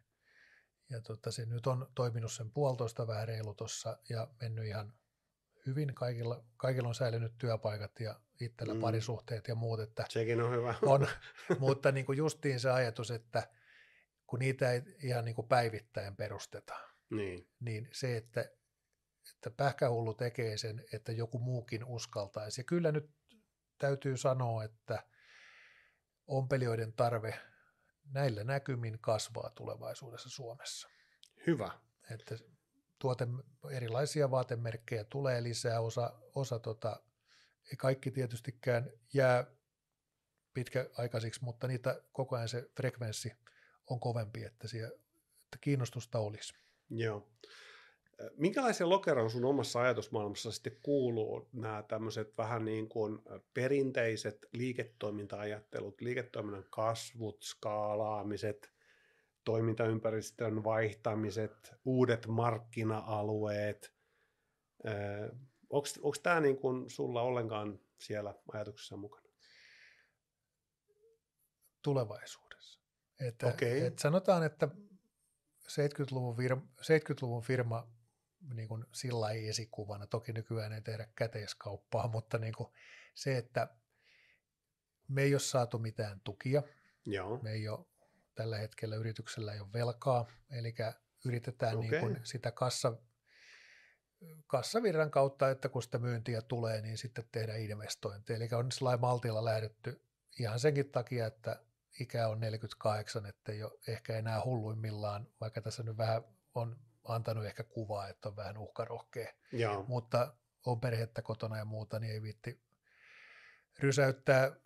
ja 0.91 1.01
tota, 1.01 1.31
se 1.31 1.47
nyt 1.47 1.67
on 1.67 1.91
toiminut 1.95 2.33
sen 2.33 2.51
puolitoista 2.51 3.07
vähän 3.07 3.29
reilu 3.29 3.55
tuossa 3.55 3.99
ja 4.09 4.29
mennyt 4.41 4.67
ihan 4.67 4.93
hyvin. 5.67 5.95
Kaikilla, 5.95 6.45
kaikilla 6.57 6.89
on 6.89 6.95
säilynyt 6.95 7.39
työpaikat 7.39 8.01
ja 8.01 8.21
itsellä 8.41 8.75
mm. 8.75 8.81
parisuhteet 8.81 9.49
ja 9.49 9.55
muut. 9.55 9.81
Että 9.81 10.05
Sekin 10.09 10.41
on 10.43 10.53
hyvä. 10.53 10.75
on, 10.83 11.09
mutta 11.59 11.93
niin 11.93 12.07
kuin 12.07 12.19
justiin 12.19 12.61
se 12.61 12.71
ajatus, 12.71 13.11
että 13.11 13.49
kun 14.27 14.39
niitä 14.39 14.73
ei 14.73 14.83
ihan 15.03 15.25
niin 15.25 15.35
kuin 15.35 15.49
päivittäin 15.49 16.17
perusteta, 16.17 16.75
Niin. 17.11 17.49
niin 17.61 17.89
se, 17.93 18.17
että, 18.17 18.45
että 19.35 19.51
pähkähullu 19.51 20.15
tekee 20.15 20.57
sen, 20.57 20.85
että 20.93 21.13
joku 21.13 21.39
muukin 21.39 21.85
uskaltaisi. 21.85 22.61
Ja 22.61 22.65
kyllä 22.65 22.93
nyt 22.93 23.11
täytyy 23.79 24.17
sanoa, 24.17 24.65
että 24.65 25.03
ompelijoiden 26.27 26.93
tarve 26.93 27.41
näillä 28.05 28.45
näkymin 28.45 28.99
kasvaa 29.01 29.51
tulevaisuudessa 29.51 30.29
Suomessa. 30.29 30.89
Hyvä. 31.47 31.71
Että 32.11 32.35
tuote, 32.99 33.27
erilaisia 33.71 34.31
vaatemerkkejä 34.31 35.05
tulee 35.05 35.43
lisää, 35.43 35.81
osa, 35.81 36.21
osa 36.35 36.59
tota, 36.59 37.03
ei 37.71 37.77
kaikki 37.77 38.11
tietystikään 38.11 38.91
jää 39.13 39.45
pitkäaikaisiksi, 40.55 41.45
mutta 41.45 41.67
niitä 41.69 42.03
koko 42.13 42.37
ajan 42.37 42.49
se 42.49 42.71
frekvenssi 42.77 43.33
on 43.87 44.01
kovempi, 44.01 44.45
että, 44.45 44.69
siellä, 44.69 44.95
että 45.45 45.59
kiinnostusta 45.61 46.19
olisi. 46.19 46.55
Joo. 46.91 47.29
Minkälaisen 48.37 48.89
lokeron 48.89 49.31
sun 49.31 49.45
omassa 49.45 49.81
ajatusmaailmassa 49.81 50.53
sitten 50.53 50.77
kuuluu 50.83 51.49
nämä 51.53 51.83
tämmöiset 51.83 52.39
vähän 52.39 52.65
niin 52.65 52.89
kuin 52.89 53.19
perinteiset 53.55 54.47
liiketoiminta-ajattelut, 54.53 56.01
liiketoiminnan 56.01 56.65
kasvut, 56.71 57.43
skaalaamiset, 57.43 58.73
toimintaympäristön 59.45 60.65
vaihtamiset, 60.65 61.75
uudet 61.85 62.27
markkina-alueet. 62.27 63.95
Onko 65.71 66.15
tämä 66.23 66.41
niin 66.41 66.57
kuin 66.57 66.91
sulla 66.91 67.23
ollenkaan 67.23 67.81
siellä 68.01 68.35
ajatuksessa 68.53 68.97
mukana? 68.97 69.29
Tulevaisuudessa. 71.83 72.81
Että, 73.21 73.47
Okei. 73.47 73.87
että 73.87 74.03
sanotaan, 74.03 74.43
että 74.43 74.69
70-luvun, 75.69 76.37
firma, 76.37 76.63
70-luvun 76.81 77.43
firma 77.43 78.00
niin 78.55 78.69
kuin 78.69 78.85
sillä 78.93 79.21
lailla 79.21 79.49
esikuvana, 79.49 80.07
toki 80.07 80.33
nykyään 80.33 80.73
ei 80.73 80.81
tehdä 80.81 81.09
käteiskauppaa, 81.15 82.09
mutta 82.15 82.39
niin 82.39 82.55
kuin 82.55 82.73
se, 83.15 83.37
että 83.37 83.69
me 85.09 85.23
ei 85.23 85.35
ole 85.35 85.41
saatu 85.41 85.79
mitään 85.79 86.21
tukia, 86.21 86.63
Joo. 87.07 87.39
me 87.43 87.53
ei 87.53 87.69
ole 87.69 87.87
tällä 88.35 88.59
hetkellä 88.59 88.97
yrityksellä 88.97 89.53
ei 89.53 89.61
ole 89.61 89.73
velkaa, 89.73 90.27
eli 90.51 90.75
yritetään 91.25 91.77
Okei. 91.77 91.91
niin 91.91 92.01
kuin 92.01 92.21
sitä 92.23 92.51
kassa, 92.51 92.93
kassavirran 94.47 95.11
kautta, 95.11 95.51
että 95.51 95.69
kun 95.69 95.83
sitä 95.83 95.99
myyntiä 95.99 96.43
tulee, 96.43 96.81
niin 96.81 96.99
sitten 96.99 97.25
tehdään 97.33 97.61
investointeja. 97.61 98.37
Eli 98.37 98.49
on 98.53 98.73
sillä 98.73 98.97
maltilla 98.97 99.45
lähdetty 99.45 100.05
ihan 100.39 100.61
senkin 100.61 100.91
takia, 100.91 101.27
että 101.27 101.63
ikä 102.01 102.29
on 102.29 102.41
48, 102.41 103.27
että 103.27 103.53
ei 103.53 103.63
ole 103.63 103.79
ehkä 103.89 104.17
enää 104.17 104.45
hulluimmillaan, 104.45 105.29
vaikka 105.41 105.61
tässä 105.61 105.83
nyt 105.83 105.97
vähän 105.97 106.23
on 106.55 106.90
antanut 107.11 107.45
ehkä 107.45 107.65
kuvaa, 107.65 108.09
että 108.09 108.29
on 108.29 108.37
vähän 108.37 108.59
uhkarohkea, 108.59 109.33
Joo. 109.53 109.85
mutta 109.89 110.35
on 110.67 110.81
perhettä 110.81 111.23
kotona 111.23 111.59
ja 111.59 111.65
muuta, 111.65 111.99
niin 111.99 112.13
ei 112.13 112.23
viitti 112.23 112.61
rysäyttää 113.79 114.57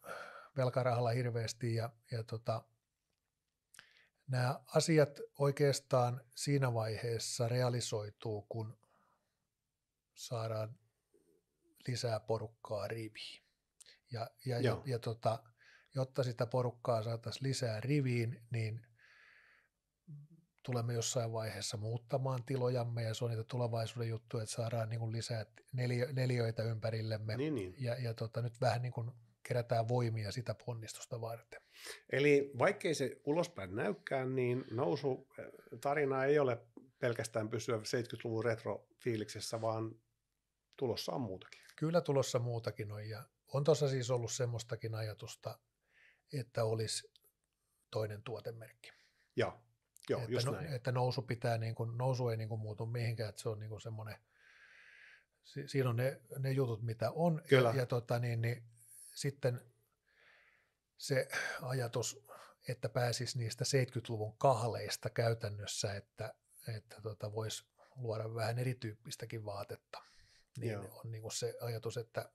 velkarahalla 0.56 1.10
hirveästi 1.10 1.74
ja, 1.74 1.90
ja 2.10 2.24
tota, 2.24 2.62
nämä 4.28 4.60
asiat 4.74 5.20
oikeastaan 5.38 6.20
siinä 6.34 6.74
vaiheessa 6.74 7.48
realisoituu, 7.48 8.46
kun 8.48 8.78
saadaan 10.14 10.78
lisää 11.88 12.20
porukkaa 12.20 12.88
riviin. 12.88 13.44
Ja, 14.10 14.30
ja, 14.46 14.60
ja, 14.60 14.82
ja 14.84 14.98
tota, 14.98 15.42
jotta 15.94 16.22
sitä 16.22 16.46
porukkaa 16.46 17.02
saataisiin 17.02 17.48
lisää 17.48 17.80
riviin, 17.80 18.46
niin 18.50 18.86
tulemme 20.64 20.94
jossain 20.94 21.32
vaiheessa 21.32 21.76
muuttamaan 21.76 22.44
tilojamme 22.44 23.02
ja 23.02 23.14
se 23.14 23.24
on 23.24 23.30
niitä 23.30 23.44
tulevaisuuden 23.44 24.08
juttuja, 24.08 24.42
että 24.42 24.54
saadaan 24.54 24.88
niin 24.88 25.00
kuin 25.00 25.12
lisää 25.12 25.46
neljö, 25.72 26.12
neljöitä 26.12 26.62
ympärillemme 26.62 27.36
Niin, 27.36 27.54
niin. 27.54 27.74
ja, 27.78 27.94
ja 27.94 28.14
tota, 28.14 28.42
nyt 28.42 28.60
vähän 28.60 28.82
niin 28.82 28.92
kuin 28.92 29.10
kerätään 29.42 29.88
voimia 29.88 30.32
sitä 30.32 30.54
ponnistusta 30.66 31.20
varten. 31.20 31.60
Eli 32.12 32.50
vaikkei 32.58 32.94
se 32.94 33.20
ulospäin 33.24 33.74
näykään, 33.74 34.34
niin 34.34 34.64
nousu 34.70 35.28
eh, 35.38 35.46
tarina 35.80 36.24
ei 36.24 36.38
ole 36.38 36.58
pelkästään 36.98 37.48
pysyä 37.48 37.76
70-luvun 37.76 38.44
retrofiiliksessä, 38.44 39.60
vaan 39.60 39.96
tulossa 40.76 41.12
on 41.12 41.20
muutakin. 41.20 41.60
Kyllä 41.76 42.00
tulossa 42.00 42.38
muutakin 42.38 42.92
on 42.92 43.08
ja 43.08 43.24
on 43.52 43.64
tuossa 43.64 43.88
siis 43.88 44.10
ollut 44.10 44.32
semmoistakin 44.32 44.94
ajatusta, 44.94 45.58
että 46.32 46.64
olisi 46.64 47.12
toinen 47.90 48.22
tuotemerkki. 48.22 48.92
Joo, 49.36 49.60
joo 50.10 50.20
että, 50.20 50.32
just 50.32 50.46
no, 50.46 50.52
näin. 50.52 50.66
että 50.66 50.92
nousu, 50.92 51.22
pitää 51.22 51.58
niin 51.58 51.74
kuin, 51.74 51.98
nousu 51.98 52.28
ei 52.28 52.36
niin 52.36 52.48
kuin 52.48 52.60
muutu 52.60 52.86
mihinkään, 52.86 53.28
että 53.28 53.42
se 53.42 53.48
on 53.48 53.58
niin 53.58 53.70
kuin 53.70 53.80
semmoinen, 53.80 54.16
si, 55.42 55.68
siinä 55.68 55.90
on 55.90 55.96
ne, 55.96 56.20
ne 56.38 56.52
jutut, 56.52 56.82
mitä 56.82 57.10
on. 57.10 57.42
Kyllä. 57.48 57.68
Ja, 57.68 57.76
ja 57.76 57.86
tota, 57.86 58.18
niin, 58.18 58.42
niin, 58.42 58.62
sitten 59.14 59.60
se 60.98 61.28
ajatus, 61.62 62.24
että 62.68 62.88
pääsisi 62.88 63.38
niistä 63.38 63.64
70-luvun 63.64 64.38
kahleista 64.38 65.10
käytännössä, 65.10 65.94
että, 65.94 66.34
että 66.76 67.00
tota, 67.02 67.32
voisi 67.32 67.66
luoda 67.96 68.34
vähän 68.34 68.58
erityyppistäkin 68.58 69.44
vaatetta, 69.44 70.02
niin 70.56 70.72
Joo. 70.72 71.00
on 71.04 71.12
niin 71.12 71.22
kuin 71.22 71.32
se 71.32 71.54
ajatus, 71.60 71.96
että 71.96 72.32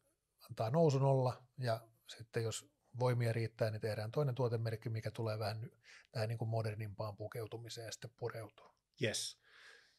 antaa 0.49 0.69
nousun 0.69 1.03
olla 1.03 1.43
ja 1.57 1.87
sitten 2.07 2.43
jos 2.43 2.78
voimia 2.99 3.33
riittää, 3.33 3.69
niin 3.71 3.81
tehdään 3.81 4.11
toinen 4.11 4.35
tuotemerkki, 4.35 4.89
mikä 4.89 5.11
tulee 5.11 5.39
vähän 5.39 5.69
tähän 6.11 6.29
niin 6.29 6.37
kuin 6.37 6.49
modernimpaan 6.49 7.17
pukeutumiseen 7.17 7.85
ja 7.85 7.91
sitten 7.91 8.11
pureutuu. 8.17 8.65
Yes. 9.03 9.39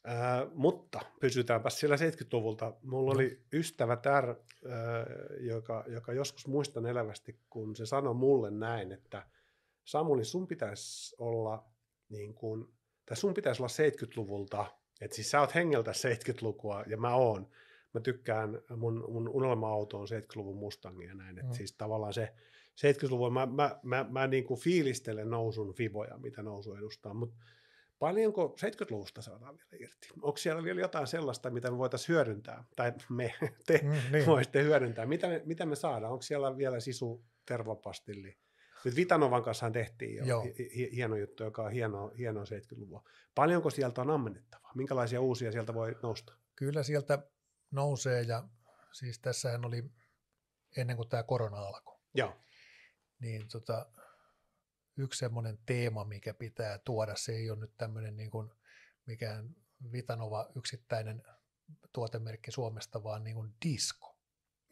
Äh, 0.09 0.49
mutta 0.55 1.01
pysytäänpä 1.21 1.71
siellä 1.71 1.97
70-luvulta. 1.97 2.73
Mulla 2.83 3.13
No. 3.13 3.15
oli 3.15 3.43
ystävä 3.53 3.97
tär, 3.97 4.29
äh, 4.31 4.37
joka, 5.41 5.85
joka 5.89 6.13
joskus 6.13 6.47
muistan 6.47 6.87
elävästi, 6.87 7.41
kun 7.51 7.77
se 7.77 7.87
sanoi 7.87 8.15
mulle 8.15 8.51
näin, 8.51 8.93
että 8.93 9.27
Samuli, 9.85 10.25
sun 10.25 10.47
pitäisi 10.47 11.15
olla 11.19 11.65
niin 12.09 12.35
kuin, 12.35 12.67
tai 13.07 13.17
sun 13.17 13.35
pitäisi 13.35 13.63
olla 13.63 13.91
70-luvulta, 13.91 14.67
että 15.01 15.15
siis 15.15 15.31
sä 15.31 15.41
oot 15.41 15.55
hengeltä 15.55 15.93
70-lukua 15.93 16.85
ja 16.87 16.97
mä 16.97 17.15
oon. 17.15 17.49
Mä 17.95 18.01
tykkään, 18.01 18.63
mun, 18.77 19.05
mun 19.09 19.29
unelma-auto 19.29 19.99
on 20.01 20.07
70-luvun 20.09 20.57
Mustang 20.57 21.05
ja 21.09 21.15
näin, 21.15 21.39
että 21.39 21.51
Mm. 21.51 21.57
siis 21.57 21.73
tavallaan 21.73 22.15
se 22.15 22.35
70-luvun, 22.87 23.33
mä, 23.33 23.47
mä, 23.47 23.79
mä, 23.83 24.07
mä 24.11 24.27
niin 24.27 24.45
kuin 24.45 24.61
fiilistelen 24.61 25.31
nousun 25.31 25.75
fiboja, 25.75 26.19
mitä 26.19 26.43
nousu 26.43 26.75
edustaa, 26.75 27.15
mutta 27.15 27.37
Paljonko 27.99 28.57
70-luvusta 28.61 29.23
saadaan 29.23 29.57
vielä 29.57 29.85
irti? 29.85 30.09
Onko 30.23 30.37
siellä 30.37 30.63
vielä 30.65 30.81
jotain 30.81 31.07
sellaista, 31.07 31.51
mitä 31.51 31.71
me 31.71 31.79
voitaisiin 31.79 32.09
hyödyntää, 32.15 32.65
tai 32.77 32.93
me, 33.11 33.35
te 33.67 33.81
Mm, 33.83 34.13
niin. 34.13 34.27
voisitte 34.33 34.63
hyödyntää? 34.63 35.07
Mitä 35.07 35.29
me, 35.29 35.43
mitä 35.45 35.67
me 35.67 35.77
saadaan? 35.77 36.13
Onko 36.13 36.23
siellä 36.23 36.57
vielä 36.57 36.81
sisu 36.81 37.25
tervapastilli? 37.47 38.39
Nyt 38.85 38.97
Vitanovan 38.97 39.43
kanssa 39.43 39.71
tehtiin 39.71 40.17
jo 40.17 40.25
Joo. 40.25 40.43
hi- 40.43 40.71
hi- 40.77 40.91
hieno 40.97 41.17
juttu, 41.17 41.45
joka 41.45 41.63
on 41.63 41.73
hieno, 41.73 42.13
hieno 42.19 42.45
70-luvua. 42.45 43.05
Paljonko 43.35 43.71
sieltä 43.71 44.01
on 44.01 44.11
ammennettavaa? 44.11 44.73
Minkälaisia 44.75 45.21
uusia 45.21 45.53
sieltä 45.53 45.75
voi 45.75 45.97
nousta? 46.03 46.33
Kyllä 46.57 46.83
sieltä 46.83 47.19
nousee 47.71 48.23
ja 48.23 48.49
siis 48.93 49.19
tässähän 49.19 49.65
oli 49.65 49.85
ennen 50.77 50.97
kuin 50.97 51.09
tämä 51.09 51.23
korona 51.23 51.57
alkoi, 51.57 51.99
Joo, 52.15 52.37
niin 53.21 53.49
tota, 53.49 53.87
yksi 54.97 55.19
semmoinen 55.19 55.59
teema, 55.67 56.05
mikä 56.05 56.35
pitää 56.35 56.79
tuoda, 56.79 57.17
se 57.17 57.33
ei 57.33 57.51
ole 57.51 57.61
nyt 57.61 57.77
tämmöinen 57.77 58.17
niin 58.17 58.31
kuin 58.31 58.51
mikään 59.07 59.57
Vitanova 59.93 60.51
yksittäinen 60.57 61.23
tuotemerkki 61.93 62.53
Suomesta, 62.53 63.03
vaan 63.03 63.25
niin 63.25 63.35
kuin 63.37 63.55
disco. 63.65 64.17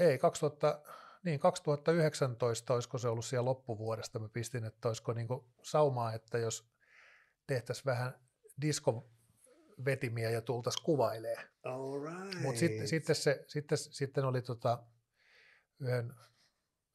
ei 0.00 0.18
2000, 0.18 0.82
niin 1.24 1.40
2019, 1.40 2.74
olisiko 2.74 2.98
se 2.98 3.08
ollut 3.08 3.24
siellä 3.24 3.44
loppuvuodesta, 3.44 4.18
mä 4.18 4.28
pistin, 4.28 4.64
että 4.64 4.88
olisiko 4.88 5.12
niinku 5.12 5.48
saumaa, 5.62 6.12
että 6.12 6.38
jos 6.38 6.68
tehtäisiin 7.46 7.84
vähän 7.84 8.20
diskovetimiä 8.60 10.30
ja 10.30 10.40
tultaisiin 10.40 10.84
kuvailemaan. 10.84 11.46
All 11.64 12.00
right. 12.00 12.42
Mutta 12.42 12.58
sitten, 12.58 12.88
sitten, 12.88 13.16
se, 13.16 13.44
sitten, 13.46 13.78
sitten 13.78 14.24
oli 14.24 14.42
tota, 14.42 14.82
yhden, 15.80 16.14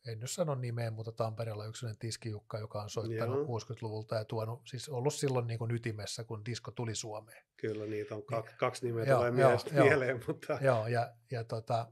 en 0.08 0.20
nyt 0.20 0.32
sano 0.32 0.56
nimeä, 0.56 0.92
mutta 0.92 1.12
Tampereella 1.12 1.66
yksi 1.66 1.80
sellainen 1.80 2.00
tiskijukka, 2.00 2.60
joka 2.60 2.82
on 2.82 2.90
soittanut 2.90 3.48
Joo. 3.48 3.60
60-luvulta 3.60 4.16
ja 4.16 4.26
tuonut, 4.26 4.62
siis 4.68 4.90
ollut 4.90 5.14
silloin 5.14 5.48
niin 5.48 5.60
kuin 5.60 5.72
ytimessä, 5.72 6.24
kun 6.24 6.46
disko 6.46 6.72
tuli 6.72 6.96
Suomeen. 6.96 7.44
Kyllä 7.58 7.86
niitä 7.86 8.16
on 8.16 8.24
kaksi, 8.26 8.56
kaksi 8.56 8.86
nimeä 8.86 9.06
Joo, 9.06 9.18
tulee 9.18 9.32
mielestä 9.32 9.76
joo. 9.76 9.86
mieleen, 9.86 10.24
mutta 10.28 10.58
Joo, 10.62 10.88
ja, 10.88 11.16
ja 11.32 11.44
tota, 11.44 11.92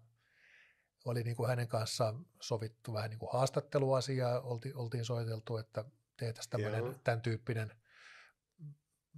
oli 1.05 1.23
niin 1.23 1.35
kuin 1.35 1.49
hänen 1.49 1.67
kanssaan 1.67 2.25
sovittu 2.41 2.93
vähän 2.93 3.09
niin 3.09 3.19
kuin 3.19 3.33
haastatteluasiaa, 3.33 4.41
oltiin, 4.41 4.75
oltiin 4.75 5.05
soiteltu, 5.05 5.57
että 5.57 5.85
tehtäisiin 6.17 6.51
tämmöinen, 6.51 6.83
Joo. 6.83 6.93
tämän 7.03 7.21
tyyppinen 7.21 7.71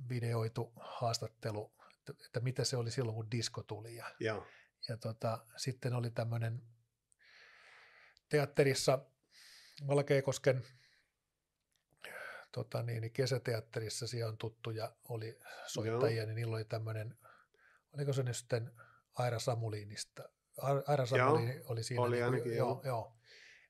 videoitu 0.10 0.74
haastattelu, 0.76 1.74
että, 2.00 2.14
että 2.26 2.40
mitä 2.40 2.64
se 2.64 2.78
oli 2.78 2.92
silloin, 2.92 3.16
kun 3.16 3.32
disko 3.32 3.64
tuli. 3.64 3.96
Ja, 3.96 4.06
joo, 4.20 4.48
ja 4.90 4.98
tota, 4.98 5.46
sitten 5.58 5.94
oli 5.94 6.12
tämmöinen 6.12 6.62
teatterissa 8.34 9.00
Valkeakosken 9.88 10.64
tota 12.52 12.84
niin, 12.84 13.02
niin 13.02 13.12
kesäteatterissa, 13.12 14.08
siellä 14.08 14.30
on 14.30 14.38
tuttuja, 14.38 14.96
oli 15.10 15.40
soittajia, 15.68 16.26
niin 16.26 16.36
niillä 16.36 16.56
oli 16.56 16.66
tämmöinen, 16.66 17.18
oliko 17.94 18.14
se 18.14 18.24
nyt 18.24 18.38
sitten 18.38 18.72
Aira 19.16 19.40
Samuliinista, 19.40 20.30
Ai- 20.58 20.84
Aira 20.88 21.06
Samuliini 21.06 21.62
oli 21.66 21.84
siinä, 21.84 22.02
oli 22.02 22.16
niin 22.16 22.26
ainakin, 22.26 22.56
joo, 22.56 22.70
joo. 22.70 22.82
joo, 22.84 23.18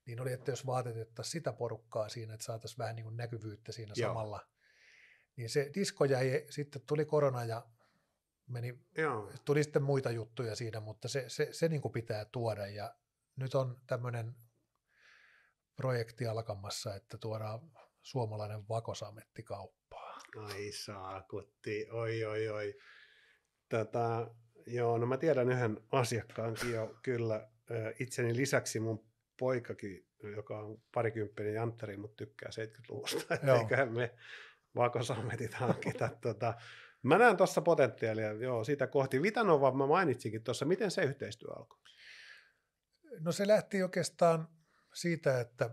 niin 0.05 0.19
oli, 0.19 0.33
että 0.33 0.51
jos 0.51 0.65
vaatetettaisiin 0.65 1.31
sitä 1.31 1.53
porukkaa 1.53 2.09
siinä, 2.09 2.33
että 2.33 2.45
saataisiin 2.45 2.77
vähän 2.77 2.95
niin 2.95 3.03
kuin 3.03 3.17
näkyvyyttä 3.17 3.71
siinä 3.71 3.93
Joo. 3.95 4.09
samalla, 4.09 4.47
niin 5.35 5.49
se 5.49 5.71
disko 5.75 6.05
jäi, 6.05 6.45
sitten 6.49 6.81
tuli 6.81 7.05
korona 7.05 7.45
ja 7.45 7.67
meni 8.47 8.79
joo. 8.97 9.31
tuli 9.45 9.63
sitten 9.63 9.83
muita 9.83 10.11
juttuja 10.11 10.55
siinä, 10.55 10.79
mutta 10.79 11.07
se, 11.07 11.25
se, 11.27 11.49
se 11.51 11.69
niin 11.69 11.81
kuin 11.81 11.91
pitää 11.91 12.25
tuoda 12.25 12.67
ja 12.67 12.95
nyt 13.35 13.55
on 13.55 13.81
tämmöinen 13.87 14.35
projekti 15.75 16.27
alkamassa, 16.27 16.95
että 16.95 17.17
tuodaan 17.17 17.59
suomalainen 18.01 18.67
vakosametti 18.69 19.43
kauppaan. 19.43 20.21
Ai 20.37 20.71
saakutti, 20.71 21.87
oi 21.91 22.25
oi 22.25 22.49
oi. 22.49 22.75
Tätä, 23.69 24.27
joo, 24.67 24.97
no 24.97 25.05
mä 25.05 25.17
tiedän 25.17 25.49
yhden 25.49 25.77
asiakkaankin 25.91 26.71
jo 26.71 26.95
kyllä. 27.03 27.49
Itseni 27.99 28.35
lisäksi 28.35 28.79
mun 28.79 29.05
poikakin, 29.39 30.07
joka 30.35 30.59
on 30.59 30.81
parikymppinen 30.93 31.53
jantteri, 31.53 31.97
mutta 31.97 32.15
tykkää 32.15 32.49
70-luvusta, 32.49 33.33
että 33.33 33.47
Joo. 33.47 33.59
eiköhän 33.59 33.93
me 33.93 34.15
vakosametit 34.75 35.53
hankita. 35.53 36.09
tota. 36.21 36.53
Mä 37.03 37.17
näen 37.17 37.37
tuossa 37.37 37.61
potentiaalia, 37.61 38.31
joo, 38.31 38.63
sitä 38.63 38.87
kohti. 38.87 39.21
Vitanova 39.21 39.71
mä 39.71 39.87
mainitsinkin 39.87 40.43
tuossa, 40.43 40.65
miten 40.65 40.91
se 40.91 41.03
yhteistyö 41.03 41.49
alkoi? 41.51 41.79
No 43.19 43.31
se 43.31 43.47
lähti 43.47 43.83
oikeastaan 43.83 44.47
siitä, 44.93 45.39
että 45.39 45.69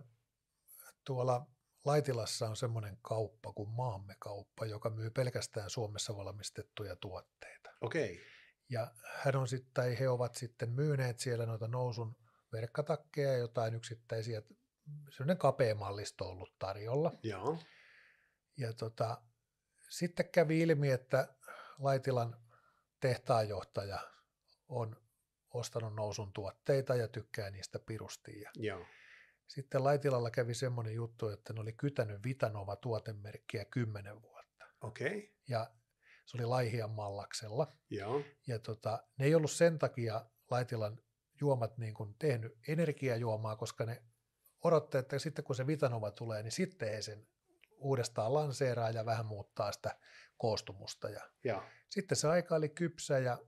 tuolla 1.04 1.46
Laitilassa 1.84 2.48
on 2.48 2.56
semmoinen 2.56 2.98
kauppa 3.02 3.52
kuin 3.52 3.70
Maamme 3.70 4.14
kauppa, 4.18 4.66
joka 4.66 4.90
myy 4.90 5.10
pelkästään 5.10 5.70
Suomessa 5.70 6.16
valmistettuja 6.16 6.96
tuotteita. 6.96 7.70
Okei, 7.80 8.20
Ja 8.68 8.90
hän 9.14 9.36
on 9.36 9.48
sitten, 9.48 9.70
tai 9.74 9.98
he 9.98 10.08
ovat 10.08 10.34
sitten 10.34 10.70
myyneet 10.70 11.18
siellä 11.18 11.46
noita 11.46 11.68
nousun 11.68 12.16
verkkatakkeja 12.52 13.32
ja 13.32 13.38
jotain 13.38 13.74
yksittäisiä, 13.74 14.42
semmoinen 15.10 15.38
kapea 15.38 15.74
mallisto 15.74 16.24
ollut 16.28 16.58
tarjolla. 16.58 17.12
joo, 17.22 17.58
Ja 18.56 18.72
tota, 18.72 19.22
sitten 19.90 20.30
kävi 20.32 20.60
ilmi, 20.60 20.90
että 20.90 21.34
Laitilan 21.78 22.36
tehtaanjohtaja 23.00 23.98
on 24.68 24.96
ostanut 25.54 25.94
nousun 25.94 26.32
tuotteita 26.32 26.94
ja 26.94 27.08
tykkää 27.08 27.50
niistä 27.50 27.78
pirusti. 27.78 28.40
Ja 28.40 28.50
joo, 28.54 28.86
sitten 29.54 29.84
Laitilalla 29.84 30.30
kävi 30.30 30.54
semmoinen 30.54 30.94
juttu, 30.94 31.28
että 31.28 31.52
ne 31.52 31.60
oli 31.60 31.72
kytänyt 31.72 32.24
Vitanova 32.24 32.76
tuotemerkkiä 32.76 33.64
kymmenen 33.64 34.22
vuotta. 34.22 34.64
okei, 34.80 35.34
Ja 35.48 35.70
se 36.26 36.36
oli 36.36 36.46
Laihian 36.46 36.90
mallaksella. 36.90 37.72
joo, 37.90 38.22
Ja 38.46 38.58
tota, 38.58 39.02
ne 39.18 39.24
ei 39.24 39.34
ollut 39.34 39.50
sen 39.50 39.78
takia 39.78 40.26
Laitilan 40.50 40.98
juomat 41.40 41.78
niin 41.78 41.94
kuin 41.94 42.14
tehnyt 42.18 42.52
energiajuomaa, 42.68 43.56
koska 43.56 43.86
ne 43.86 44.02
odotti, 44.64 44.98
että 44.98 45.18
sitten 45.18 45.44
kun 45.44 45.54
se 45.56 45.66
Vitanova 45.66 46.10
tulee, 46.10 46.42
niin 46.42 46.52
sitten 46.52 46.88
he 46.88 47.02
sen 47.02 47.26
uudestaan 47.78 48.34
lanseeraa 48.34 48.90
ja 48.90 49.06
vähän 49.06 49.26
muuttaa 49.26 49.72
sitä 49.72 49.98
koostumusta. 50.36 51.08
Ja 51.10 51.30
joo, 51.44 51.62
sitten 51.88 52.16
se 52.16 52.28
aika 52.28 52.54
oli 52.54 52.68
kypsä 52.68 53.18
ja 53.18 53.38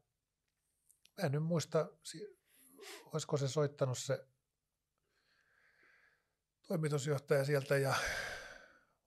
mä 1.20 1.26
en 1.26 1.32
nyt 1.32 1.42
muista, 1.42 1.88
si- 2.02 2.38
olisiko 3.12 3.36
se 3.36 3.48
soittanut 3.48 3.98
se 3.98 4.26
toimitusjohtaja 6.72 7.44
sieltä 7.44 7.78
ja 7.78 7.94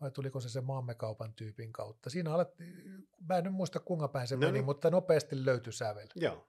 vai 0.01 0.11
tuliko 0.11 0.39
se 0.39 0.49
se 0.49 0.61
maamme 0.61 0.95
kaupan 0.95 1.33
tyypin 1.33 1.73
kautta. 1.73 2.09
Siinä 2.09 2.33
alettiin, 2.33 2.73
mä 3.29 3.37
en 3.37 3.43
nyt 3.43 3.53
muista 3.53 3.79
kuinka 3.79 4.07
päin 4.07 4.27
se 4.27 4.35
No 4.35 4.39
meni, 4.39 4.51
niin. 4.51 4.65
mutta 4.65 4.89
nopeasti 4.89 5.45
löytyi 5.45 5.73
sävel. 5.73 6.07
joo. 6.15 6.47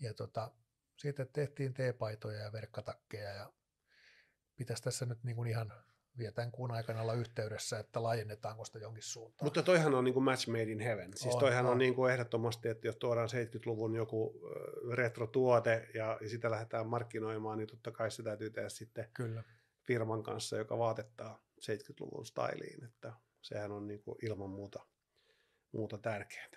Ja 0.00 0.14
tota, 0.14 0.50
sitten 0.98 1.28
tehtiin 1.32 1.74
teepaitoja 1.74 2.38
ja 2.38 2.52
verkkatakkeja 2.52 3.30
ja 3.30 3.52
pitäisi 4.56 4.82
tässä 4.82 5.06
nyt 5.06 5.24
niin 5.24 5.36
kuin 5.36 5.50
ihan 5.50 5.72
vielä 6.18 6.32
tämän 6.32 6.52
kuun 6.52 6.70
aikana 6.72 7.02
olla 7.02 7.14
yhteydessä, 7.14 7.78
että 7.78 8.02
laajennetaanko 8.02 8.64
sitä 8.64 8.78
jonkin 8.78 9.02
suuntaan. 9.02 9.46
Mutta 9.46 9.62
toihan 9.62 9.94
on 9.94 10.04
niin 10.04 10.14
kuin 10.14 10.24
match 10.24 10.48
made 10.48 10.62
in 10.72 10.80
heaven. 10.80 11.10
Siis 11.16 11.34
On, 11.34 11.40
toihan 11.40 11.66
on, 11.66 11.72
on. 11.72 11.78
niin 11.78 11.94
kuin 11.94 12.12
ehdottomasti, 12.12 12.68
että 12.68 12.88
jos 12.88 12.96
tuodaan 12.96 13.28
70-luvun 13.28 13.94
joku 13.94 14.40
retrotuote 14.96 15.88
ja, 15.94 16.18
ja 16.20 16.28
sitä 16.28 16.50
lähdetään 16.50 16.86
markkinoimaan, 16.86 17.58
niin 17.58 17.68
totta 17.68 17.90
kai 17.90 18.10
se 18.10 18.22
täytyy 18.22 18.50
tehdä 18.50 18.68
sitten 18.68 19.10
Kyllä. 19.14 19.42
Firman 19.88 20.22
kanssa, 20.22 20.56
joka 20.56 20.78
vaatettaa 20.78 21.42
70-luvun 21.60 22.26
styliin. 22.26 22.84
Että 22.84 23.12
sehän 23.42 23.72
on 23.72 23.86
niin 23.86 24.02
kuin 24.02 24.18
ilman 24.22 24.50
muuta, 24.50 24.86
muuta 25.72 25.98
tärkeää. 25.98 26.48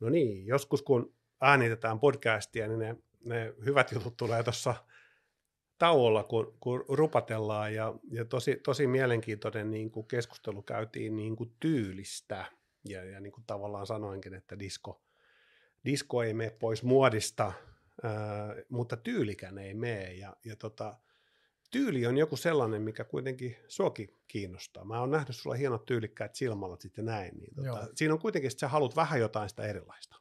No 0.00 0.08
niin, 0.08 0.46
joskus 0.46 0.82
kun 0.82 1.14
äänitetään 1.40 2.00
podcastia, 2.00 2.68
niin 2.68 2.78
ne, 2.78 2.96
ne 3.24 3.54
hyvät 3.64 3.92
jutut 3.92 4.16
tulee 4.16 4.42
tuossa 4.42 4.74
tauolla, 5.78 6.24
kun, 6.24 6.56
kun 6.60 6.84
rupatellaan 6.88 7.74
ja, 7.74 7.94
ja 8.10 8.24
tosi, 8.24 8.56
tosi 8.56 8.86
mielenkiintoinen 8.86 9.70
niin 9.70 9.90
kuin 9.90 10.06
keskustelu 10.06 10.62
käytiin 10.62 11.16
niin 11.16 11.36
kuin 11.36 11.56
tyylistä 11.60 12.44
ja, 12.88 13.04
ja 13.04 13.20
niin 13.20 13.32
kuin 13.32 13.44
tavallaan 13.46 13.86
sanoinkin, 13.86 14.34
että 14.34 14.58
disko, 14.58 15.02
disko 15.84 16.22
ei 16.22 16.34
mene 16.34 16.50
pois 16.50 16.82
muodista, 16.82 17.52
ää, 18.02 18.54
mutta 18.68 18.96
tyylikään 18.96 19.58
ei 19.58 19.74
mene 19.74 20.14
ja, 20.14 20.36
ja 20.44 20.56
tota, 20.56 20.98
tyyli 21.70 22.06
on 22.06 22.16
joku 22.16 22.36
sellainen, 22.36 22.82
mikä 22.82 23.04
kuitenkin 23.04 23.56
suokin 23.68 24.20
kiinnostaa. 24.28 24.84
Mä 24.84 25.00
oon 25.00 25.10
nähnyt 25.10 25.36
sulla 25.36 25.56
hienot 25.56 25.84
tyylikkäät 25.84 26.34
silmälat 26.34 26.80
sitten 26.80 27.04
näin, 27.04 27.38
niin 27.38 27.54
tota, 27.54 27.68
Joo. 27.68 27.88
siinä 27.94 28.14
on 28.14 28.20
kuitenkin, 28.20 28.50
että 28.50 28.60
sä 28.60 28.68
haluat 28.68 28.96
vähän 28.96 29.20
jotain 29.20 29.48
sitä 29.48 29.62
erilaista. 29.62 30.16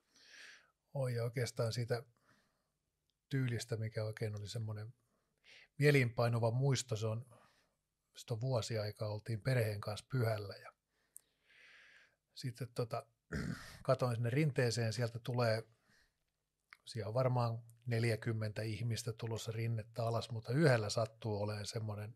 Oi 0.94 1.20
oikeastaan 1.20 1.74
siitä 1.74 2.04
tyylistä, 3.30 3.78
mikä 3.78 4.04
oikein 4.04 4.40
oli 4.40 4.48
semmoinen 4.48 4.94
mieliinpainuva 5.78 6.52
muisto, 6.52 6.96
se 6.96 7.08
on, 7.08 7.26
sitä 8.18 8.34
on 8.34 8.42
vuosi 8.42 8.78
aikaa, 8.78 9.10
oltiin 9.10 9.42
perheen 9.42 9.82
kanssa 9.82 10.06
pyhällä 10.12 10.56
ja 10.56 10.72
sitten 12.34 12.68
tota, 12.76 13.06
katoin 13.84 14.16
sinne 14.16 14.30
rinteeseen, 14.30 14.94
sieltä 14.94 15.20
tulee, 15.20 15.64
siellä 16.92 17.08
on 17.08 17.14
varmaan 17.14 17.60
40 17.86 18.62
ihmistä 18.62 19.14
tulossa 19.14 19.52
rinnettä 19.52 20.06
alas, 20.06 20.32
mutta 20.32 20.54
yhdellä 20.54 20.89
sattuu 20.89 21.42
olemaan 21.42 21.66
semmoinen 21.66 22.16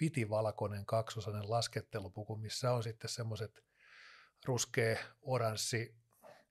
vitivalkoinen 0.00 0.86
kaksosainen 0.86 1.50
laskettelupuku, 1.50 2.36
missä 2.36 2.72
on 2.72 2.82
sitten 2.82 3.10
semmoiset 3.10 3.64
ruskea, 4.44 4.96
oranssi, 5.22 5.96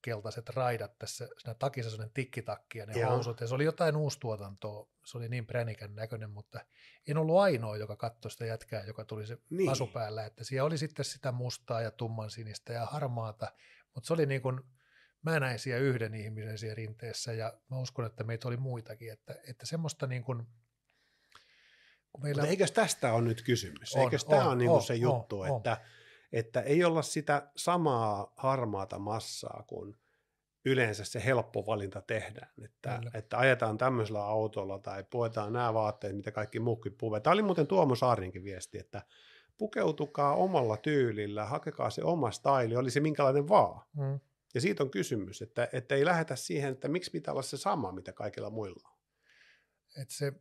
keltaiset 0.01 0.49
raidat 0.49 0.97
tässä, 0.99 1.27
siinä 1.37 1.53
takissa 1.53 1.91
sellainen 1.91 2.13
tikkitakki 2.13 2.77
ja 2.77 2.85
ne 2.85 2.99
Joo. 2.99 3.09
housut, 3.11 3.41
ja 3.41 3.47
se 3.47 3.55
oli 3.55 3.65
jotain 3.65 3.95
uustuotantoa, 3.95 4.89
se 5.05 5.17
oli 5.17 5.29
niin 5.29 5.47
pränikän 5.47 5.95
näköinen, 5.95 6.29
mutta 6.29 6.59
en 7.07 7.17
ollut 7.17 7.37
ainoa, 7.37 7.77
joka 7.77 7.95
katsoi 7.95 8.31
sitä 8.31 8.45
jätkää, 8.45 8.83
joka 8.83 9.05
tuli 9.05 9.27
se 9.27 9.35
Niin. 9.35 9.57
niin. 9.57 9.71
asu 9.71 9.87
päällä, 9.87 10.25
että 10.25 10.43
siellä 10.43 10.67
oli 10.67 10.77
sitten 10.77 11.05
sitä 11.05 11.31
mustaa 11.31 11.81
ja 11.81 11.91
tumman 11.91 12.29
sinistä 12.29 12.73
ja 12.73 12.85
harmaata, 12.85 13.47
mutta 13.93 14.07
se 14.07 14.13
oli 14.13 14.25
niin 14.25 14.41
kuin, 14.41 14.61
mä 15.25 15.39
näin 15.39 15.59
siellä 15.59 15.81
yhden 15.81 16.13
ihmisen 16.13 16.57
siellä 16.57 16.75
rinteessä 16.75 17.33
ja 17.33 17.53
mä 17.69 17.79
uskon, 17.79 18.05
että 18.05 18.23
meitä 18.23 18.47
oli 18.47 18.57
muitakin, 18.57 19.11
että, 19.11 19.35
että 19.47 19.65
semmoista 19.65 20.07
niin 20.07 20.23
kuin, 20.23 20.43
kun 22.11 22.23
meillä 22.23 22.41
Mutta 22.41 22.49
eikös 22.49 22.71
tästä 22.71 23.13
ole 23.13 23.21
nyt 23.21 23.41
kysymys? 23.41 23.95
On, 23.95 24.01
Eikös 24.01 24.25
tämä 24.25 24.41
on, 24.41 24.47
ole 24.47 24.55
niinku 24.55 24.75
on, 24.75 24.83
se 24.83 24.93
on, 24.93 24.99
juttu, 24.99 25.39
on. 25.39 25.57
että, 25.57 25.77
että 26.33 26.61
ei 26.61 26.83
olla 26.83 27.01
sitä 27.01 27.51
samaa 27.55 28.33
harmaata 28.35 28.99
massaa 28.99 29.63
kuin 29.67 29.95
yleensä 30.65 31.05
se 31.05 31.25
helppo 31.25 31.65
valinta 31.65 32.01
tehdään, 32.01 32.51
että, 32.63 32.97
Kyllä. 32.97 33.11
että 33.13 33.37
ajetaan 33.37 33.77
tämmöisellä 33.77 34.25
autolla 34.25 34.79
tai 34.79 35.03
puetaan 35.03 35.53
nämä 35.53 35.73
vaatteet, 35.73 36.15
mitä 36.15 36.31
kaikki 36.31 36.59
muukin 36.59 36.95
puhuvat. 36.97 37.23
Tämä 37.23 37.33
oli 37.33 37.41
muuten 37.41 37.67
Tuomo 37.67 37.95
Saarinkin 37.95 38.43
viesti, 38.43 38.77
että 38.79 39.01
pukeutukaa 39.57 40.35
omalla 40.35 40.77
tyylillä, 40.77 41.45
hakekaa 41.45 41.89
se 41.89 42.03
oma 42.03 42.31
staili, 42.31 42.75
oli 42.75 42.91
se 42.91 42.99
minkälainen 42.99 43.47
vaan. 43.47 43.85
mm, 43.97 44.19
Ja 44.55 44.61
siitä 44.61 44.83
on 44.83 44.91
kysymys, 44.91 45.41
että, 45.41 45.69
että 45.73 45.95
ei 45.95 46.05
lähetä 46.05 46.35
siihen, 46.35 46.71
että 46.71 46.87
miksi 46.87 47.11
pitää 47.11 47.31
olla 47.31 47.41
se 47.41 47.57
sama, 47.57 47.91
mitä 47.91 48.13
kaikilla 48.13 48.49
muilla 48.49 48.89
on. 48.89 48.99
että 50.01 50.13
se, 50.13 50.33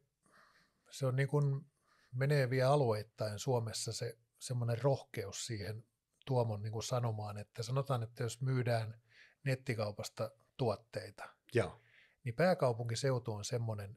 se 0.90 1.06
on 1.06 1.16
niin 1.16 1.28
kuin 1.28 1.66
menee 2.12 2.50
vielä 2.50 2.70
alueittain 2.70 3.38
Suomessa 3.38 3.92
se 3.92 4.18
semmoinen 4.38 4.82
rohkeus 4.82 5.46
siihen 5.46 5.84
Tuomon 6.26 6.62
niin 6.62 6.72
kuin 6.72 6.82
sanomaan, 6.82 7.38
että 7.38 7.62
sanotaan, 7.62 8.02
että 8.02 8.22
jos 8.22 8.40
myydään 8.40 9.00
nettikaupasta 9.44 10.30
tuotteita, 10.56 11.28
Joo. 11.54 11.82
niin 12.24 12.34
pääkaupunkiseutu 12.34 13.32
on 13.32 13.44
semmoinen 13.44 13.96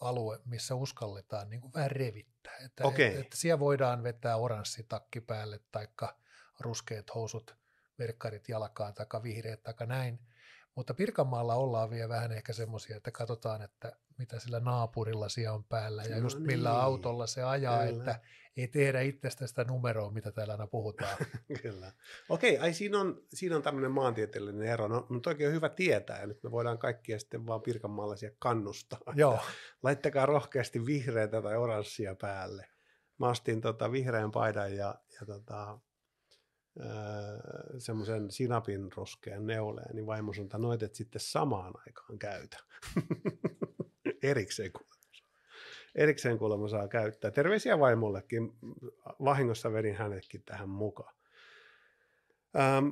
alue, 0.00 0.40
missä 0.44 0.74
uskalletaan 0.74 1.50
niin 1.50 1.60
kuin 1.60 1.72
vähän 1.72 1.90
revittää. 1.90 2.56
Että, 2.56 2.84
Okei. 2.84 3.08
että, 3.08 3.20
että 3.20 3.36
siellä 3.36 3.60
voidaan 3.60 4.02
vetää 4.02 4.36
oranssi 4.36 4.82
takki 4.88 5.20
päälle, 5.20 5.60
taikka 5.72 6.18
ruskeat 6.60 7.14
housut, 7.14 7.61
verkkarit 7.98 8.48
jalkaan, 8.48 8.94
taikka 8.94 9.22
vihreät, 9.22 9.62
taikka 9.62 9.86
näin. 9.86 10.18
Mutta 10.74 10.94
Pirkanmaalla 10.94 11.54
ollaan 11.54 11.90
vielä 11.90 12.08
vähän 12.08 12.32
ehkä 12.32 12.52
semmoisia, 12.52 12.96
että 12.96 13.10
katsotaan, 13.10 13.62
että 13.62 13.92
mitä 14.18 14.38
sillä 14.38 14.60
naapurilla 14.60 15.28
siellä 15.28 15.52
on 15.52 15.64
päällä 15.64 16.02
ja 16.02 16.16
No 16.16 16.22
just 16.22 16.38
millä 16.38 16.70
niin. 16.70 16.80
autolla 16.80 17.26
se 17.26 17.42
ajaa, 17.42 17.86
Kyllä. 17.86 18.02
että 18.02 18.20
ei 18.56 18.68
tehdä 18.68 19.00
itsestä 19.00 19.46
sitä 19.46 19.64
numeroa, 19.64 20.10
mitä 20.10 20.32
täällä 20.32 20.54
aina 20.54 20.66
puhutaan. 20.66 21.16
Kyllä. 21.62 21.92
Okei, 22.28 22.58
ai 22.58 22.74
siinä 22.74 23.00
on, 23.00 23.22
siinä 23.34 23.56
on 23.56 23.62
tämmöinen 23.62 23.90
maantieteellinen 23.90 24.68
ero. 24.68 24.88
No, 24.88 25.06
mutta 25.08 25.30
oikein 25.30 25.48
on 25.48 25.54
hyvä 25.54 25.68
tietää, 25.68 26.20
ja 26.20 26.26
nyt 26.26 26.42
me 26.42 26.50
voidaan 26.50 26.78
kaikkia 26.78 27.18
sitten 27.18 27.46
vaan 27.46 27.62
pirkanmaalaisia 27.62 28.30
kannustaa. 28.38 28.98
Joo, 29.14 29.38
Laittakaa 29.82 30.26
rohkeasti 30.26 30.86
vihreätä 30.86 31.42
tai 31.42 31.56
oranssia 31.56 32.14
päälle. 32.14 32.66
Mä 33.18 33.28
ostin 33.28 33.60
tota 33.60 33.92
vihreän 33.92 34.30
paidan 34.30 34.76
ja, 34.76 34.94
ja 35.20 35.26
tota, 35.26 35.78
öö, 36.80 36.86
semmoisen 37.78 38.30
sinapin 38.30 38.92
ruskean 38.96 39.46
neuleen, 39.46 39.96
niin 39.96 40.06
vaimo 40.06 40.32
sanoi, 40.32 40.44
että 40.44 40.58
noit 40.58 40.82
et 40.82 40.94
sitten 40.94 41.20
samaan 41.20 41.72
aikaan 41.86 42.18
käytä. 42.18 42.56
Erikseen 44.22 44.72
kuulemma. 44.72 44.92
Erikseen 45.94 46.38
kuulemma 46.38 46.68
saa 46.68 46.88
käyttää. 46.88 47.30
Terveisiä 47.30 47.78
vaimollekin. 47.78 48.52
Vahingossa 49.24 49.72
vedin 49.72 49.96
hänetkin 49.96 50.42
tähän 50.42 50.68
mukaan. 50.68 51.14
Ähm, 52.58 52.88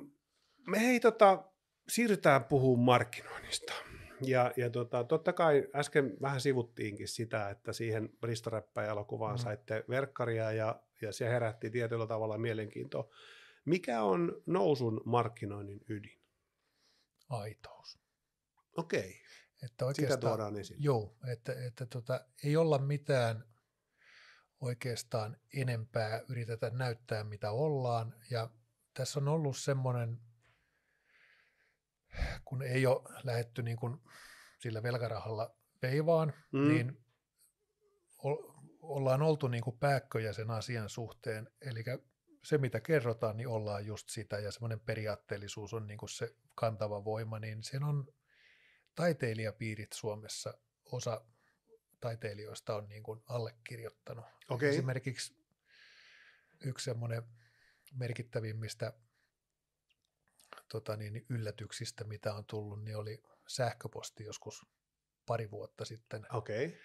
me 0.67 0.81
hei 0.81 1.01
tota, 1.01 1.45
siirrytään 1.89 2.45
puhumaan 2.45 2.85
markkinoinnista. 2.85 3.73
Ja, 4.23 4.53
ja 4.57 4.71
tota, 4.71 5.05
totta 5.05 5.33
kai 5.33 5.69
äsken 5.75 6.17
vähän 6.23 6.41
sivuttiinkin 6.41 7.09
sitä, 7.09 7.51
että 7.51 7.73
siihen 7.73 8.09
Ristoräppäjä-elokuvaan 8.23 9.35
Mm. 9.35 9.39
mm. 9.39 9.43
saitte 9.43 9.85
verkkaria 9.89 10.53
ja, 10.53 10.81
ja 11.03 11.13
se 11.13 11.29
herätti 11.29 11.71
tietyllä 11.71 12.07
tavalla 12.07 12.39
mielenkiintoa. 12.39 13.09
Mikä 13.65 14.03
on 14.03 14.43
nousun 14.47 15.01
markkinoinnin 15.05 15.81
ydin? 15.89 16.21
aitous. 17.29 17.99
Okei, 18.77 19.23
Että 19.63 19.85
sitä 19.93 20.17
tuodaan 20.17 20.57
esille. 20.57 20.83
Joo, 20.83 21.17
että, 21.33 21.53
että 21.67 21.87
tota, 21.87 22.25
ei 22.45 22.57
olla 22.57 22.79
mitään 22.79 23.45
oikeastaan 24.61 25.37
enempää 25.55 26.21
yritetä 26.29 26.71
näyttää, 26.71 27.25
mitä 27.25 27.51
ollaan. 27.51 28.15
Ja 28.31 28.51
tässä 28.95 29.21
on 29.21 29.29
ollut 29.29 29.57
semmoinen, 29.57 30.19
kun 32.45 32.63
ei 32.63 32.87
ole 32.87 33.03
lähetty 33.25 33.63
niin 33.63 33.77
kuin 33.77 33.99
sillä 34.59 34.83
velkarahalla 34.83 35.57
veivaan, 35.83 36.33
Mm. 36.53 36.61
mm. 36.61 36.69
niin 36.69 37.05
o- 38.25 38.55
ollaan 38.81 39.23
oltu 39.23 39.49
niin 39.49 39.63
kuin 39.65 39.79
pääkköjä 39.79 40.33
sen 40.33 40.51
asian 40.51 40.89
suhteen. 40.89 41.49
Eli 41.61 41.85
se, 42.43 42.59
mitä 42.59 42.81
kerrotaan, 42.81 43.37
niin 43.37 43.49
ollaan 43.49 43.87
just 43.87 44.09
sitä, 44.09 44.39
ja 44.39 44.53
semmoinen 44.53 44.81
periaatteellisuus 44.81 45.75
on 45.75 45.87
niin 45.87 45.99
kuin 45.99 46.11
se 46.11 46.35
kantava 46.55 47.05
voima, 47.05 47.39
niin 47.39 47.63
sen 47.63 47.85
on 47.85 48.15
taiteilijapiirit 48.95 49.93
Suomessa, 49.93 50.55
osa 50.85 51.25
taiteilijoista 52.01 52.77
on 52.77 52.89
niin 52.89 53.03
kuin 53.03 53.23
allekirjoittanut. 53.27 54.25
Okei. 54.49 54.69
Esimerkiksi 54.69 55.35
yksi 56.65 56.85
semmoinen 56.85 57.23
merkittävimmistä 57.95 58.93
tota 60.69 60.97
niin, 60.97 61.27
yllätyksistä, 61.29 62.05
mitä 62.05 62.35
on 62.35 62.45
tullut, 62.45 62.85
niin 62.85 62.97
oli 62.97 63.23
sähköposti 63.49 64.25
joskus 64.25 64.67
pari 65.27 65.51
vuotta 65.51 65.85
sitten. 65.85 66.27
Okei, 66.33 66.81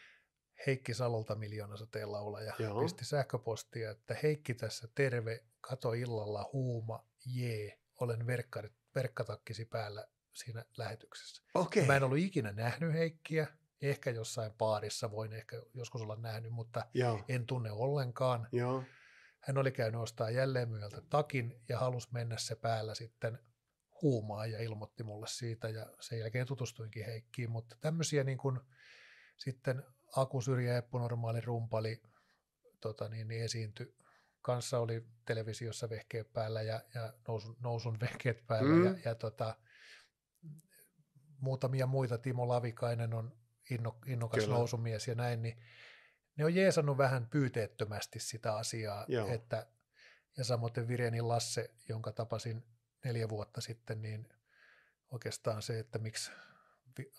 Heikki 0.68 0.93
Salolta 0.93 1.36
miljoonasateen 1.36 2.12
laulaja 2.12 2.53
Joo. 2.60 2.82
pisti 2.82 3.06
sähköpostia, 3.06 3.91
että 3.91 4.16
Heikki 4.24 4.53
tässä 4.53 4.88
terve, 4.95 5.43
kato 5.62 5.93
illalla 5.93 6.49
huuma, 6.53 7.06
jee, 7.26 7.80
olen 7.99 8.28
verkkari, 8.28 8.70
verkkatakkisi 8.95 9.66
päällä 9.66 10.08
siinä 10.34 10.66
lähetyksessä. 10.78 11.43
okei. 11.56 11.86
Mä 11.86 11.95
en 11.95 12.03
ollut 12.03 12.18
ikinä 12.18 12.51
nähnyt 12.51 12.93
Heikkiä, 12.93 13.47
ehkä 13.82 14.12
jossain 14.12 14.53
baarissa 14.53 15.12
voin 15.12 15.34
ehkä 15.34 15.62
joskus 15.74 16.01
olla 16.01 16.16
nähnyt, 16.16 16.51
mutta 16.51 16.86
Joo, 16.93 17.26
en 17.28 17.45
tunne 17.45 17.72
ollenkaan. 17.72 18.47
joo. 18.51 18.84
Hän 19.39 19.58
oli 19.58 19.72
käynyt 19.72 20.01
ostaa 20.01 20.30
jälleen 20.30 20.70
myöltä 20.70 21.01
takin 21.10 21.62
ja 21.70 21.80
halusi 21.80 22.08
mennä 22.12 22.38
se 22.38 22.56
päällä 22.56 22.95
sitten 22.95 23.39
huumaan 24.01 24.51
ja 24.51 24.60
ilmoitti 24.64 25.03
mulle 25.03 25.28
siitä 25.28 25.70
ja 25.70 25.86
sen 25.99 26.20
jälkeen 26.20 26.47
tutustuinkin 26.47 27.06
Heikkiin, 27.06 27.51
mutta 27.51 27.76
tämmöisiä 27.82 28.24
niin 28.24 28.38
kuin 28.38 28.60
sitten 29.38 29.84
Aku 30.16 30.41
Syrjä 30.41 30.78
Eppu 30.78 30.97
normaali 30.97 31.41
rumpali 31.41 32.01
tota 32.82 33.09
niin, 33.09 33.28
niin 33.28 33.43
esiintyi. 33.43 33.95
Kanssa 34.41 34.80
oli 34.80 35.05
televisiossa 35.26 35.89
vehkeet 35.89 36.34
päällä 36.34 36.61
ja, 36.61 36.82
ja 36.93 37.13
nousun, 37.28 37.57
nousun 37.59 37.99
vehkeet 37.99 38.47
päällä 38.47 38.76
Mm. 38.76 38.86
ja, 38.86 38.95
ja 39.05 39.16
tota, 39.16 39.55
muutamia 41.38 41.88
muita. 41.88 42.18
Timo 42.18 42.47
Lavikainen 42.47 43.13
on 43.13 43.38
inno, 43.70 43.97
innokas 44.05 44.43
Kyllä. 44.43 44.55
nousumies 44.55 45.07
ja 45.07 45.16
näin, 45.16 45.41
niin 45.41 45.63
ne 46.38 46.45
on 46.45 46.55
jeesannut 46.55 46.97
vähän 46.97 47.28
pyyteettömästi 47.28 48.20
sitä 48.20 48.55
asiaa, 48.55 49.05
Joo. 49.07 49.28
että 49.28 49.68
ja 50.38 50.43
samoin 50.43 50.88
Virenin 50.88 51.28
Lasse, 51.28 51.74
jonka 51.89 52.11
tapasin 52.11 52.63
neljä 53.03 53.30
vuotta 53.30 53.61
sitten, 53.61 54.01
niin 54.01 54.30
oikeastaan 55.11 55.61
se, 55.61 55.80
että 55.80 55.99
miksi 55.99 56.32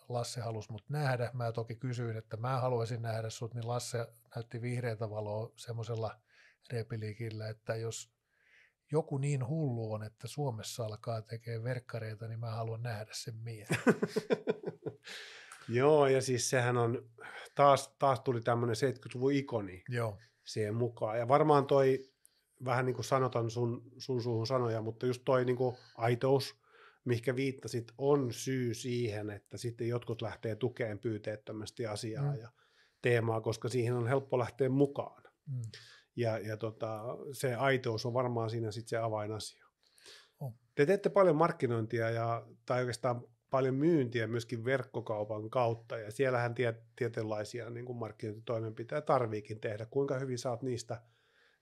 Lasse 0.09 0.41
halusi 0.41 0.73
mut 0.73 0.85
nähdä. 0.89 1.31
Mä 1.35 1.53
toki 1.53 1.77
kysyin, 1.77 2.17
että 2.17 2.37
mä 2.37 2.61
haluaisin 2.61 3.03
nähdä 3.03 3.31
sut, 3.31 3.55
niin 3.55 3.69
Lasse 3.69 4.07
näytti 4.37 4.63
vihreätä 4.63 5.11
valoa 5.11 5.53
semmoisella 5.57 6.21
repiliikillä, 6.73 7.49
että 7.49 7.77
jos 7.77 8.17
joku 8.93 9.19
niin 9.19 9.49
hullu 9.49 9.93
on, 9.93 10.03
että 10.03 10.29
Suomessa 10.29 10.85
alkaa 10.85 11.23
tekemään 11.23 11.65
verkkareita, 11.65 12.29
niin 12.29 12.41
mä 12.41 12.51
haluan 12.51 12.83
nähdä 12.83 13.11
sen 13.13 13.37
miehen. 13.37 13.79
Joo, 15.69 16.07
ja 16.07 16.23
siis 16.23 16.51
sehän 16.51 16.77
on, 16.77 17.11
taas, 17.55 17.95
taas 17.99 18.21
tuli 18.21 18.41
tämmöinen 18.41 18.77
70-luvun 18.77 19.33
ikoni 19.33 19.85
Joo, 19.89 20.19
siihen 20.45 20.75
mukaan. 20.75 21.19
Ja 21.19 21.29
varmaan 21.29 21.67
toi, 21.67 22.11
vähän 22.65 22.87
niin 22.87 22.95
kuin 22.95 23.05
sanotan 23.05 23.51
sun, 23.51 23.83
sun 23.99 24.23
suuhun 24.23 24.47
sanoja, 24.47 24.83
mutta 24.83 25.07
just 25.07 25.23
toi 25.25 25.45
niin 25.45 25.57
kuin 25.57 25.77
aitous, 25.97 26.55
mihinkä 27.07 27.37
viittasit, 27.37 27.93
on 27.99 28.33
syy 28.33 28.75
siihen, 28.75 29.31
että 29.31 29.57
sitten 29.57 29.89
jotkut 29.89 30.23
lähtee 30.23 30.57
tukeen 30.57 30.99
pyyteettömästi 30.99 31.87
asiaa 31.87 32.33
Mm. 32.33 32.41
ja 32.41 32.51
teemaa, 33.03 33.41
koska 33.41 33.69
siihen 33.69 33.95
on 33.95 34.07
helppo 34.07 34.39
lähteä 34.39 34.69
mukaan. 34.69 35.23
mm. 35.47 35.63
Ja, 36.17 36.39
ja 36.39 36.57
tota, 36.57 37.03
se 37.33 37.55
aitous 37.55 38.07
on 38.07 38.15
varmaan 38.15 38.51
siinä 38.51 38.71
sitten 38.71 38.89
se 38.89 38.97
avainasia. 38.97 39.67
On. 40.41 40.53
Te 40.75 40.87
teette 40.87 41.09
paljon 41.09 41.37
markkinointia 41.37 42.11
ja, 42.11 42.47
tai 42.67 42.81
oikeastaan 42.81 43.25
paljon 43.51 43.75
myyntiä 43.75 44.27
myöskin 44.27 44.65
verkkokaupan 44.65 45.51
kautta, 45.51 45.99
ja 45.99 46.11
siellähän 46.11 46.55
tie, 46.55 46.75
tietynlaisia 46.97 47.71
niin 47.71 47.87
kuin 47.87 47.99
markkinointitoimenpiteitä 47.99 49.07
tarviikin 49.07 49.61
tehdä. 49.61 49.87
Kuinka 49.87 50.19
hyvin 50.19 50.39
saat 50.39 50.63
niistä, 50.63 51.03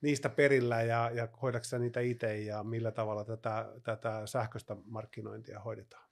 niistä 0.05 0.29
perillä 0.29 0.83
ja, 0.83 1.11
ja 1.15 1.29
hoidatko 1.43 1.79
niitä 1.79 2.01
itse 2.01 2.41
ja 2.41 2.63
millä 2.63 2.93
tavalla 2.93 3.25
tätä, 3.25 3.73
tätä 3.85 4.27
sähköistä 4.27 4.77
markkinointia 4.85 5.61
hoidetaan? 5.61 6.09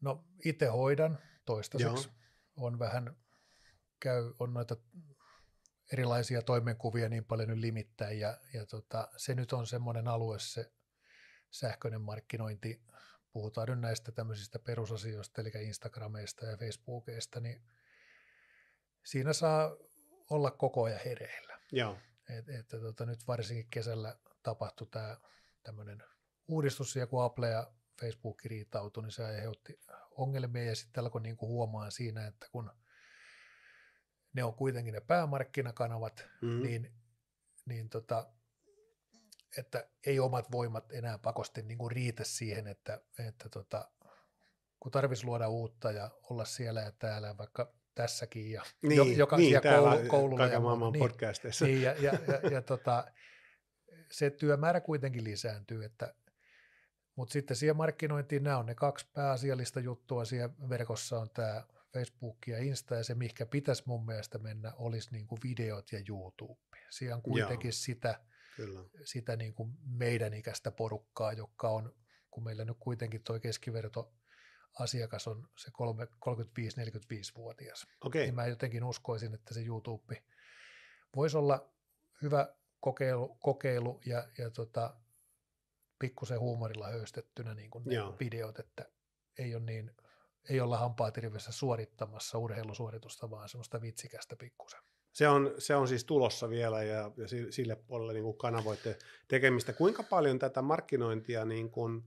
No 0.00 0.24
itse 0.44 0.66
hoidan 0.66 1.18
toistaiseksi. 1.44 2.08
Joo. 2.08 2.16
On 2.56 2.78
vähän, 2.78 3.16
käy, 4.00 4.32
on 4.38 4.54
noita 4.54 4.76
erilaisia 5.92 6.42
toimenkuvia 6.42 7.08
niin 7.08 7.24
paljon 7.24 7.48
nyt 7.48 7.58
limittäin 7.58 8.20
ja, 8.20 8.38
ja 8.54 8.66
tota, 8.66 9.08
se 9.16 9.34
nyt 9.34 9.52
on 9.52 9.66
semmoinen 9.66 10.08
alue 10.08 10.38
se 10.38 10.72
sähköinen 11.50 12.00
markkinointi, 12.00 12.82
puhutaan 13.32 13.68
nyt 13.68 13.80
näistä 13.80 14.12
tämmöisistä 14.12 14.58
perusasioista, 14.58 15.40
eli 15.40 15.50
Instagrameista 15.54 16.46
ja 16.46 16.56
Facebookista, 16.56 17.40
niin 17.40 17.62
siinä 19.04 19.32
saa 19.32 19.76
olla 20.30 20.50
koko 20.50 20.84
ajan 20.84 21.00
hereillä. 21.04 21.60
Joo, 21.72 21.98
Et, 22.38 22.48
että 22.48 22.78
tota, 22.78 23.06
nyt 23.06 23.26
varsinkin 23.28 23.66
kesällä 23.70 24.16
tapahtui 24.42 24.86
tämä 24.90 25.16
tämmöinen 25.62 26.02
uudistus, 26.48 26.96
ja 26.96 27.06
kun 27.06 27.24
Apple 27.24 27.48
ja 27.48 27.72
Facebook 28.00 28.44
riitautui, 28.44 29.02
niin 29.02 29.12
se 29.12 29.24
aiheutti 29.24 29.80
ongelmia, 30.10 30.64
ja 30.64 30.76
sitten 30.76 31.04
alkoi 31.04 31.20
niinku 31.20 31.48
huomaan 31.48 31.92
siinä, 31.92 32.26
että 32.26 32.46
kun 32.52 32.70
ne 34.32 34.44
on 34.44 34.54
kuitenkin 34.54 34.94
ne 34.94 35.00
päämarkkinakanavat, 35.00 36.28
mm-hmm. 36.42 36.62
niin, 36.62 36.94
niin 37.66 37.88
tota, 37.88 38.32
että 39.58 39.88
ei 40.06 40.20
omat 40.20 40.52
voimat 40.52 40.92
enää 40.92 41.18
pakosti 41.18 41.62
niin 41.62 41.78
kuin 41.78 41.90
riitä 41.90 42.24
siihen, 42.24 42.66
että, 42.66 43.00
että 43.28 43.48
tota, 43.48 43.90
kun 44.80 44.92
tarvitsisi 44.92 45.26
luoda 45.26 45.48
uutta 45.48 45.92
ja 45.92 46.10
olla 46.22 46.44
siellä 46.44 46.80
ja 46.80 46.92
täällä, 46.92 47.38
vaikka 47.38 47.79
tässäkin 48.02 48.50
ja 48.50 48.62
Niin, 48.82 48.96
jo, 48.96 49.04
joka 49.04 49.36
niin, 49.36 49.60
koulu, 49.62 50.08
koululla. 50.08 50.36
kaiken 50.38 50.56
ja 50.56 50.60
maailman 50.60 50.92
niin, 50.92 51.00
podcasteissa. 51.00 51.64
niin, 51.64 51.82
ja, 51.82 51.92
ja, 51.92 52.12
ja, 52.28 52.50
ja 52.50 52.62
tota, 52.62 53.04
se 54.10 54.30
työmäärä 54.30 54.80
kuitenkin 54.80 55.24
lisääntyy, 55.24 55.84
että 55.84 56.14
mutta 57.16 57.32
sitten 57.32 57.56
siihen 57.56 57.76
markkinointiin 57.76 58.42
nämä 58.42 58.58
on 58.58 58.66
ne 58.66 58.74
kaksi 58.74 59.06
pääasiallista 59.12 59.80
juttua 59.80 60.24
siellä 60.24 60.54
verkossa 60.68 61.18
on 61.18 61.30
tämä 61.30 61.64
Facebook 61.92 62.38
ja 62.46 62.58
Insta 62.58 62.94
ja 62.94 63.04
se, 63.04 63.14
mikä 63.14 63.46
pitäisi 63.46 63.82
mun 63.86 64.06
mielestä 64.06 64.38
mennä, 64.38 64.72
olisi 64.76 65.12
niin 65.12 65.26
kuin 65.26 65.38
videot 65.44 65.92
ja 65.92 66.02
YouTube. 66.08 66.60
Siellä 66.90 67.16
on 67.16 67.22
kuitenkin 67.22 67.68
Joo. 67.68 67.72
sitä, 67.72 68.20
Kyllä. 68.56 68.80
sitä 69.04 69.36
niin 69.36 69.54
kuin 69.54 69.72
meidän 69.82 70.34
ikäistä 70.34 70.70
porukkaa, 70.70 71.32
joka 71.32 71.68
on, 71.68 71.94
kun 72.30 72.44
meillä 72.44 72.64
nyt 72.64 72.76
kuitenkin 72.80 73.22
tuo 73.22 73.40
keskiverto 73.40 74.12
asiakas 74.78 75.28
on 75.28 75.48
se 75.56 75.70
kolme- 75.70 76.08
35-45-vuotias. 76.28 77.86
Okei, 78.04 78.24
Niin 78.24 78.34
mä 78.34 78.46
jotenkin 78.46 78.84
uskoisin, 78.84 79.34
että 79.34 79.54
se 79.54 79.60
YouTube 79.62 80.22
voisi 81.16 81.36
olla 81.36 81.72
hyvä 82.22 82.54
kokeilu, 82.80 83.36
kokeilu 83.40 84.00
ja, 84.06 84.28
ja 84.38 84.50
tota, 84.50 84.96
pikkusen 85.98 86.40
huumorilla 86.40 86.88
höystettynä 86.88 87.54
niin 87.54 87.70
kuin 87.70 87.84
ne 87.84 87.94
Joo. 87.94 88.16
videot, 88.20 88.58
että 88.58 88.86
ei 89.38 89.54
ole 89.54 89.62
niin, 89.64 89.90
ei 90.50 90.60
olla 90.60 90.78
hampaat 90.78 91.16
rivessä 91.16 91.52
suorittamassa 91.52 92.38
urheilusuoritusta, 92.38 93.30
vaan 93.30 93.48
semmoista 93.48 93.80
vitsikästä 93.80 94.36
pikkusen. 94.36 94.80
Se 95.12 95.28
on, 95.28 95.54
se 95.58 95.74
on 95.74 95.88
siis 95.88 96.04
tulossa 96.04 96.50
vielä 96.50 96.82
ja, 96.82 97.10
ja 97.16 97.28
si- 97.28 97.52
sille 97.52 97.76
puolelle 97.76 98.12
niin 98.12 98.24
kuin 98.24 98.38
kanavoitte 98.38 98.98
tekemistä. 99.28 99.72
Kuinka 99.72 100.02
paljon 100.02 100.38
tätä 100.38 100.62
markkinointia, 100.62 101.44
niin 101.44 101.70
kuin, 101.70 102.02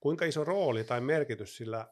kuinka 0.00 0.24
iso 0.24 0.44
rooli 0.44 0.84
tai 0.84 1.00
merkitys 1.00 1.56
sillä 1.56 1.86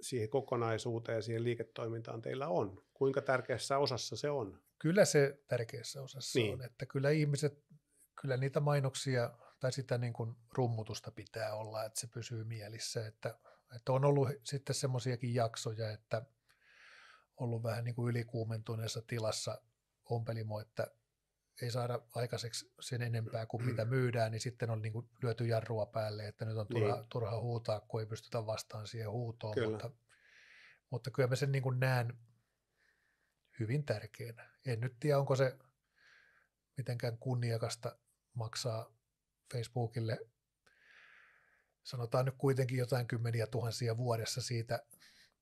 siihen 0.00 0.28
kokonaisuuteen 0.28 1.16
ja 1.16 1.22
siihen 1.22 1.44
liiketoimintaan 1.44 2.22
teillä 2.22 2.48
on? 2.48 2.82
Kuinka 2.94 3.22
tärkeässä 3.22 3.78
osassa 3.78 4.16
se 4.16 4.30
on? 4.30 4.60
Kyllä 4.78 5.04
se 5.04 5.42
tärkeässä 5.48 6.02
osassa 6.02 6.38
Niin. 6.38 6.54
on, 6.54 6.62
että 6.62 6.86
kyllä 6.86 7.10
ihmiset, 7.10 7.64
kyllä 8.20 8.36
niitä 8.36 8.60
mainoksia 8.60 9.30
tai 9.60 9.72
sitä 9.72 9.98
niin 9.98 10.12
kuin 10.12 10.34
rummutusta 10.52 11.10
pitää 11.10 11.54
olla, 11.54 11.84
että 11.84 12.00
se 12.00 12.06
pysyy 12.06 12.44
mielissä, 12.44 13.06
että, 13.06 13.38
että 13.76 13.92
on 13.92 14.04
ollut 14.04 14.28
sitten 14.44 14.74
semmoisiakin 14.74 15.34
jaksoja, 15.34 15.90
että 15.90 16.22
ollut 17.36 17.62
vähän 17.62 17.84
niin 17.84 17.94
kuin 17.94 18.10
ylikuumentuneessa 18.10 19.02
tilassa 19.06 19.62
ompelimo, 20.04 20.60
että 20.60 20.86
ei 21.62 21.70
saada 21.70 22.00
aikaiseksi 22.14 22.72
sen 22.80 23.02
enempää 23.02 23.46
kuin 23.46 23.64
mitä 23.66 23.84
myydään, 23.84 24.32
niin 24.32 24.40
sitten 24.40 24.70
on 24.70 24.82
niin 24.82 24.92
kuin 24.92 25.08
lyöty 25.22 25.46
jarrua 25.46 25.86
päälle, 25.86 26.28
että 26.28 26.44
nyt 26.44 26.56
on 26.56 26.66
turha, 26.66 26.94
Niin. 26.96 27.06
turha 27.08 27.40
huutaa, 27.40 27.80
kun 27.80 28.00
ei 28.00 28.06
pystytä 28.06 28.46
vastaan 28.46 28.86
siihen 28.86 29.10
huutoon, 29.10 29.54
Kyllä. 29.54 29.70
mutta, 29.70 29.90
mutta 30.90 31.10
kyllä 31.10 31.28
mä 31.28 31.36
sen 31.36 31.52
niin 31.52 31.62
kuin 31.62 31.80
näen 31.80 32.18
hyvin 33.58 33.84
tärkeänä. 33.84 34.50
En 34.66 34.80
nyt 34.80 34.96
tiedä, 35.00 35.18
onko 35.18 35.36
se 35.36 35.58
mitenkään 36.76 37.18
kunniakasta 37.18 37.98
maksaa 38.34 38.94
Facebookille, 39.52 40.18
sanotaan 41.82 42.24
nyt 42.24 42.34
kuitenkin 42.38 42.78
jotain 42.78 43.06
kymmeniä 43.06 43.46
tuhansia 43.46 43.96
vuodessa 43.96 44.42
siitä, 44.42 44.82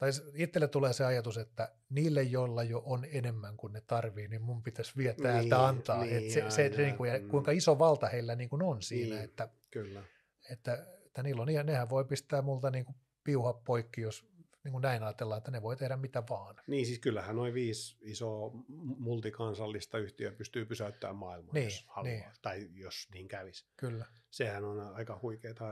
tai 0.05 0.13
itselle 0.35 0.69
tulee 0.69 0.93
se 0.93 1.05
ajatus, 1.05 1.39
että 1.39 1.73
niille, 1.91 2.23
joilla 2.23 2.63
jo 2.63 2.83
on 2.87 3.07
enemmän 3.13 3.57
kuin 3.57 3.73
ne 3.73 3.81
tarvii, 3.81 4.29
niin 4.29 4.43
mun 4.43 4.63
pitäisi 4.63 4.93
vielä 4.97 5.15
täältä 5.15 5.41
Niin, 5.41 5.53
antaa. 5.55 6.05
niin, 6.05 6.17
että 6.17 6.33
se, 6.33 6.51
se, 6.51 6.63
aina, 6.63 6.77
se, 6.77 6.83
niin 6.83 6.97
kuin, 6.97 7.23
mm. 7.23 7.29
kuinka 7.29 7.51
iso 7.53 7.79
valta 7.79 8.09
heillä 8.09 8.35
niin 8.35 8.49
kuin 8.49 8.63
on 8.63 8.83
siinä, 8.83 9.15
Niin. 9.15 9.25
että, 9.25 9.49
Kyllä. 9.71 10.03
että, 10.51 10.87
että 11.07 11.23
niillä 11.23 11.43
on 11.43 11.49
nehän 11.67 11.91
voi 11.91 12.05
pistää 12.05 12.43
multa 12.43 12.71
niin 12.71 12.85
kuin 12.85 12.97
piuha 13.25 13.53
poikki, 13.53 14.01
jos 14.01 14.27
niin 14.65 14.73
kuin 14.73 14.83
näin 14.83 15.03
ajatellaan, 15.03 15.39
että 15.39 15.51
ne 15.51 15.63
voi 15.63 15.77
tehdä 15.77 15.97
mitä 15.97 16.23
vaan. 16.31 16.57
Niin 16.67 16.87
siis 16.87 16.99
kyllähän 16.99 17.37
noin 17.37 17.55
viisi 17.55 17.97
isoa 18.01 18.51
multikansallista 18.99 19.99
yhtiöä 19.99 20.33
pystyy 20.33 20.65
pysäyttämään 20.65 21.17
maailman, 21.17 21.55
Niin, 21.55 21.65
jos 21.65 21.85
haluaa, 21.87 22.13
niin. 22.13 22.25
tai 22.43 22.69
jos 22.75 23.09
niin 23.13 23.29
kävisi. 23.29 23.67
Kyllä. 23.77 24.07
Sehän 24.31 24.65
on 24.65 24.81
aika 24.95 25.19
huikeeta, 25.23 25.65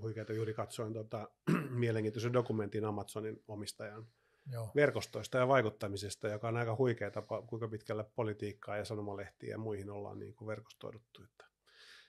huikeeta. 0.00 0.32
juuri 0.32 0.54
katsoin 0.54 0.92
tota, 0.92 1.28
mielenkiintoisen 1.70 2.32
dokumentin 2.32 2.84
Amazonin 2.84 3.42
omistajan 3.48 4.06
Joo. 4.52 4.70
verkostoista 4.74 5.38
ja 5.38 5.48
vaikuttamisesta, 5.48 6.28
joka 6.28 6.48
on 6.48 6.56
aika 6.56 6.76
huikea 6.76 7.10
tapa, 7.10 7.42
kuinka 7.42 7.68
pitkälle 7.68 8.04
politiikkaa 8.16 8.76
ja 8.76 8.84
sanomalehtiä 8.84 9.50
ja 9.50 9.58
muihin 9.58 9.90
ollaan 9.90 10.18
niin 10.18 10.34
kuin 10.34 10.48
verkostoiduttu. 10.48 11.22
Että 11.24 11.44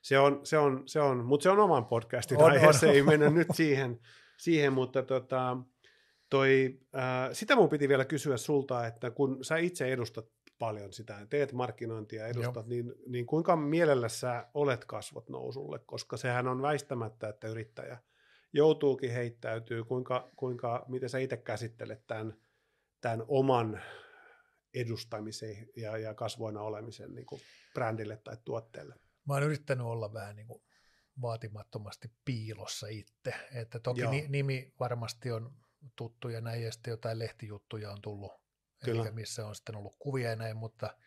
se 0.01 0.19
on, 0.19 0.45
se 0.45 0.57
on, 0.57 0.83
se 0.85 0.99
on, 1.01 1.25
mutta 1.25 1.43
se 1.43 1.49
on 1.49 1.59
oman 1.59 1.85
podcastin 1.85 2.37
On, 2.37 2.51
aihe, 2.51 2.67
on. 2.67 2.73
se 2.73 2.89
ei 2.89 3.03
mennä 3.03 3.29
nyt 3.29 3.47
siihen, 3.53 3.99
siihen 4.37 4.73
mutta 4.73 5.03
tota, 5.03 5.57
toi, 6.31 6.79
ää, 6.93 7.33
sitä 7.33 7.55
mun 7.55 7.69
piti 7.69 7.89
vielä 7.89 8.05
kysyä 8.05 8.37
sulta, 8.37 8.87
että 8.87 9.11
kun 9.11 9.43
sä 9.43 9.57
itse 9.57 9.93
edustat 9.93 10.25
paljon 10.59 10.93
sitä, 10.93 11.27
teet 11.29 11.53
markkinointia, 11.53 12.27
edustat, 12.27 12.67
niin, 12.67 12.93
niin 13.07 13.25
kuinka 13.25 13.55
mielellä 13.55 14.09
sä 14.09 14.47
olet 14.53 14.85
kasvot 14.85 15.29
nousulle, 15.29 15.79
koska 15.79 16.17
sehän 16.17 16.47
on 16.47 16.61
väistämättä, 16.61 17.29
että 17.29 17.47
yrittäjä 17.47 17.97
joutuukin 18.53 19.11
heittäytyy, 19.11 19.83
kuinka, 19.83 20.31
kuinka, 20.35 20.85
miten 20.87 21.09
sä 21.09 21.17
itse 21.17 21.37
käsittelet 21.37 22.07
tämän, 22.07 22.33
tämän 23.01 23.25
oman 23.27 23.81
edustamisen 24.73 25.67
ja, 25.75 25.97
ja 25.97 26.13
kasvoina 26.13 26.61
olemisen 26.61 27.15
niin 27.15 27.25
kuin 27.25 27.41
brändille 27.73 28.17
tai 28.17 28.37
tuotteelle. 28.45 28.95
Mä 29.27 29.33
oon 29.33 29.43
yrittänyt 29.43 29.85
olla 29.85 30.13
vähän 30.13 30.35
niin 30.35 30.47
kuin 30.47 30.63
vaatimattomasti 31.21 32.11
piilossa 32.25 32.87
itse. 32.87 33.33
Että 33.53 33.79
toki 33.79 34.01
Joo. 34.01 34.11
ni, 34.11 34.25
nimi 34.29 34.73
varmasti 34.79 35.31
on 35.31 35.53
tuttu 35.95 36.29
ja 36.29 36.41
näin, 36.41 36.63
ja 36.63 36.71
sitten 36.71 36.91
jotain 36.91 37.19
lehtijuttuja 37.19 37.91
on 37.91 38.01
tullut, 38.01 38.31
Kyllä. 38.85 39.01
eli 39.01 39.11
missä 39.11 39.47
on 39.47 39.55
sitten 39.55 39.75
ollut 39.75 39.95
kuvia 39.99 40.29
ja 40.29 40.35
näin, 40.35 40.57
mutta 40.57 40.97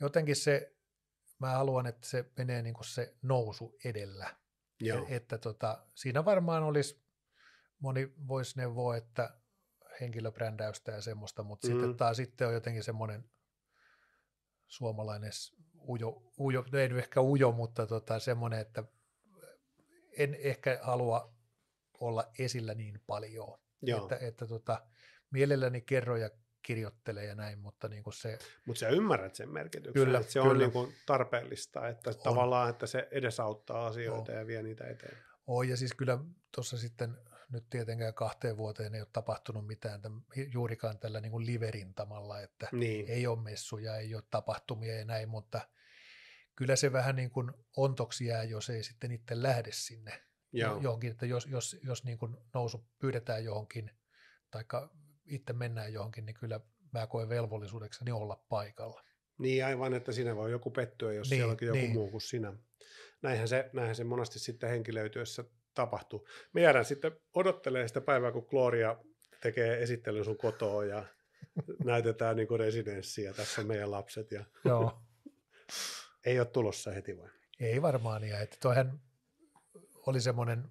jotenkin 0.00 0.36
se, 0.36 0.76
mä 1.38 1.50
haluan, 1.50 1.86
että 1.86 2.06
se 2.06 2.30
menee 2.38 2.62
niin 2.62 2.74
kuin 2.74 2.84
se 2.84 3.16
nousu 3.22 3.76
edellä. 3.84 4.36
Joo. 4.80 5.06
E- 5.08 5.16
Että 5.16 5.38
tota, 5.38 5.86
siinä 5.94 6.24
varmaan 6.24 6.62
olisi, 6.62 7.04
moni 7.78 8.12
voisi 8.28 8.56
neuvoa, 8.58 8.96
että 8.96 9.40
henkilöbrändäystä 10.00 10.92
ja 10.92 11.02
semmoista, 11.02 11.42
mutta 11.42 11.68
Mm. 11.68 11.72
sitten 11.72 11.96
taas 11.96 12.16
sitten 12.16 12.48
on 12.48 12.54
jotenkin 12.54 12.84
semmoinen 12.84 13.30
suomalainen 14.66 15.30
ujo, 15.88 16.32
ujo 16.38 16.64
no 16.72 16.78
ei 16.78 16.88
ehkä 16.98 17.20
ujo, 17.20 17.52
mutta 17.52 17.86
tota, 17.86 18.18
semmoinen, 18.20 18.60
että 18.60 18.84
en 20.18 20.34
ehkä 20.34 20.78
halua 20.82 21.34
olla 22.00 22.30
esillä 22.38 22.74
niin 22.74 23.00
paljon. 23.06 23.58
Joo. 23.82 24.02
Että, 24.02 24.26
että 24.26 24.46
tota, 24.46 24.86
mielelläni 25.30 25.80
kerro 25.80 26.16
ja 26.16 26.30
kirjoittele 26.62 27.24
ja 27.24 27.34
näin, 27.34 27.58
mutta 27.58 27.88
niin 27.88 28.02
kuin 28.02 28.14
se, 28.14 28.38
Mutta 28.64 28.80
sä 28.80 28.88
ymmärrät 28.88 29.34
sen 29.34 29.48
merkityksen, 29.48 30.04
Kyllä, 30.04 30.18
että 30.18 30.32
se 30.32 30.40
on 30.40 30.48
kyllä. 30.48 30.62
niin 30.62 30.72
kuin 30.72 30.94
tarpeellista, 31.06 31.88
että 31.88 32.10
on. 32.10 32.16
tavallaan, 32.24 32.70
että 32.70 32.86
se 32.86 33.08
edesauttaa 33.10 33.86
asioita 33.86 34.32
ja 34.32 34.46
vie 34.46 34.62
niitä 34.62 34.86
eteen. 34.86 35.18
on 35.46 35.68
ja 35.68 35.76
siis 35.76 35.94
kyllä 35.94 36.18
tuossa 36.54 36.78
sitten 36.78 37.18
nyt 37.50 37.70
tietenkään 37.70 38.14
kahteen 38.14 38.56
vuoteen 38.56 38.94
ei 38.94 39.00
ole 39.00 39.08
tapahtunut 39.12 39.66
mitään 39.66 40.02
täm, 40.02 40.22
juurikaan 40.52 40.98
tällä 40.98 41.20
niin 41.20 41.32
kuin 41.32 41.46
liverintamalla, 41.46 42.40
että 42.40 42.68
Niin, 42.72 43.08
ei 43.08 43.26
ole 43.26 43.42
messuja, 43.42 43.96
ei 43.96 44.14
ole 44.14 44.22
tapahtumia 44.30 44.98
ja 44.98 45.04
näin, 45.04 45.28
mutta 45.28 45.60
kyllä 46.56 46.76
se 46.76 46.92
vähän 46.92 47.16
niin 47.16 47.30
kuin 47.30 47.52
ontoksi 47.76 48.26
jää, 48.26 48.42
jos 48.44 48.70
ei 48.70 48.82
sitten 48.82 49.12
itse 49.12 49.42
lähde 49.42 49.70
sinne 49.72 50.22
joo. 50.60 50.80
johonkin, 50.80 51.10
että 51.10 51.26
jos, 51.26 51.46
jos, 51.46 51.76
jos 51.82 52.04
niin 52.04 52.18
kuin 52.18 52.36
nousu 52.54 52.86
pyydetään 52.98 53.44
johonkin, 53.44 53.90
tai 54.50 54.64
itse 55.24 55.52
mennään 55.52 55.92
johonkin, 55.92 56.26
niin 56.26 56.34
kyllä 56.34 56.60
mä 56.92 57.06
koen 57.06 57.28
velvollisuudekseni 57.28 58.12
olla 58.12 58.44
paikalla. 58.48 59.02
Niin 59.38 59.64
aivan, 59.64 59.94
että 59.94 60.12
siinä 60.12 60.36
voi 60.36 60.50
joku 60.50 60.70
pettyä, 60.70 61.12
jos 61.12 61.30
Niin, 61.30 61.38
siellä 61.38 61.50
onkin 61.50 61.66
joku 61.66 61.78
niin. 61.78 61.92
muu 61.92 62.10
kuin 62.10 62.20
sinä. 62.20 62.52
Näinhän 63.22 63.48
se, 63.48 63.70
näinhän 63.72 63.96
se 63.96 64.04
monesti 64.04 64.38
sitten 64.38 64.70
henkilöityessä 64.70 65.44
tapahtuu. 65.74 66.28
Me 66.52 66.60
jäädään 66.60 66.84
sitten 66.84 67.12
odottelemaan 67.34 67.88
sitä 67.88 68.00
päivää, 68.00 68.32
kun 68.32 68.46
Gloria 68.50 68.96
tekee 69.42 69.82
esittelyn 69.82 70.24
sun 70.24 70.38
kotoa 70.38 70.84
ja 70.84 71.04
näytetään 71.84 72.36
niin 72.36 72.48
kuin 72.48 72.60
residenssiä. 72.60 73.32
Tässä 73.32 73.60
on 73.60 73.66
meidän 73.66 73.90
lapset 73.90 74.32
ja 74.32 74.44
Joo. 74.64 75.02
ei 76.26 76.38
ole 76.38 76.46
tulossa 76.46 76.90
heti 76.90 77.18
vai? 77.18 77.28
Ei 77.60 77.82
varmaan, 77.82 78.24
ja 78.24 78.40
että 78.40 78.56
toihan 78.60 79.00
oli 80.06 80.20
semmoinen 80.20 80.68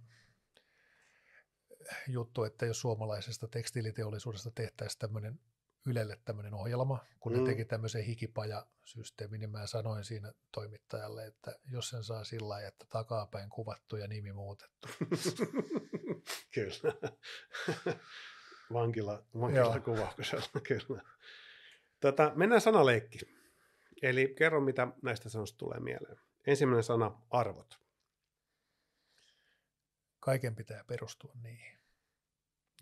juttu, 2.07 2.43
että 2.43 2.65
jos 2.65 2.81
suomalaisesta 2.81 3.47
tekstiiliteollisuudesta 3.47 4.51
tehtäisiin 4.51 4.99
tämmöinen 4.99 5.39
Ylelle 5.87 6.19
tämmöinen 6.25 6.53
ohjelma, 6.53 7.05
kun 7.19 7.33
Mm. 7.33 7.39
ne 7.39 7.45
teki 7.45 7.65
tämmöisen 7.65 8.03
hikipajasysteemin, 8.03 9.39
niin 9.39 9.49
mä 9.49 9.67
sanoin 9.67 10.03
siinä 10.03 10.33
toimittajalle, 10.51 11.25
että 11.25 11.55
jos 11.71 11.89
sen 11.89 12.03
saa 12.03 12.23
sillä 12.23 12.49
lailla, 12.49 12.67
että 12.67 12.85
takapäin 12.89 13.49
kuvattu 13.49 13.95
ja 13.95 14.07
nimi 14.07 14.33
muutettu. 14.33 14.87
Kyllä. 16.55 16.93
Vankila, 18.73 19.23
vankilakuvauksella, 19.39 20.61
kyllä. 20.67 21.01
Tota, 21.99 22.31
mennään 22.35 22.61
sanaleikki. 22.61 23.19
Eli 24.01 24.33
kerro, 24.37 24.61
mitä 24.61 24.87
näistä 25.01 25.29
sanoista 25.29 25.57
tulee 25.57 25.79
mieleen. 25.79 26.17
Ensimmäinen 26.47 26.83
sana, 26.83 27.21
arvot. 27.29 27.79
Kaiken 30.25 30.55
pitää 30.55 30.83
perustua 30.83 31.33
niihin. 31.43 31.79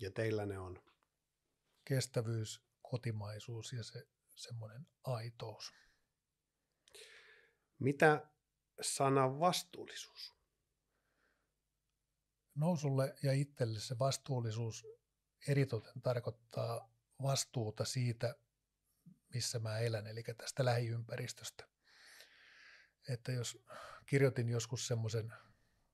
Ja 0.00 0.10
teillä 0.10 0.46
ne 0.46 0.58
on. 0.58 0.82
Kestävyys, 1.84 2.62
kotimaisuus 2.82 3.72
ja 3.72 3.84
se 3.84 4.06
semmoinen 4.34 4.86
aitous. 5.04 5.72
Mitä 7.78 8.30
sana 8.80 9.40
vastuullisuus? 9.40 10.34
Nousulle 12.54 13.14
ja 13.22 13.32
itselle 13.32 13.80
se 13.80 13.98
vastuullisuus 13.98 14.86
eritoten 15.48 16.02
tarkoittaa 16.02 16.92
vastuuta 17.22 17.84
siitä, 17.84 18.34
missä 19.34 19.58
mä 19.58 19.78
elän, 19.78 20.06
eli 20.06 20.22
tästä 20.22 20.64
lähiympäristöstä. 20.64 21.68
Että 23.08 23.32
jos 23.32 23.64
kirjoitin 24.06 24.48
joskus 24.48 24.86
semmoisen 24.86 25.32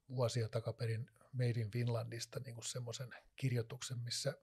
vuosia 0.08 0.48
takaperin 0.48 1.10
Made 1.32 1.60
in 1.60 1.70
Finlandista 1.70 2.40
niin 2.40 2.54
kuin 2.54 2.64
semmoisen 2.64 3.10
kirjoituksen, 3.36 3.98
missä 3.98 4.34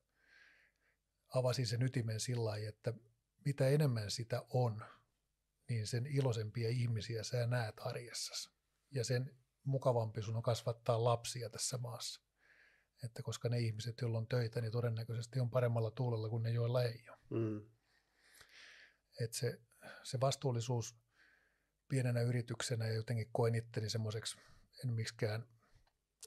avasin 1.36 1.68
sen 1.68 1.82
ytimen 1.82 2.20
sillä 2.20 2.46
lailla, 2.46 2.70
että 2.70 2.94
mitä 3.46 3.68
enemmän 3.68 4.12
sitä 4.12 4.46
on, 4.50 4.86
niin 5.70 5.88
sen 5.88 6.08
iloisempia 6.08 6.70
ihmisiä 6.70 7.24
sä 7.24 7.48
näet 7.48 7.76
arjessasi. 7.80 8.50
Ja 8.92 9.04
sen 9.04 9.38
mukavampi 9.64 10.22
sun 10.22 10.36
on 10.36 10.42
kasvattaa 10.42 11.04
lapsia 11.04 11.50
tässä 11.50 11.78
maassa. 11.78 12.22
Että 13.04 13.24
koska 13.24 13.50
ne 13.50 13.60
ihmiset, 13.60 14.02
joilla 14.02 14.18
on 14.18 14.28
töitä, 14.28 14.62
niin 14.62 14.72
todennäköisesti 14.72 15.40
on 15.40 15.50
paremmalla 15.50 15.92
tuulella 15.92 16.30
kuin 16.30 16.44
ne, 16.44 16.52
joilla 16.52 16.84
ei 16.84 17.10
ole. 17.10 17.18
Mm. 17.30 17.70
Että 19.22 19.38
se, 19.38 19.62
se 20.04 20.20
vastuullisuus 20.20 20.98
pienenä 21.88 22.22
yrityksenä 22.22 22.88
ja 22.88 22.94
jotenkin 22.94 23.30
koen 23.32 23.56
itteni 23.56 23.90
semmoiseksi, 23.90 24.38
en 24.84 24.94
miksikään 24.94 25.57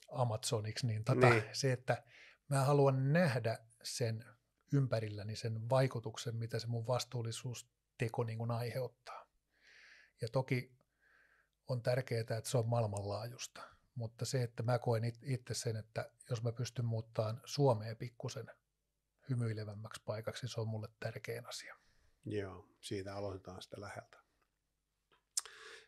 Amazoniksi, 0.08 0.86
niin, 0.86 1.04
tota, 1.04 1.30
niin 1.30 1.42
se, 1.52 1.72
että 1.72 2.02
mä 2.48 2.64
haluan 2.64 3.12
nähdä 3.12 3.58
sen 3.82 4.24
ympärilläni 4.72 5.36
sen 5.36 5.70
vaikutuksen, 5.70 6.36
mitä 6.36 6.58
se 6.58 6.66
mun 6.66 6.86
vastuullisuusteko 6.86 8.24
niin 8.24 8.38
kuin 8.38 8.50
aiheuttaa. 8.50 9.26
Ja 10.20 10.28
toki 10.28 10.72
on 11.68 11.82
tärkeää, 11.82 12.20
että 12.20 12.50
se 12.50 12.58
on 12.58 12.68
maailmanlaajuista, 12.68 13.60
mutta 13.94 14.24
se, 14.24 14.42
että 14.42 14.62
mä 14.62 14.78
koen 14.78 15.02
itse 15.22 15.54
sen, 15.54 15.76
että 15.76 16.10
jos 16.30 16.42
mä 16.42 16.52
pystyn 16.52 16.84
muuttamaan 16.84 17.40
Suomeen 17.44 17.96
pikkusen 17.96 18.46
hymyilevämmäksi 19.30 20.02
paikaksi, 20.06 20.48
se 20.48 20.60
on 20.60 20.68
mulle 20.68 20.88
tärkein 21.00 21.46
asia. 21.46 21.76
Joo, 22.24 22.68
siitä 22.80 23.16
aloitetaan 23.16 23.62
sitä 23.62 23.80
läheltä. 23.80 24.18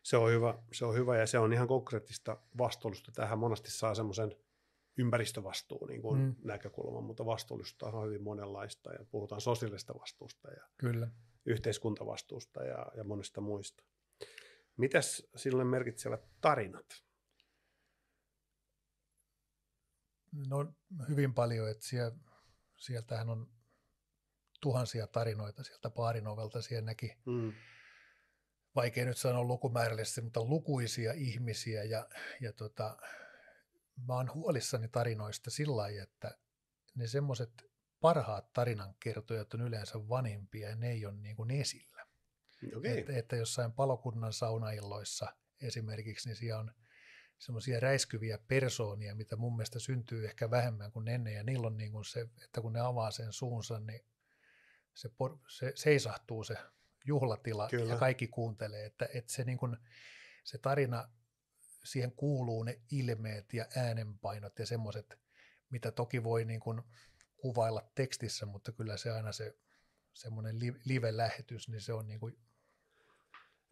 Se 0.03 0.17
on 0.17 0.31
hyvä, 0.31 0.57
se 0.71 0.85
on 0.85 0.95
hyvä 0.95 1.17
ja 1.17 1.27
se 1.27 1.39
on 1.39 1.53
ihan 1.53 1.67
konkreettista 1.67 2.37
vastuullisuutta. 2.57 3.11
Tähän 3.11 3.39
monesti 3.39 3.71
saa 3.71 3.95
semmoisen 3.95 4.35
ympäristövastuun 4.97 5.87
niin 5.87 6.01
kuin 6.01 6.19
mm. 6.19 6.35
näkökulman, 6.43 7.03
mutta 7.03 7.25
vastuullisuutta 7.25 7.85
on 7.85 8.05
hyvin 8.07 8.23
monenlaista 8.23 8.93
ja 8.93 9.05
puhutaan 9.11 9.41
sosiaalista 9.41 9.93
vastuusta 9.99 10.51
ja 10.51 10.67
Kyllä. 10.77 11.07
yhteiskuntavastuusta 11.45 12.63
ja, 12.63 12.85
ja 12.95 13.03
monesta 13.03 13.41
muista. 13.41 13.83
Mitäs 14.77 15.27
sille 15.35 15.63
merkitsevät 15.63 16.21
tarinat? 16.41 17.03
No 20.47 20.73
hyvin 21.09 21.33
paljon, 21.33 21.69
että 21.69 21.85
siellä, 21.85 22.17
sieltähän 22.77 23.29
on 23.29 23.49
tuhansia 24.61 25.07
tarinoita 25.07 25.63
sieltä 25.63 25.89
paarinovelta. 25.89 26.61
Siellä 26.61 26.85
näki, 26.85 27.17
mm. 27.25 27.53
Vaikea 28.75 29.05
nyt 29.05 29.17
sanoa 29.17 29.43
lukumäärällisesti, 29.43 30.21
mutta 30.21 30.43
lukuisia 30.43 31.13
ihmisiä 31.13 31.83
ja, 31.83 32.09
ja 32.41 32.53
tota, 32.53 32.97
mä 34.07 34.13
oon 34.13 34.33
huolissani 34.33 34.87
tarinoista 34.87 35.51
sillä 35.51 35.75
lailla, 35.75 36.03
että 36.03 36.37
ne 36.95 37.07
semmoiset 37.07 37.73
parhaat 38.01 38.53
tarinankertojat 38.53 39.53
on 39.53 39.61
yleensä 39.61 40.09
vanhempia 40.09 40.69
ja 40.69 40.75
ne 40.75 40.91
ei 40.91 41.05
ole 41.05 41.15
niin 41.15 41.35
kuin 41.35 41.51
esillä. 41.51 42.05
Okay. 42.77 42.97
Että, 42.97 43.13
että 43.13 43.35
jossain 43.35 43.71
palokunnan 43.71 44.33
saunailloissa 44.33 45.27
esimerkiksi, 45.61 46.29
niin 46.29 46.35
siellä 46.35 46.59
on 46.59 46.71
semmoisia 47.37 47.79
räiskyviä 47.79 48.37
persoonia, 48.37 49.15
mitä 49.15 49.35
mun 49.35 49.55
mielestä 49.55 49.79
syntyy 49.79 50.25
ehkä 50.25 50.51
vähemmän 50.51 50.91
kuin 50.91 51.07
ennen, 51.07 51.33
ja 51.33 51.43
niillä 51.43 51.67
on 51.67 51.77
niin 51.77 51.91
kuin 51.91 52.05
se, 52.05 52.21
että 52.43 52.61
kun 52.61 52.73
ne 52.73 52.79
avaa 52.79 53.11
sen 53.11 53.33
suunsa, 53.33 53.79
niin 53.79 54.05
se, 54.93 55.09
se 55.47 55.71
seisahtuu 55.75 56.43
se 56.43 56.55
juhlatila 57.03 57.67
Kyllä. 57.69 57.93
ja 57.93 57.99
kaikki 57.99 58.27
kuuntelee, 58.27 58.85
että, 58.85 59.09
että 59.13 59.33
se, 59.33 59.43
niin 59.43 59.57
kuin, 59.57 59.77
se 60.43 60.57
tarina 60.57 61.09
siihen 61.83 62.11
kuuluu 62.11 62.63
ne 62.63 62.81
ilmeet 62.91 63.53
ja 63.53 63.65
äänenpainot 63.75 64.59
ja 64.59 64.65
semmoiset, 64.65 65.19
mitä 65.69 65.91
toki 65.91 66.23
voi 66.23 66.45
niin 66.45 66.59
kuin 66.59 66.81
kuvailla 67.37 67.91
tekstissä, 67.95 68.45
mutta 68.45 68.71
kyllä 68.71 68.97
se 68.97 69.11
aina 69.11 69.31
se 69.31 69.57
semmoinen 70.13 70.59
live-lähetys, 70.85 71.69
niin 71.69 71.81
se 71.81 71.93
on 71.93 72.07
niin 72.07 72.19
kuin 72.19 72.37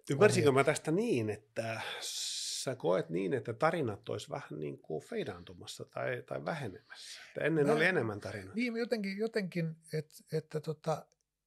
Ymmärsinkö 0.10 0.52
mä 0.52 0.64
tästä 0.64 0.92
niin, 0.92 1.30
että 1.30 1.82
sä 2.62 2.76
koet 2.76 3.10
niin, 3.10 3.34
että 3.34 3.54
tarinat 3.54 4.10
olisi 4.10 4.30
vähän 4.30 4.60
niin 4.60 4.80
kuin 4.80 5.04
feidaantumassa 5.04 5.86
tai, 5.86 6.24
tai 6.26 6.46
vähenemässä? 6.46 7.22
Että 7.28 7.42
ennen 7.42 7.68
mä, 7.68 7.74
oli 7.74 7.86
enemmän 7.86 8.20
tarinoita. 8.20 8.56
Niin, 8.56 8.76
jotenkin, 8.76 9.18
jotenkin 9.18 9.76
että, 9.94 10.14
että 10.32 10.60
tota, 10.60 11.06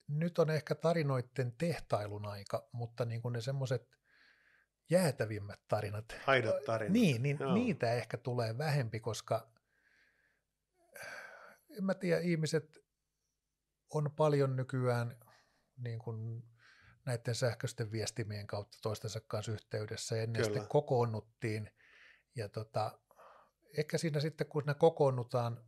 nyt 0.09 0.39
on 0.39 0.51
ehkä 0.51 0.75
tarinoiden 0.75 1.53
tehtailun 1.59 2.27
aika, 2.27 2.69
mutta 2.73 3.05
niin 3.05 3.23
kuin 3.23 3.33
ne 3.33 3.41
semmoiset 3.41 3.89
jäätävimmät 4.91 5.61
tarinat. 5.69 6.05
Aidot 6.27 6.65
tarinat. 6.65 6.93
Niin, 6.93 7.23
niin 7.23 7.39
niitä 7.55 7.93
ehkä 7.93 8.17
tulee 8.17 8.59
vähempi, 8.59 9.01
koska 9.01 9.51
en 11.79 11.85
mä 11.85 11.95
tiedä, 11.95 12.21
ihmiset 12.21 12.79
on 13.91 14.11
paljon 14.17 14.57
nykyään 14.57 15.17
niin 15.77 15.99
kuin 15.99 16.43
näiden 17.07 17.35
sähköisten 17.35 17.93
viestimien 17.93 18.47
kautta 18.47 18.79
toistensa 18.83 19.21
kanssa 19.21 19.53
yhteydessä. 19.53 20.17
Ennen 20.17 20.43
Kyllä. 20.43 20.45
sitten 20.45 20.69
kokoonnuttiin 20.69 21.71
ja 22.37 22.49
tota, 22.49 22.99
ehkä 23.79 23.99
siinä 23.99 24.21
sitten 24.21 24.47
kun 24.47 24.63
ne 24.67 24.75
kokoonnutaan 24.75 25.65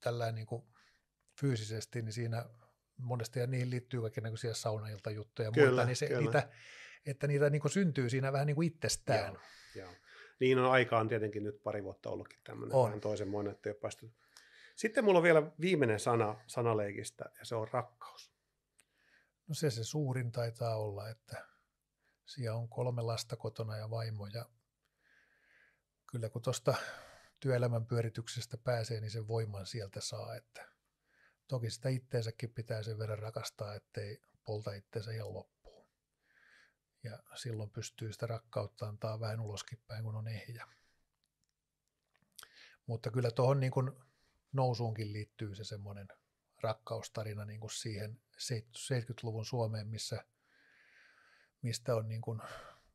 tällä 0.00 0.32
niin 0.32 0.46
kuin 0.46 0.62
fyysisesti, 1.40 2.02
niin 2.02 2.12
siinä 2.12 2.44
monesti 2.98 3.40
ja 3.40 3.46
niihin 3.46 3.70
liittyy 3.70 4.00
kaikenlaisia 4.00 4.54
saunailtajuttuja 4.54 5.48
ja 5.48 5.52
kyllä, 5.52 5.68
muuta, 5.68 5.84
niin 5.84 5.96
se, 5.96 6.18
niitä, 6.18 6.48
että 7.06 7.26
niitä 7.26 7.50
niin 7.50 7.60
kuin 7.60 7.72
syntyy 7.72 8.10
siinä 8.10 8.32
vähän 8.32 8.46
niin 8.46 8.54
kuin 8.54 8.66
itsestään. 8.66 9.32
Joo, 9.32 9.42
joo. 9.74 9.94
Niin 10.40 10.58
on 10.58 10.70
aika 10.70 10.98
on 10.98 11.08
tietenkin 11.08 11.44
nyt 11.44 11.62
pari 11.62 11.84
vuotta 11.84 12.10
ollutkin 12.10 12.40
tämmöinen 12.44 12.76
on. 12.76 12.84
vähän 12.84 13.00
toisenmoinen, 13.00 13.52
että 13.52 13.68
ei 13.68 13.72
ole 13.72 13.80
päästy. 13.80 14.10
Sitten 14.76 15.04
mulla 15.04 15.18
on 15.18 15.22
vielä 15.22 15.52
viimeinen 15.60 16.00
sana 16.00 16.40
sanaleikistä 16.46 17.24
ja 17.38 17.44
se 17.44 17.54
on 17.54 17.68
rakkaus. 17.68 18.32
No 19.48 19.54
se 19.54 19.70
se 19.70 19.84
suurin 19.84 20.32
taitaa 20.32 20.76
olla, 20.76 21.08
että 21.08 21.46
siellä 22.26 22.58
on 22.58 22.68
kolme 22.68 23.02
lasta 23.02 23.36
kotona 23.36 23.76
ja 23.76 23.90
vaimo 23.90 24.26
ja 24.26 24.46
kyllä 26.10 26.28
kun 26.28 26.42
tuosta 26.42 26.74
työelämän 27.40 27.86
pyörityksestä 27.86 28.56
pääsee, 28.56 29.00
niin 29.00 29.10
sen 29.10 29.28
voiman 29.28 29.66
sieltä 29.66 30.00
saa, 30.00 30.36
että 30.36 30.68
toki 31.48 31.70
sitä 31.70 31.88
itteensäkin 31.88 32.50
pitää 32.50 32.82
sen 32.82 32.98
verran 32.98 33.18
rakastaa, 33.18 33.74
ettei 33.74 34.20
polta 34.44 34.72
itteensä 34.72 35.12
ihan 35.12 35.34
loppuun. 35.34 35.86
Ja 37.02 37.18
silloin 37.34 37.70
pystyy 37.70 38.12
sitä 38.12 38.26
rakkautta 38.26 38.88
antaa 38.88 39.20
vähän 39.20 39.40
uloskin 39.40 39.82
päin, 39.86 40.04
kun 40.04 40.16
on 40.16 40.28
ehjä. 40.28 40.66
Mutta 42.86 43.10
kyllä 43.10 43.30
tuohon 43.30 43.60
niin 43.60 43.72
nousuunkin 44.52 45.12
liittyy 45.12 45.54
se 45.54 45.64
semmoinen 45.64 46.08
rakkaustarina 46.62 47.44
niin 47.44 47.60
kuin 47.60 47.70
siihen 47.70 48.20
70-luvun 48.76 49.44
Suomeen, 49.44 49.88
missä, 49.88 50.24
mistä 51.62 51.94
on 51.94 52.08
niin 52.08 52.20
kuin 52.20 52.40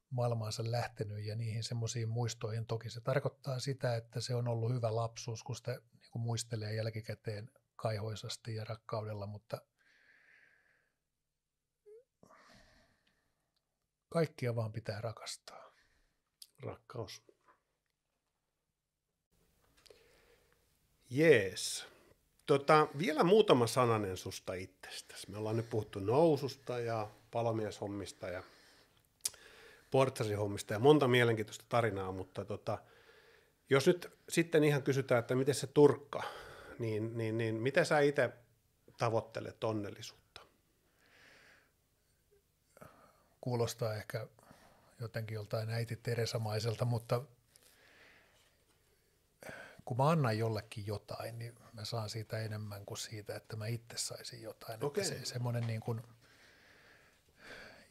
maailmaansa 0.09 0.71
lähtenyt 0.71 1.25
ja 1.25 1.35
niihin 1.35 1.63
semmoisiin 1.63 2.09
muistoihin. 2.09 2.65
Toki 2.65 2.89
se 2.89 3.01
tarkoittaa 3.01 3.59
sitä, 3.59 3.95
että 3.95 4.21
se 4.21 4.35
on 4.35 4.47
ollut 4.47 4.73
hyvä 4.73 4.95
lapsuus, 4.95 5.43
kun 5.43 5.55
sitä 5.55 5.71
niin 5.71 6.11
kuin 6.11 6.23
muistelee 6.23 6.75
jälkikäteen 6.75 7.51
kaihoisasti 7.75 8.55
ja 8.55 8.63
rakkaudella, 8.63 9.27
mutta 9.27 9.61
kaikkia 14.09 14.55
vaan 14.55 14.71
pitää 14.71 15.01
rakastaa. 15.01 15.73
Rakkaus. 16.59 17.21
Jees. 21.09 21.85
Tota, 22.45 22.87
vielä 22.97 23.23
muutama 23.23 23.67
sananen 23.67 24.17
susta 24.17 24.53
itsestäsi. 24.53 25.31
Me 25.31 25.37
ollaan 25.37 25.57
nyt 25.57 25.69
puhuttu 25.69 25.99
noususta 25.99 26.79
ja 26.79 27.09
palomieshommista 27.31 28.27
ja 28.27 28.43
portsarihommista 29.91 30.73
ja 30.73 30.79
monta 30.79 31.07
mielenkiintoista 31.07 31.65
tarinaa, 31.69 32.11
mutta 32.11 32.45
tota, 32.45 32.77
jos 33.69 33.87
nyt 33.87 34.11
sitten 34.29 34.63
ihan 34.63 34.83
kysytään, 34.83 35.19
että 35.19 35.35
miten 35.35 35.55
se 35.55 35.67
turkka, 35.67 36.23
niin, 36.79 37.17
niin, 37.17 37.37
niin 37.37 37.55
miten 37.55 37.85
sä 37.85 37.99
itse 37.99 38.29
tavoittelet 38.97 39.63
onnellisuutta? 39.63 40.41
Kuulostaa 43.41 43.95
ehkä 43.95 44.27
jotenkin 44.99 45.35
joltain 45.35 45.69
äiti 45.69 45.95
Teresamaiselta, 45.95 46.85
mutta 46.85 47.21
kun 49.85 49.97
mä 49.97 50.09
annan 50.09 50.37
jollekin 50.37 50.87
jotain, 50.87 51.39
niin 51.39 51.55
mä 51.73 51.85
saan 51.85 52.09
siitä 52.09 52.39
enemmän 52.39 52.85
kuin 52.85 52.97
siitä, 52.97 53.35
että 53.35 53.55
mä 53.55 53.67
itse 53.67 53.97
saisin 53.97 54.41
jotain. 54.41 54.83
Okei. 54.83 55.03
Että 55.03 55.19
se, 55.19 55.25
semmoinen 55.25 55.67
niin 55.67 55.81
kuin 55.81 56.01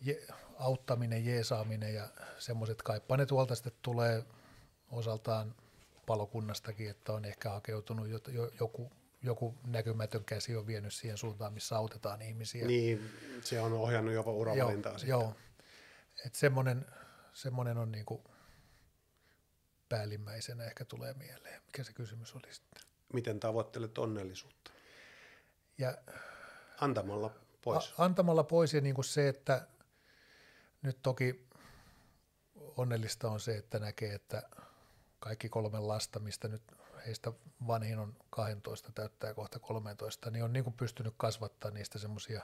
je, 0.00 0.26
auttaminen, 0.58 1.24
jeesaaminen 1.24 1.94
ja 1.94 2.08
semmoiset 2.38 2.82
kaippaa 2.82 3.16
ne 3.16 3.26
tuolta 3.26 3.54
sitten 3.54 3.72
tulee 3.82 4.24
osaltaan 4.90 5.54
palokunnastakin, 6.06 6.90
että 6.90 7.12
on 7.12 7.24
ehkä 7.24 7.50
hakeutunut 7.50 8.08
jo, 8.08 8.20
jo, 8.28 8.50
joku, 8.60 8.92
joku 9.22 9.54
näkymätön 9.66 10.24
käsi 10.24 10.56
on 10.56 10.66
vienyt 10.66 10.94
siihen 10.94 11.18
suuntaan, 11.18 11.52
missä 11.52 11.76
autetaan 11.76 12.22
ihmisiä. 12.22 12.66
Niin, 12.66 13.10
se 13.42 13.60
on 13.60 13.72
ohjannut 13.72 14.14
jopa 14.14 14.32
uravalintaa 14.32 14.92
joo, 14.92 14.98
sitten. 14.98 15.10
joo. 15.10 15.34
Että 16.26 16.38
semmoinen, 16.38 16.86
semmoinen 17.32 17.78
on 17.78 17.92
niin 17.92 18.04
kuin 18.04 18.24
päällimmäisenä 19.88 20.64
ehkä 20.64 20.84
tulee 20.84 21.14
mieleen. 21.14 21.62
Mikä 21.66 21.84
se 21.84 21.92
kysymys 21.92 22.34
oli 22.34 22.54
sitten? 22.54 22.82
Miten 23.12 23.40
tavoittelet 23.40 23.98
onnellisuutta? 23.98 24.70
Ja 25.78 25.96
Antamalla 26.80 27.30
pois. 27.62 27.94
A- 27.98 28.04
antamalla 28.04 28.44
pois 28.44 28.74
ja 28.74 28.80
niin 28.80 28.94
kuin 28.94 29.04
se, 29.04 29.28
että 29.28 29.66
nyt 30.82 30.98
toki 31.02 31.48
onnellista 32.76 33.30
on 33.30 33.40
se, 33.40 33.56
että 33.56 33.78
näkee, 33.78 34.14
että 34.14 34.42
kaikki 35.22 35.48
kolme 35.48 35.80
lasta, 35.80 36.20
mistä 36.20 36.48
nyt 36.48 36.62
heistä 37.06 37.32
vanhin 37.66 37.98
on 37.98 38.16
12, 38.30 38.92
täyttää 38.92 39.34
kohta 39.34 39.58
13, 39.58 40.30
niin 40.30 40.44
on 40.44 40.52
niin 40.52 40.64
kuin 40.64 40.76
pystynyt 40.76 41.14
kasvattaa 41.16 41.70
niistä 41.70 41.98
semmoisia 41.98 42.42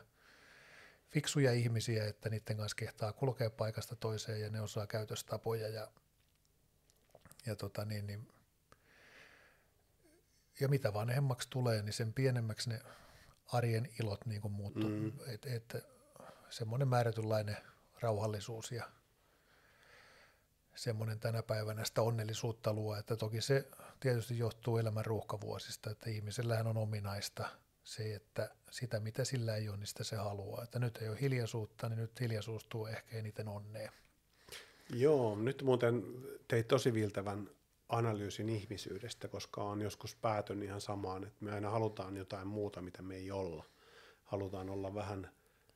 fiksuja 1.08 1.52
ihmisiä, 1.52 2.06
että 2.06 2.28
niiden 2.28 2.56
kanssa 2.56 2.76
kehtaa 2.76 3.12
kulkea 3.12 3.50
paikasta 3.50 3.96
toiseen 3.96 4.40
ja 4.40 4.50
ne 4.50 4.60
osaa 4.60 4.86
käytöstapoja 4.86 5.68
ja, 5.68 5.88
ja, 7.46 7.56
tota 7.56 7.84
niin, 7.84 8.06
niin, 8.06 8.28
ja 10.60 10.68
mitä 10.68 10.94
vanhemmaksi 10.94 11.48
tulee, 11.50 11.82
niin 11.82 11.92
sen 11.92 12.12
pienemmäksi 12.12 12.70
ne 12.70 12.80
arjen 13.52 13.88
ilot 14.00 14.26
niin 14.26 14.40
kuin 14.40 14.52
muuttuu. 14.52 14.90
Mm. 14.90 15.12
Et, 15.26 15.46
et, 15.46 15.76
semmoinen 16.50 16.88
määrätynlainen 16.88 17.56
rauhallisuus 18.00 18.72
ja 18.72 18.90
semmoinen 20.78 21.20
tänä 21.20 21.42
päivänä 21.42 21.84
sitä 21.84 22.02
onnellisuutta 22.02 22.72
luo, 22.72 22.96
että 22.96 23.16
toki 23.16 23.40
se 23.40 23.68
tietysti 24.00 24.38
johtuu 24.38 24.76
elämän 24.76 25.06
ruuhkavuosista, 25.06 25.90
että 25.90 26.10
ihmisellähän 26.10 26.66
on 26.66 26.76
ominaista 26.76 27.48
se, 27.84 28.14
että 28.14 28.50
sitä 28.70 29.00
mitä 29.00 29.24
sillä 29.24 29.56
ei 29.56 29.68
ole, 29.68 29.76
niin 29.76 29.86
sitä 29.86 30.04
se 30.04 30.16
haluaa. 30.16 30.62
Että 30.64 30.78
nyt 30.78 30.96
ei 30.96 31.08
ole 31.08 31.20
hiljaisuutta, 31.20 31.88
niin 31.88 31.98
nyt 31.98 32.20
hiljaisuus 32.20 32.64
tuo 32.64 32.88
ehkä 32.88 33.16
eniten 33.16 33.48
onnea. 33.48 33.92
Joo, 34.90 35.36
nyt 35.36 35.62
muuten 35.62 36.04
teit 36.48 36.68
tosi 36.68 36.94
viltävän 36.94 37.50
analyysin 37.88 38.48
ihmisyydestä, 38.48 39.28
koska 39.28 39.62
on 39.62 39.82
joskus 39.82 40.14
päätön 40.14 40.62
ihan 40.62 40.80
samaan, 40.80 41.24
että 41.24 41.44
me 41.44 41.52
aina 41.52 41.70
halutaan 41.70 42.16
jotain 42.16 42.46
muuta, 42.46 42.82
mitä 42.82 43.02
me 43.02 43.16
ei 43.16 43.30
olla. 43.30 43.64
Halutaan 44.24 44.70
olla 44.70 44.94
vähän, 44.94 45.30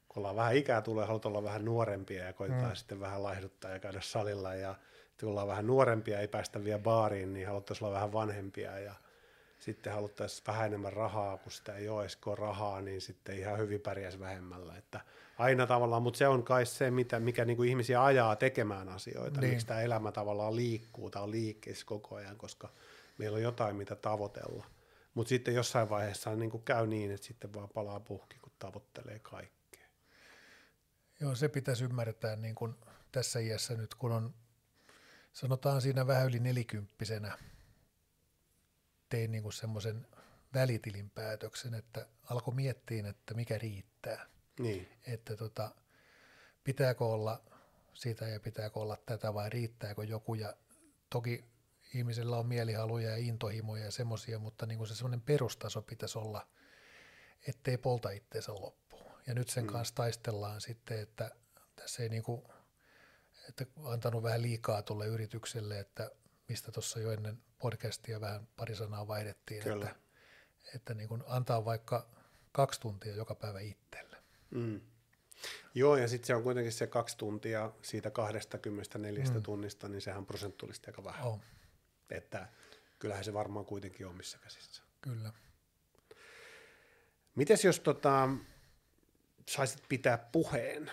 kun 0.09 0.21
ollaan 0.21 0.37
vähän 0.37 0.57
ikää 0.57 0.83
tulee, 0.83 1.07
halutaan 1.07 1.33
olla 1.37 1.45
vähän 1.45 1.65
nuorempia 1.65 2.25
ja 2.25 2.33
koitetaan 2.33 2.73
mm. 2.73 2.77
sitten 2.77 3.01
vähän 3.01 3.23
laihduttaa 3.23 3.71
ja 3.71 3.79
käydä 3.79 4.01
salilla 4.01 4.55
ja 4.55 4.75
kun 5.23 5.31
ollaan 5.31 5.49
vähän 5.49 5.67
nuorempia, 5.67 6.21
ei 6.21 6.29
päästä 6.29 6.65
vielä 6.65 6.79
baariin, 6.79 7.33
niin 7.33 7.47
haluttaisiin 7.47 7.87
olla 7.87 7.95
vähän 7.95 8.13
vanhempia 8.13 8.79
ja 8.79 8.95
sitten 9.59 9.93
haluttaisiin 9.93 10.47
vähän 10.47 10.67
enemmän 10.67 10.93
rahaa, 10.93 11.39
kun 11.39 11.53
sitä 11.53 11.77
ei 11.77 11.89
ole 11.89 12.03
edes 12.03 12.19
rahaa, 12.39 12.81
niin 12.81 13.01
sitten 13.01 13.39
ihan 13.39 13.59
hyvin 13.59 13.81
pärjäisi 13.81 14.21
vähemmällä. 14.21 14.77
Että 14.77 15.01
aina 15.39 15.67
tavallaan, 15.67 16.03
mutta 16.03 16.19
se 16.19 16.29
on 16.29 16.43
kai 16.43 16.67
se, 16.67 16.91
mitä, 16.91 17.21
mikä 17.21 17.45
niin 17.45 17.57
kuin 17.57 17.69
ihmisiä 17.69 18.05
ajaa 18.05 18.37
tekemään 18.37 18.89
asioita, 18.89 19.41
niin. 19.41 19.51
miksi 19.51 19.67
tämä 19.67 19.81
elämä 19.81 20.13
tavallaan 20.13 20.57
liikkuu, 20.57 21.11
tämä 21.11 21.23
on 21.23 21.31
liikkeessä 21.31 21.87
koko 21.87 22.15
ajan, 22.15 22.37
koska 22.37 22.69
meillä 23.19 23.37
on 23.37 23.43
jotain, 23.43 23.77
mitä 23.77 23.97
tavoitella. 23.97 24.67
Mutta 25.15 25.29
sitten 25.29 25.55
jossain 25.55 25.91
vaiheessa 25.91 26.37
niin 26.37 26.51
kuin 26.51 26.63
käy 26.63 26.87
niin, 26.87 27.11
että 27.11 27.27
sitten 27.27 27.55
vaan 27.55 27.69
palaa 27.69 28.01
puhki, 28.01 28.39
kun 28.43 28.53
tavoittelee 28.59 29.19
kaikkea. 29.19 29.87
Joo, 31.21 31.35
se 31.35 31.49
pitäisi 31.49 31.85
ymmärtää 31.85 32.37
niin 32.37 32.55
kuin 32.55 32.75
tässä 33.13 33.39
iässä 33.39 33.75
nyt, 33.75 33.95
kun 33.95 34.13
on, 34.13 34.35
sanotaan 35.33 35.83
siinä 35.83 36.07
vähän 36.07 36.27
yli 36.27 36.39
nelikymppisenä, 36.39 37.39
tein 39.09 39.33
niin 39.33 39.43
kuin 39.43 39.53
semmoisen 39.53 40.07
välitilinpäätöksen, 40.55 41.75
että 41.75 42.07
alkoi 42.31 42.55
miettiä, 42.55 43.09
että 43.09 43.35
mikä 43.35 43.59
riittää. 43.59 44.27
Niin. 44.59 44.89
Että 45.07 45.37
tota, 45.37 45.75
pitääkö 46.65 47.05
olla 47.05 47.43
sitä 47.95 48.29
ja 48.29 48.41
pitääkö 48.41 48.81
olla 48.81 48.97
tätä 49.07 49.35
vai 49.35 49.51
riittääkö 49.51 50.05
joku. 50.05 50.35
Ja 50.35 50.57
toki 51.11 51.45
ihmisellä 51.95 52.37
on 52.37 52.47
mielihaluja 52.47 53.11
ja 53.11 53.17
intohimoja 53.17 53.85
ja 53.85 53.91
semmoisia, 53.91 54.39
mutta 54.39 54.67
niin 54.67 54.79
kuin 54.79 54.89
se 54.89 54.95
semmoinen 54.95 55.21
perustaso 55.21 55.83
pitäisi 55.83 56.19
olla, 56.19 56.47
ettei 57.49 57.79
polta 57.79 58.11
itteensä 58.11 58.55
loppuun. 58.55 59.13
Ja 59.27 59.35
nyt 59.35 59.49
sen 59.49 59.65
mm. 59.65 59.73
kanssa 59.73 59.95
taistellaan 59.95 60.61
sitten, 60.61 61.01
että 61.01 61.31
tässä 61.77 62.03
ei 62.03 62.09
niin 62.09 62.23
kuin, 62.23 62.43
että 63.49 63.67
antanut 63.85 64.23
vähän 64.23 64.43
liikaa 64.43 64.83
tulle 64.83 65.07
yritykselle, 65.07 65.79
että 65.79 66.11
mistä 66.49 66.73
tuossa 66.73 67.01
jo 67.01 67.13
ennen 67.13 67.39
podcastia 67.59 68.21
vähän 68.21 68.49
pari 68.57 68.77
sanaa 68.77 69.09
vaihdettiin, 69.09 69.63
Kyllä. 69.63 69.85
että, 69.85 70.01
että 70.75 70.95
niin 70.95 71.09
kuin 71.09 71.23
antaa 71.27 71.65
vaikka 71.65 72.09
kaksi 72.53 72.81
tuntia 72.81 73.15
joka 73.15 73.35
päivä 73.35 73.61
itselle. 73.61 74.17
Mm. 74.51 74.81
Joo, 75.75 75.97
ja 75.97 76.09
sitten 76.09 76.27
se 76.27 76.35
on 76.35 76.43
kuitenkin 76.43 76.73
se 76.73 76.87
kaksi 76.87 77.17
tuntia 77.17 77.73
siitä 77.83 78.11
24 78.11 79.25
mm. 79.25 79.43
tunnista, 79.43 79.89
niin 79.89 80.01
sehän 80.03 80.19
on 80.19 80.27
prosentuaalisesti 80.27 80.87
aika 80.91 81.05
vähän. 81.05 81.27
Oh, 81.27 81.41
Että 82.11 82.49
kyllähän 82.99 83.25
se 83.25 83.33
varmaan 83.33 83.67
kuitenkin 83.67 84.07
on 84.07 84.17
missä 84.17 84.39
käsissä. 84.39 84.83
kyllä. 85.01 85.33
Mites 87.35 87.65
jos 87.65 87.81
tota, 87.81 88.29
saisit 89.51 89.83
pitää 89.89 90.19
puheen 90.19 90.91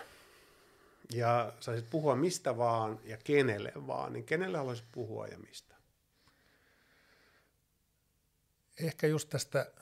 ja 1.12 1.52
saisit 1.60 1.90
puhua 1.90 2.16
mistä 2.16 2.56
vaan 2.56 3.00
ja 3.04 3.16
kenelle 3.16 3.72
vaan, 3.86 4.12
niin 4.12 4.24
kenelle 4.24 4.58
haluaisit 4.58 4.92
puhua 4.92 5.26
ja 5.26 5.38
mistä? 5.38 5.74
Ehkä 8.80 9.06
just 9.06 9.28
tästä 9.28 9.72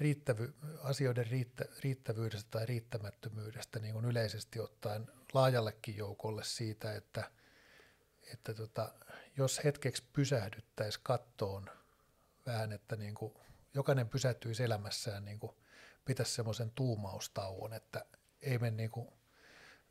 riittävy, 0.00 0.54
asioiden 0.82 1.26
riittä, 1.26 1.64
riittävyydestä 1.80 2.50
tai 2.50 2.66
riittämättömyydestä 2.66 3.78
niin 3.78 3.94
kuin 3.94 4.04
yleisesti 4.04 4.60
ottaen 4.60 5.06
laajallekin 5.32 5.96
joukolle 5.96 6.44
siitä, 6.44 6.94
että, 6.94 7.30
että 8.32 8.54
tota, 8.54 8.92
jos 9.36 9.64
hetkeksi 9.64 10.04
pysähdyttäisiin 10.12 11.02
kattoon 11.02 11.70
vähän, 12.46 12.72
että 12.72 12.96
niin 12.96 13.14
kuin 13.14 13.34
jokainen 13.74 14.08
pysähtyisi 14.08 14.64
elämässään, 14.64 15.24
niin 15.24 15.38
kuin 15.38 15.52
pitäisi 16.04 16.32
semmoisen 16.32 16.70
tuumaustauon, 16.74 17.72
että 17.72 18.04
ei 18.42 18.58
mene 18.58 18.76
niin 18.76 18.90
kuin, 18.90 19.08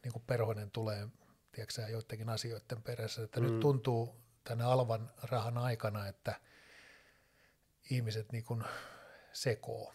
niin 0.08 0.14
kuin 0.14 0.24
perhonen 0.28 0.72
tulee 0.72 1.08
tiedätkö, 1.51 1.82
joidenkin 1.82 2.30
asioiden 2.30 2.84
perässä, 2.84 3.24
että 3.24 3.39
mm. 3.39 3.45
nyt 3.45 3.60
tuntuu 3.60 4.16
tänä 4.43 4.68
alvan 4.68 5.12
rahan 5.24 5.58
aikana, 5.58 6.08
että 6.08 6.41
ihmiset 7.89 8.32
niin 8.32 8.43
kuin 8.43 8.64
sekoo. 9.34 9.93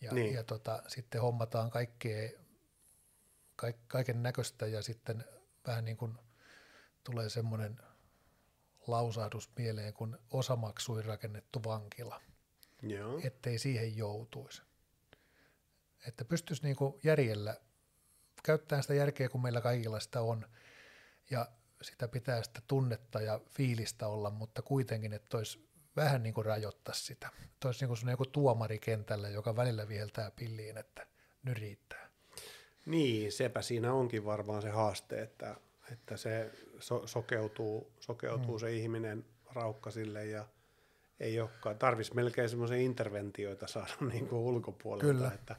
Ja, 0.00 0.12
Niin. 0.12 0.34
ja 0.34 0.44
tota, 0.44 0.82
sitten 0.88 1.20
hommataan 1.20 1.70
kaikkea, 1.70 2.30
kaik, 3.56 3.76
kaiken 3.88 4.22
näköistä 4.22 4.66
ja 4.66 4.82
sitten 4.82 5.24
vähän 5.66 5.84
niin 5.84 5.96
kuin 5.96 6.14
tulee 7.04 7.28
semmoinen 7.28 7.80
lausahdus 8.86 9.50
mieleen 9.56 9.94
kuin 9.94 10.16
osamaksuin 10.30 11.04
rakennettu 11.04 11.64
vankila, 11.64 12.20
Joo. 12.82 13.20
ettei 13.24 13.58
siihen 13.58 13.96
joutuisi. 13.96 14.62
Että 16.08 16.24
pystyisi 16.24 16.62
niin 16.62 16.76
kuin 16.76 17.00
järjellä, 17.02 17.56
käyttämään 18.44 18.82
sitä 18.82 18.94
järkeä, 18.94 19.28
kun 19.28 19.42
meillä 19.42 19.60
kaikilla 19.60 20.00
sitä 20.00 20.20
on, 20.20 20.46
ja 21.30 21.48
sitä 21.82 22.08
pitää 22.08 22.42
sitä 22.42 22.60
tunnetta 22.66 23.20
ja 23.20 23.40
fiilistä 23.50 24.08
olla, 24.08 24.30
mutta 24.30 24.62
kuitenkin, 24.62 25.12
että 25.12 25.36
olisi 25.36 25.68
vähän 25.96 26.22
niin 26.22 26.34
kuin 26.34 26.44
rajoittaa 26.44 26.94
sitä. 26.94 27.28
Että 27.44 27.68
olisi 27.68 27.86
niin 27.86 27.96
kuin 27.98 28.10
joku 28.10 28.26
tuomari 28.26 28.78
kentällä, 28.78 29.28
joka 29.28 29.56
välillä 29.56 29.88
viheltää 29.88 30.30
pilliin, 30.30 30.76
että 30.76 31.06
nyt 31.42 31.58
riittää. 31.58 32.08
Niin, 32.86 33.32
sepä 33.32 33.62
siinä 33.62 33.92
onkin 33.92 34.24
varmaan 34.24 34.62
se 34.62 34.70
haaste, 34.70 35.22
että, 35.22 35.56
että 35.92 36.16
se 36.16 36.50
so, 36.78 37.06
sokeutuu, 37.06 37.92
sokeutuu 38.00 38.56
mm. 38.56 38.60
se 38.60 38.72
ihminen 38.72 39.24
raukkasille 39.52 40.26
ja 40.26 40.46
ei 41.20 41.40
olekaan. 41.40 41.78
Tarvitsisi 41.78 42.14
melkein 42.14 42.48
semmoisia 42.48 42.76
interventioita 42.76 43.66
saada 43.66 43.92
niin 44.12 44.28
kuin 44.28 44.40
ulkopuolelta, 44.40 45.06
Kyllä. 45.06 45.32
että 45.34 45.56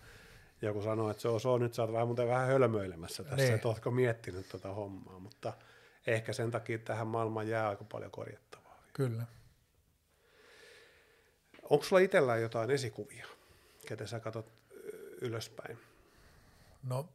joku 0.62 0.82
sanoo, 0.82 1.10
että 1.10 1.22
se 1.22 1.28
on, 1.28 1.41
se 1.41 1.47
on 1.47 1.62
nyt 1.62 1.74
sä 1.74 1.82
oot 1.82 1.93
vähän 1.93 2.08
muuten 2.08 2.28
vähän 2.28 2.47
hölmöilemässä 2.47 3.24
tässä, 3.24 3.36
Niin. 3.36 3.53
että 3.56 3.68
ootko 3.68 3.91
miettinyt 3.91 4.49
tuota 4.49 4.74
hommaa, 4.74 5.20
mutta 5.20 5.53
ehkä 6.08 6.34
sen 6.34 6.51
takia 6.51 6.78
tähän 6.80 7.08
maailmaan 7.08 7.47
jää 7.47 7.70
aika 7.70 7.84
paljon 7.84 8.12
korjattavaa. 8.12 8.80
Kyllä. 8.93 9.24
Onko 11.70 11.86
sulla 11.86 11.99
itsellään 12.01 12.41
jotain 12.41 12.72
esikuvia, 12.72 13.26
ketä 13.88 14.08
sä 14.08 14.20
katsot 14.20 14.51
ylöspäin? 15.22 15.78
No 16.84 17.10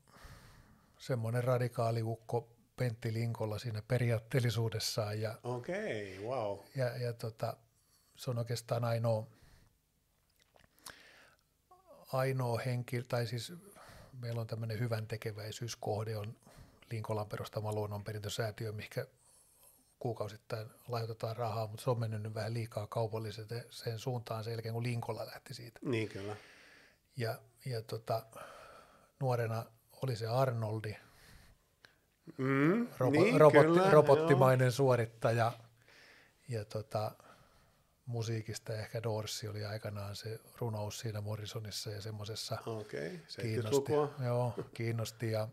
semmoinen 0.99 1.45
radikaali 1.45 2.03
ukko 2.03 2.49
Pentti 2.77 3.13
Linkolla 3.13 3.59
siinä 3.59 3.83
periaatteellisuudessaan 3.89 5.21
ja, 5.21 5.35
Okei, 5.43 6.19
okay, 6.19 6.29
wow. 6.29 6.59
ja, 6.77 6.97
ja 6.97 7.13
tota, 7.13 7.57
se 8.17 8.31
on 8.31 8.39
oikeastaan 8.39 8.85
ainoa, 8.85 9.27
ainoa 12.13 12.61
henki, 12.67 13.03
tai 13.03 13.27
siis 13.27 13.53
meillä 14.21 14.41
on 14.41 14.47
tämmöinen 14.47 14.79
hyvän 14.79 15.07
tekeväisyyskohde, 15.07 16.17
on 16.17 16.37
Linkolan 16.91 17.29
perustama 17.29 17.73
luonnonperintösäätiö, 17.73 18.73
mikä 18.73 19.07
kuukausittain 19.99 20.71
lahjoitetaan 20.89 21.37
rahaa, 21.37 21.67
mutta 21.67 21.85
se 21.85 21.91
on 21.91 22.01
mennyt 22.01 22.23
nyt 22.23 22.35
vähän 22.35 22.55
liikaa 22.55 22.87
kaupalliseen 22.87 23.65
sen 23.71 23.99
suuntaan 23.99 24.45
sen 24.45 24.51
jälkeen, 24.51 24.75
kun 24.75 24.83
Linkola 24.83 25.27
lähti 25.27 25.55
siitä. 25.55 25.81
Niin 25.83 26.09
kyllä. 26.09 26.37
Ja, 27.17 27.39
ja 27.65 27.83
tota, 27.83 28.27
nuorena 29.21 29.67
oli 30.03 30.17
se 30.17 30.27
Arnoldi, 30.27 30.97
Mm, 32.39 32.89
robo, 32.99 33.23
niin, 33.23 33.41
robotti, 33.41 33.67
kyllä, 33.67 33.91
robottimainen 33.91 34.65
joo. 34.65 34.71
suorittaja. 34.71 35.53
Ja 36.49 36.65
tota, 36.65 37.13
musiikista 38.11 38.73
ehkä 38.73 39.03
Dorsi 39.03 39.49
oli 39.49 39.65
aikanaan 39.65 40.17
se 40.17 40.41
runous 40.59 41.01
siinä 41.01 41.21
Morrisonissa 41.21 41.91
ja 41.91 42.01
semmoisessa 42.01 42.59
Okei, 42.67 43.07
okay, 43.07 43.21
kiinnosti. 43.41 43.93
Joo, 44.25 44.55
kiinnosti. 44.75 45.31
Ja 45.31 45.49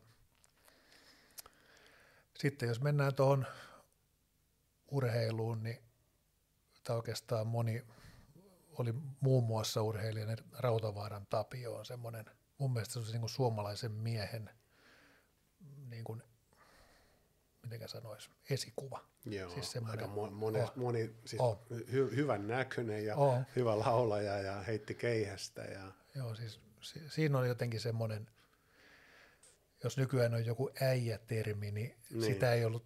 sitten 2.39 2.70
jos 2.70 2.82
mennään 2.82 3.16
tuohon 3.16 3.45
urheiluun, 4.91 5.64
niin 5.64 5.78
tai 6.84 6.95
oikeastaan 6.95 7.47
moni 7.47 7.86
oli 8.72 8.93
muun 9.20 9.43
muassa 9.43 9.82
urheilijan 9.82 10.38
Rautavaaran 10.58 11.28
Tapio 11.30 11.76
on 11.76 11.86
semmoinen, 11.86 12.26
mun 12.58 12.74
mielestä 12.74 12.93
se 12.93 12.99
on 12.99 13.05
niin 13.05 13.20
kuin 13.20 13.30
suomalaisen 13.30 13.91
miehen 13.91 14.49
niin 15.89 16.03
kuin 16.03 16.24
miten 17.70 17.89
sanoisi, 17.89 18.30
esikuva. 18.49 19.05
Joo, 19.26 19.49
siis 19.49 19.78
aika 19.89 20.07
moni, 20.07 20.61
oh, 20.61 20.72
moni 20.76 21.15
siis 21.26 21.41
oh. 21.41 21.65
hy, 21.91 22.15
hyvän 22.15 22.47
näköinen 22.47 23.05
ja 23.05 23.15
oh. 23.15 23.39
hyvä 23.55 23.80
laulaja 23.80 24.39
ja 24.39 24.61
heitti 24.61 24.95
keihästä. 24.95 25.61
Ja... 25.61 25.91
Joo, 26.15 26.36
siis 26.36 26.59
si, 26.82 27.09
siinä 27.09 27.38
on 27.38 27.47
jotenkin 27.47 27.80
semmoinen, 27.80 28.30
jos 29.84 29.97
nykyään 29.97 30.34
on 30.34 30.45
joku 30.45 30.70
äijä-termi, 30.82 31.72
niin, 31.72 31.95
niin. 32.09 32.24
sitä 32.24 32.53
ei 32.53 32.65
ollut, 32.65 32.86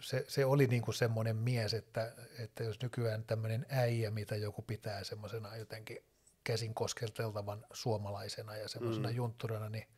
se, 0.00 0.24
se 0.28 0.44
oli 0.44 0.66
niin 0.66 0.82
kuin 0.82 0.94
semmoinen 0.94 1.36
mies, 1.36 1.74
että, 1.74 2.12
että 2.38 2.64
jos 2.64 2.82
nykyään 2.82 3.24
tämmöinen 3.24 3.66
äijä, 3.68 4.10
mitä 4.10 4.36
joku 4.36 4.62
pitää 4.62 5.04
semmoisena 5.04 5.56
jotenkin 5.56 5.98
käsin 6.44 6.74
koskelteltavan 6.74 7.66
suomalaisena 7.72 8.56
ja 8.56 8.68
semmoisena 8.68 9.08
mm. 9.08 9.16
juntturana, 9.16 9.68
niin 9.68 9.88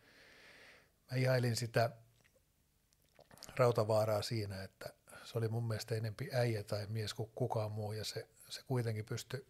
mä 1.11 1.17
ihailin 1.17 1.57
sitä 1.57 1.91
Rautavaaraa 3.59 4.23
siinä, 4.23 4.63
että 4.63 4.93
se 5.25 5.39
oli 5.39 5.49
mun 5.49 5.69
mielestä 5.69 5.95
enempi 5.95 6.29
äijä 6.33 6.63
tai 6.63 6.87
mies 6.87 7.15
kuin 7.15 7.31
kukaan 7.35 7.73
muu, 7.73 7.93
ja 7.93 8.05
se, 8.05 8.27
se 8.49 8.63
kuitenkin 8.67 9.05
pystyi 9.05 9.47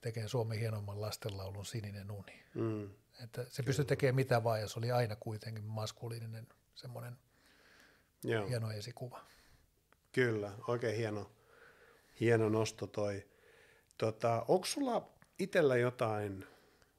tekemään 0.00 0.28
Suomen 0.28 0.58
hienomman 0.58 1.00
lastenlaulun 1.00 1.66
Sininen 1.66 2.10
uni. 2.10 2.44
Mm. 2.54 2.90
Että 3.24 3.44
se 3.48 3.62
pystyi 3.62 3.84
tekemään 3.84 4.14
mitä 4.14 4.44
vaan, 4.44 4.60
ja 4.60 4.68
se 4.68 4.78
oli 4.78 4.90
aina 4.90 5.16
kuitenkin 5.16 5.64
maskuliininen 5.64 6.48
semmoinen 6.74 7.18
Joo. 8.24 8.46
hieno 8.46 8.70
esikuva. 8.70 9.20
Kyllä, 10.12 10.52
oikein 10.68 10.96
hieno, 10.96 11.30
hieno 12.20 12.48
nosto 12.48 12.86
toi. 12.86 13.26
Tota, 13.98 14.44
onko 14.48 14.66
sulla 14.66 15.12
itsellä 15.38 15.76
jotain 15.76 16.46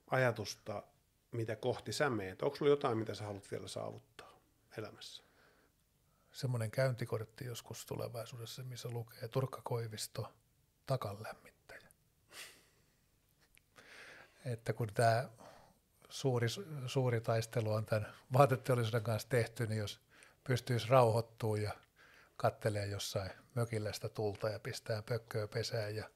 ajatusta, 0.08 0.84
mitä 1.32 1.56
kohti 1.56 1.94
sä 1.94 2.10
meet? 2.10 2.42
Onko 2.42 2.56
sulla 2.56 2.72
jotain, 2.72 2.98
mitä 2.98 3.16
sä 3.16 3.24
haluat 3.24 3.52
vielä 3.52 3.68
saavuttaa 3.68 4.40
elämässä? 4.78 5.24
Semmoinen 6.32 6.72
käyntikortti 6.72 7.46
joskus 7.46 7.86
tulevaisuudessa, 7.86 8.64
missä 8.64 8.90
lukee 8.90 9.28
Turkka 9.28 9.62
Koivisto 9.64 10.34
takanlämmittäjä. 10.86 11.88
Että 14.46 14.74
kun 14.74 14.88
tämä 14.94 15.30
suuri, 16.10 16.48
suuri 16.88 17.22
taistelu 17.22 17.72
on 17.72 17.86
tämän 17.86 18.14
vaateteollisuuden 18.34 19.04
kanssa 19.04 19.30
tehty, 19.30 19.68
niin 19.68 19.80
jos 19.80 20.02
pystyisi 20.44 20.88
rauhoittua 20.88 21.58
ja 21.58 21.72
kattelee 22.38 22.86
jossain 22.86 23.32
mökillä 23.56 23.94
sitä 23.94 24.10
tulta 24.10 24.50
ja 24.50 24.60
pistää 24.60 25.02
pökköä 25.02 25.48
pesään 25.48 25.96
ja 25.96 26.10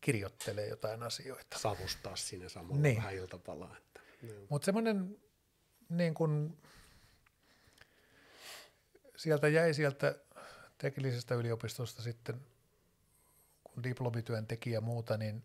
kirjoittelee 0.00 0.68
jotain 0.68 1.02
asioita. 1.02 1.58
Savustaa 1.58 2.16
sinne 2.16 2.48
samalla 2.48 2.82
niin. 2.82 2.96
vähän 2.96 3.14
iltapalaa. 3.14 3.76
Että, 3.76 4.00
Mutta 4.48 4.64
semmoinen 4.66 5.16
niin 5.88 6.14
kuin 6.14 6.58
sieltä 9.16 9.48
jäi 9.48 9.74
sieltä 9.74 10.18
teknillisestä 10.78 11.34
yliopistosta 11.34 12.02
sitten, 12.02 12.40
kun 13.64 13.82
diplomityön 13.82 14.46
teki 14.46 14.70
ja 14.70 14.80
muuta, 14.80 15.16
niin 15.16 15.42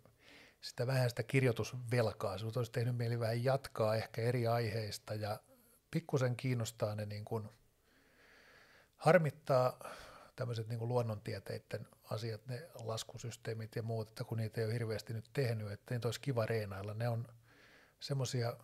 sitä 0.62 0.88
vähän 0.88 1.10
sitä 1.10 1.24
kirjoitusvelkaa. 1.24 2.38
Sinut 2.38 2.58
olisi 2.58 2.72
tehnyt 2.72 2.98
mieli 2.98 3.20
vähän 3.20 3.44
jatkaa 3.44 3.96
ehkä 3.96 4.22
eri 4.22 4.48
aiheista 4.48 5.14
ja 5.14 5.40
pikkusen 5.92 6.36
kiinnostaa 6.36 6.96
ne 6.96 7.06
niin 7.06 7.26
kuin, 7.26 7.50
harmittaa 8.98 9.90
tämmöiset 10.36 10.68
niin 10.68 10.80
kuin 10.80 10.90
luonnontieteiden 10.90 11.88
asiat, 12.04 12.48
ne 12.48 12.70
laskusysteemit 12.84 13.76
ja 13.76 13.84
muut, 13.84 14.10
että 14.10 14.24
kun 14.24 14.38
niitä 14.38 14.62
ei 14.62 14.66
ole 14.66 14.74
hirveästi 14.74 15.14
nyt 15.14 15.30
tehnyt, 15.34 15.72
että 15.72 15.94
niitä 15.94 16.08
olisi 16.08 16.22
kiva 16.22 16.46
reenailla. 16.46 16.94
Ne 16.94 17.10
on 17.10 17.28
semmoisia 18.00 18.58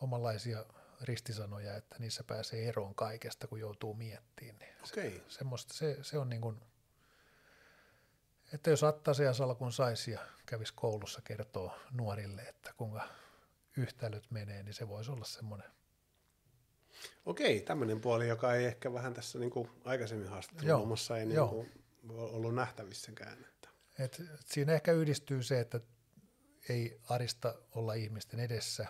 omanlaisia 0.00 0.64
ristisanoja, 1.00 1.76
että 1.76 1.96
niissä 1.98 2.24
pääsee 2.24 2.68
eroon 2.68 2.94
kaikesta, 2.94 3.46
kun 3.46 3.60
joutuu 3.60 3.94
miettimään. 3.94 4.58
Niin 4.58 4.74
okay. 4.90 5.10
se, 5.10 5.22
semmoista, 5.28 5.74
se, 5.74 5.98
se 6.02 6.18
on 6.18 6.28
niin 6.28 6.40
kuin, 6.40 6.60
että 8.52 8.70
jos 8.70 8.82
ja 9.24 9.32
salkun 9.32 9.72
saisi 9.72 10.10
ja 10.10 10.20
kävisi 10.46 10.72
koulussa 10.76 11.20
kertoo 11.24 11.78
nuorille, 11.90 12.42
että 12.42 12.72
kuinka 12.76 13.08
yhtälöt 13.76 14.30
menee, 14.30 14.62
niin 14.62 14.74
se 14.74 14.88
voisi 14.88 15.10
olla 15.10 15.24
semmoinen. 15.24 15.68
Okei, 17.26 17.60
tämmöinen 17.60 18.00
puoli, 18.00 18.28
joka 18.28 18.54
ei 18.54 18.64
ehkä 18.64 18.92
vähän 18.92 19.14
tässä 19.14 19.38
niin 19.38 19.50
kuin 19.50 19.70
aikaisemmin 19.84 20.28
haastatteluomassa 20.28 21.18
ei 21.18 21.26
niin 21.26 21.48
kuin 21.48 21.70
ollut 22.08 22.54
nähtävissäkään. 22.54 23.38
Että. 23.44 23.68
Et, 23.98 24.20
et 24.34 24.46
siinä 24.46 24.72
ehkä 24.72 24.92
yhdistyy 24.92 25.42
se, 25.42 25.60
että 25.60 25.80
ei 26.68 27.00
arista 27.08 27.54
olla 27.70 27.94
ihmisten 27.94 28.40
edessä 28.40 28.86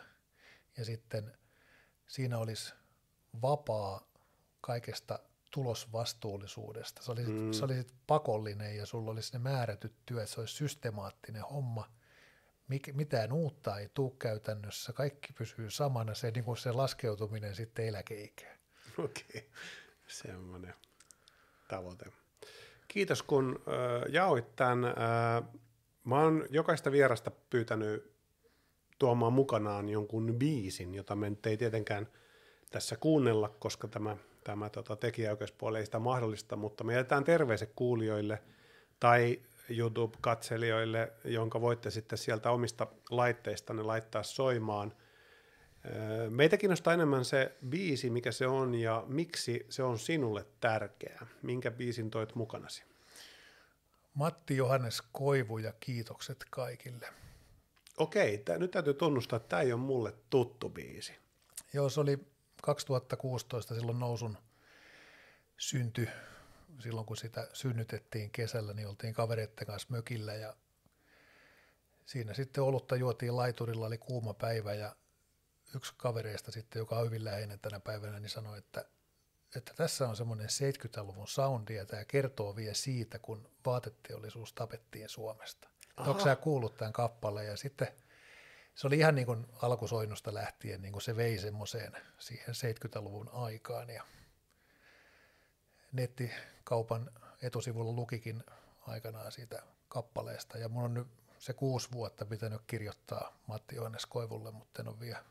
ja 0.76 0.84
sitten– 0.84 1.32
siinä 2.06 2.38
olisi 2.38 2.74
vapaa 3.42 4.08
kaikesta 4.60 5.18
tulosvastuullisuudesta. 5.50 7.02
Se 7.02 7.12
olisi, 7.12 7.30
mm. 7.30 7.52
se 7.52 7.64
olisi 7.64 7.86
pakollinen 8.06 8.76
ja 8.76 8.86
sulla 8.86 9.10
olisi 9.10 9.32
ne 9.32 9.38
määrätyt 9.38 9.94
työt, 10.06 10.28
se 10.28 10.40
olisi 10.40 10.54
systemaattinen 10.54 11.42
homma. 11.42 11.90
Mik, 12.68 12.94
mitään 12.94 13.32
uutta 13.32 13.78
ei 13.78 13.88
tule 13.94 14.12
käytännössä, 14.18 14.92
kaikki 14.92 15.32
pysyy 15.32 15.70
samana, 15.70 16.14
se, 16.14 16.30
niin 16.30 16.44
kuin 16.44 16.56
se 16.56 16.72
laskeutuminen 16.72 17.54
sitten 17.54 17.86
eläkeikään. 17.86 18.58
Okei, 18.98 19.24
okay. 19.28 19.42
semmoinen 20.06 20.74
tavoite. 21.68 22.06
Kiitos 22.88 23.22
kun 23.22 23.62
äh, 23.68 24.12
jaoit 24.12 24.56
tämän. 24.56 24.84
Äh, 24.84 25.44
mä 26.04 26.20
oon 26.20 26.46
jokaista 26.50 26.92
vierasta 26.92 27.30
pyytänyt 27.30 28.13
tuomaan 28.98 29.32
mukanaan 29.32 29.88
jonkun 29.88 30.34
biisin, 30.38 30.94
jota 30.94 31.16
me 31.16 31.32
ei 31.46 31.56
tietenkään 31.56 32.08
tässä 32.70 32.96
kuunnella, 32.96 33.48
koska 33.48 33.88
tämä, 33.88 34.16
tämä 34.44 34.70
tota, 34.70 34.96
tekijäoikeuspuoli 34.96 35.78
ei 35.78 35.84
sitä 35.84 35.98
mahdollista, 35.98 36.56
mutta 36.56 36.84
me 36.84 36.94
jätetään 36.94 37.24
terveiset 37.24 37.72
kuulijoille 37.76 38.42
tai 39.00 39.40
YouTube-katselijoille, 39.68 41.12
jonka 41.24 41.60
voitte 41.60 41.90
sitten 41.90 42.18
sieltä 42.18 42.50
omista 42.50 42.86
laitteistanne 43.10 43.82
laittaa 43.82 44.22
soimaan. 44.22 44.92
Meitä 46.30 46.56
kiinnostaa 46.56 46.94
enemmän 46.94 47.24
se 47.24 47.56
biisi, 47.68 48.10
mikä 48.10 48.32
se 48.32 48.46
on 48.46 48.74
ja 48.74 49.04
miksi 49.06 49.66
se 49.68 49.82
on 49.82 49.98
sinulle 49.98 50.46
tärkeä. 50.60 51.26
Minkä 51.42 51.70
biisin 51.70 52.10
toit 52.10 52.34
mukanasi? 52.34 52.84
Matti 54.14 54.56
Johannes 54.56 55.02
Koivu 55.12 55.58
ja 55.58 55.72
kiitokset 55.80 56.44
kaikille. 56.50 57.23
Okei, 57.98 58.38
tää, 58.38 58.58
nyt 58.58 58.70
täytyy 58.70 58.94
tunnustaa, 58.94 59.36
että 59.36 59.48
tämä 59.48 59.62
ei 59.62 59.72
ole 59.72 59.80
mulle 59.80 60.14
tuttu 60.30 60.68
biisi. 60.68 61.12
Joo, 61.72 61.88
se 61.88 62.00
oli 62.00 62.18
2016 62.62 63.74
silloin 63.74 63.98
nousun 63.98 64.38
synty. 65.56 66.08
Silloin 66.80 67.06
kun 67.06 67.16
sitä 67.16 67.48
synnytettiin 67.52 68.30
kesällä, 68.30 68.72
niin 68.72 68.88
oltiin 68.88 69.14
kavereiden 69.14 69.66
kanssa 69.66 69.88
mökillä 69.90 70.34
ja 70.34 70.56
siinä 72.06 72.34
sitten 72.34 72.64
olutta 72.64 72.96
juotiin 72.96 73.36
laiturilla, 73.36 73.86
oli 73.86 73.98
kuuma 73.98 74.34
päivä 74.34 74.74
ja 74.74 74.96
yksi 75.76 75.94
kavereista 75.96 76.50
sitten, 76.50 76.80
joka 76.80 76.98
on 76.98 77.06
hyvin 77.06 77.24
läheinen 77.24 77.60
tänä 77.60 77.80
päivänä, 77.80 78.20
niin 78.20 78.30
sanoi, 78.30 78.58
että, 78.58 78.84
että 79.56 79.74
tässä 79.74 80.08
on 80.08 80.16
semmoinen 80.16 80.48
70-luvun 80.48 81.28
soundi 81.28 81.74
ja 81.74 81.86
tämä 81.86 82.04
kertoo 82.04 82.56
vielä 82.56 82.74
siitä, 82.74 83.18
kun 83.18 83.50
vaateteollisuus 83.66 84.52
tapettiin 84.52 85.08
Suomesta. 85.08 85.68
Onko 85.96 86.24
sä 86.24 86.36
kuullut 86.36 86.76
tämän 86.76 86.92
kappaleen? 86.92 87.46
Ja 87.46 87.56
sitten 87.56 87.88
se 88.74 88.86
oli 88.86 88.98
ihan 88.98 89.14
niin 89.14 89.26
kuin 89.26 89.46
alkusoinnusta 89.62 90.34
lähtien, 90.34 90.82
niin 90.82 90.92
kuin 90.92 91.02
se 91.02 91.16
vei 91.16 91.38
semmoiseen 91.38 91.92
siihen 92.18 92.54
70-luvun 92.54 93.30
aikaan. 93.32 93.90
Ja 93.90 94.04
nettikaupan 95.92 97.10
etusivulla 97.42 97.92
lukikin 97.92 98.44
aikanaan 98.86 99.32
siitä 99.32 99.62
kappaleesta. 99.88 100.58
Ja 100.58 100.68
mun 100.68 100.84
on 100.84 100.94
nyt 100.94 101.08
se 101.38 101.52
kuusi 101.52 101.88
vuotta 101.92 102.26
pitänyt 102.26 102.62
kirjoittaa 102.66 103.38
Matti 103.46 103.76
Johannes 103.76 104.06
Koivulle, 104.06 104.50
mutta 104.50 104.82
en 104.82 104.88
ole 104.88 105.00
vielä, 105.00 105.24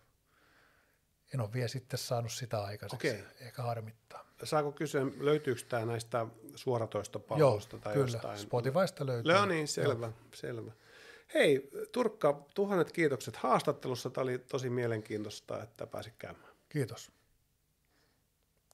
en 1.34 1.42
ole 1.42 1.54
vielä 1.54 1.68
sitten 1.68 2.00
saanut 2.00 2.32
sitä 2.32 2.64
aikaiseksi, 2.64 3.10
Okei. 3.10 3.24
eikä 3.46 3.62
harmittaa. 3.62 4.26
Saako 4.44 4.72
kysyä, 4.72 5.02
löytyykö 5.20 5.62
tämä 5.70 5.86
näistä 5.86 6.18
Joo, 6.18 6.30
suoratoistopalveluista 6.56 7.78
tai 7.78 7.94
kyllä. 7.94 8.06
jostain? 8.06 8.40
Spotifysta 8.40 9.06
löytyy. 9.06 9.34
No 9.34 9.46
niin, 9.46 9.68
selvä, 9.68 10.12
selvä. 10.34 10.72
Hei, 11.34 11.70
Turkka, 11.92 12.46
tuhannet 12.56 12.92
kiitokset 12.92 13.36
haastattelussa. 13.36 14.10
Tämä 14.10 14.24
oli 14.24 14.40
tosi 14.40 14.70
mielenkiintoista, 14.70 15.64
että 15.64 15.88
pääsit 15.88 16.14
käymään. 16.18 16.54
Kiitos. 16.70 17.12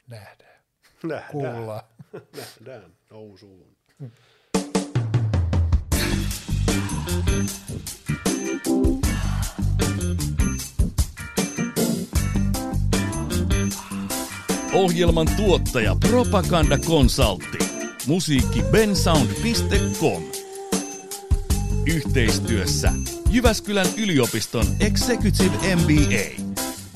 Nähdään. 0.07 0.63
Nähdään. 1.03 1.31
Kuullaan. 1.31 1.83
Nähdään 2.37 2.97
nousuun. 3.09 3.77
Ohjelman 14.73 15.27
tuottaja 15.37 15.95
Propaganda 15.95 16.77
Consulting. 16.77 17.83
Musiikki 18.07 18.63
bensound.com. 18.71 20.23
Yhteistyössä 21.85 22.91
Jyväskylän 23.29 23.87
yliopiston 23.97 24.65
Executive 24.79 25.75
MBA. 25.75 26.43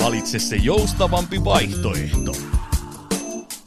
Valitse 0.04 0.40
se 0.40 0.56
joustavampi 0.56 1.44
vaihtoehto. 1.44 2.36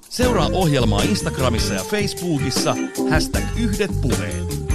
Seuraa 0.08 0.50
ohjelmaa 0.52 1.02
Instagramissa 1.02 1.74
ja 1.74 1.84
Facebookissa 1.84 2.76
hashtag 3.10 3.44
yhdet 3.56 3.90
puheet. 4.02 4.65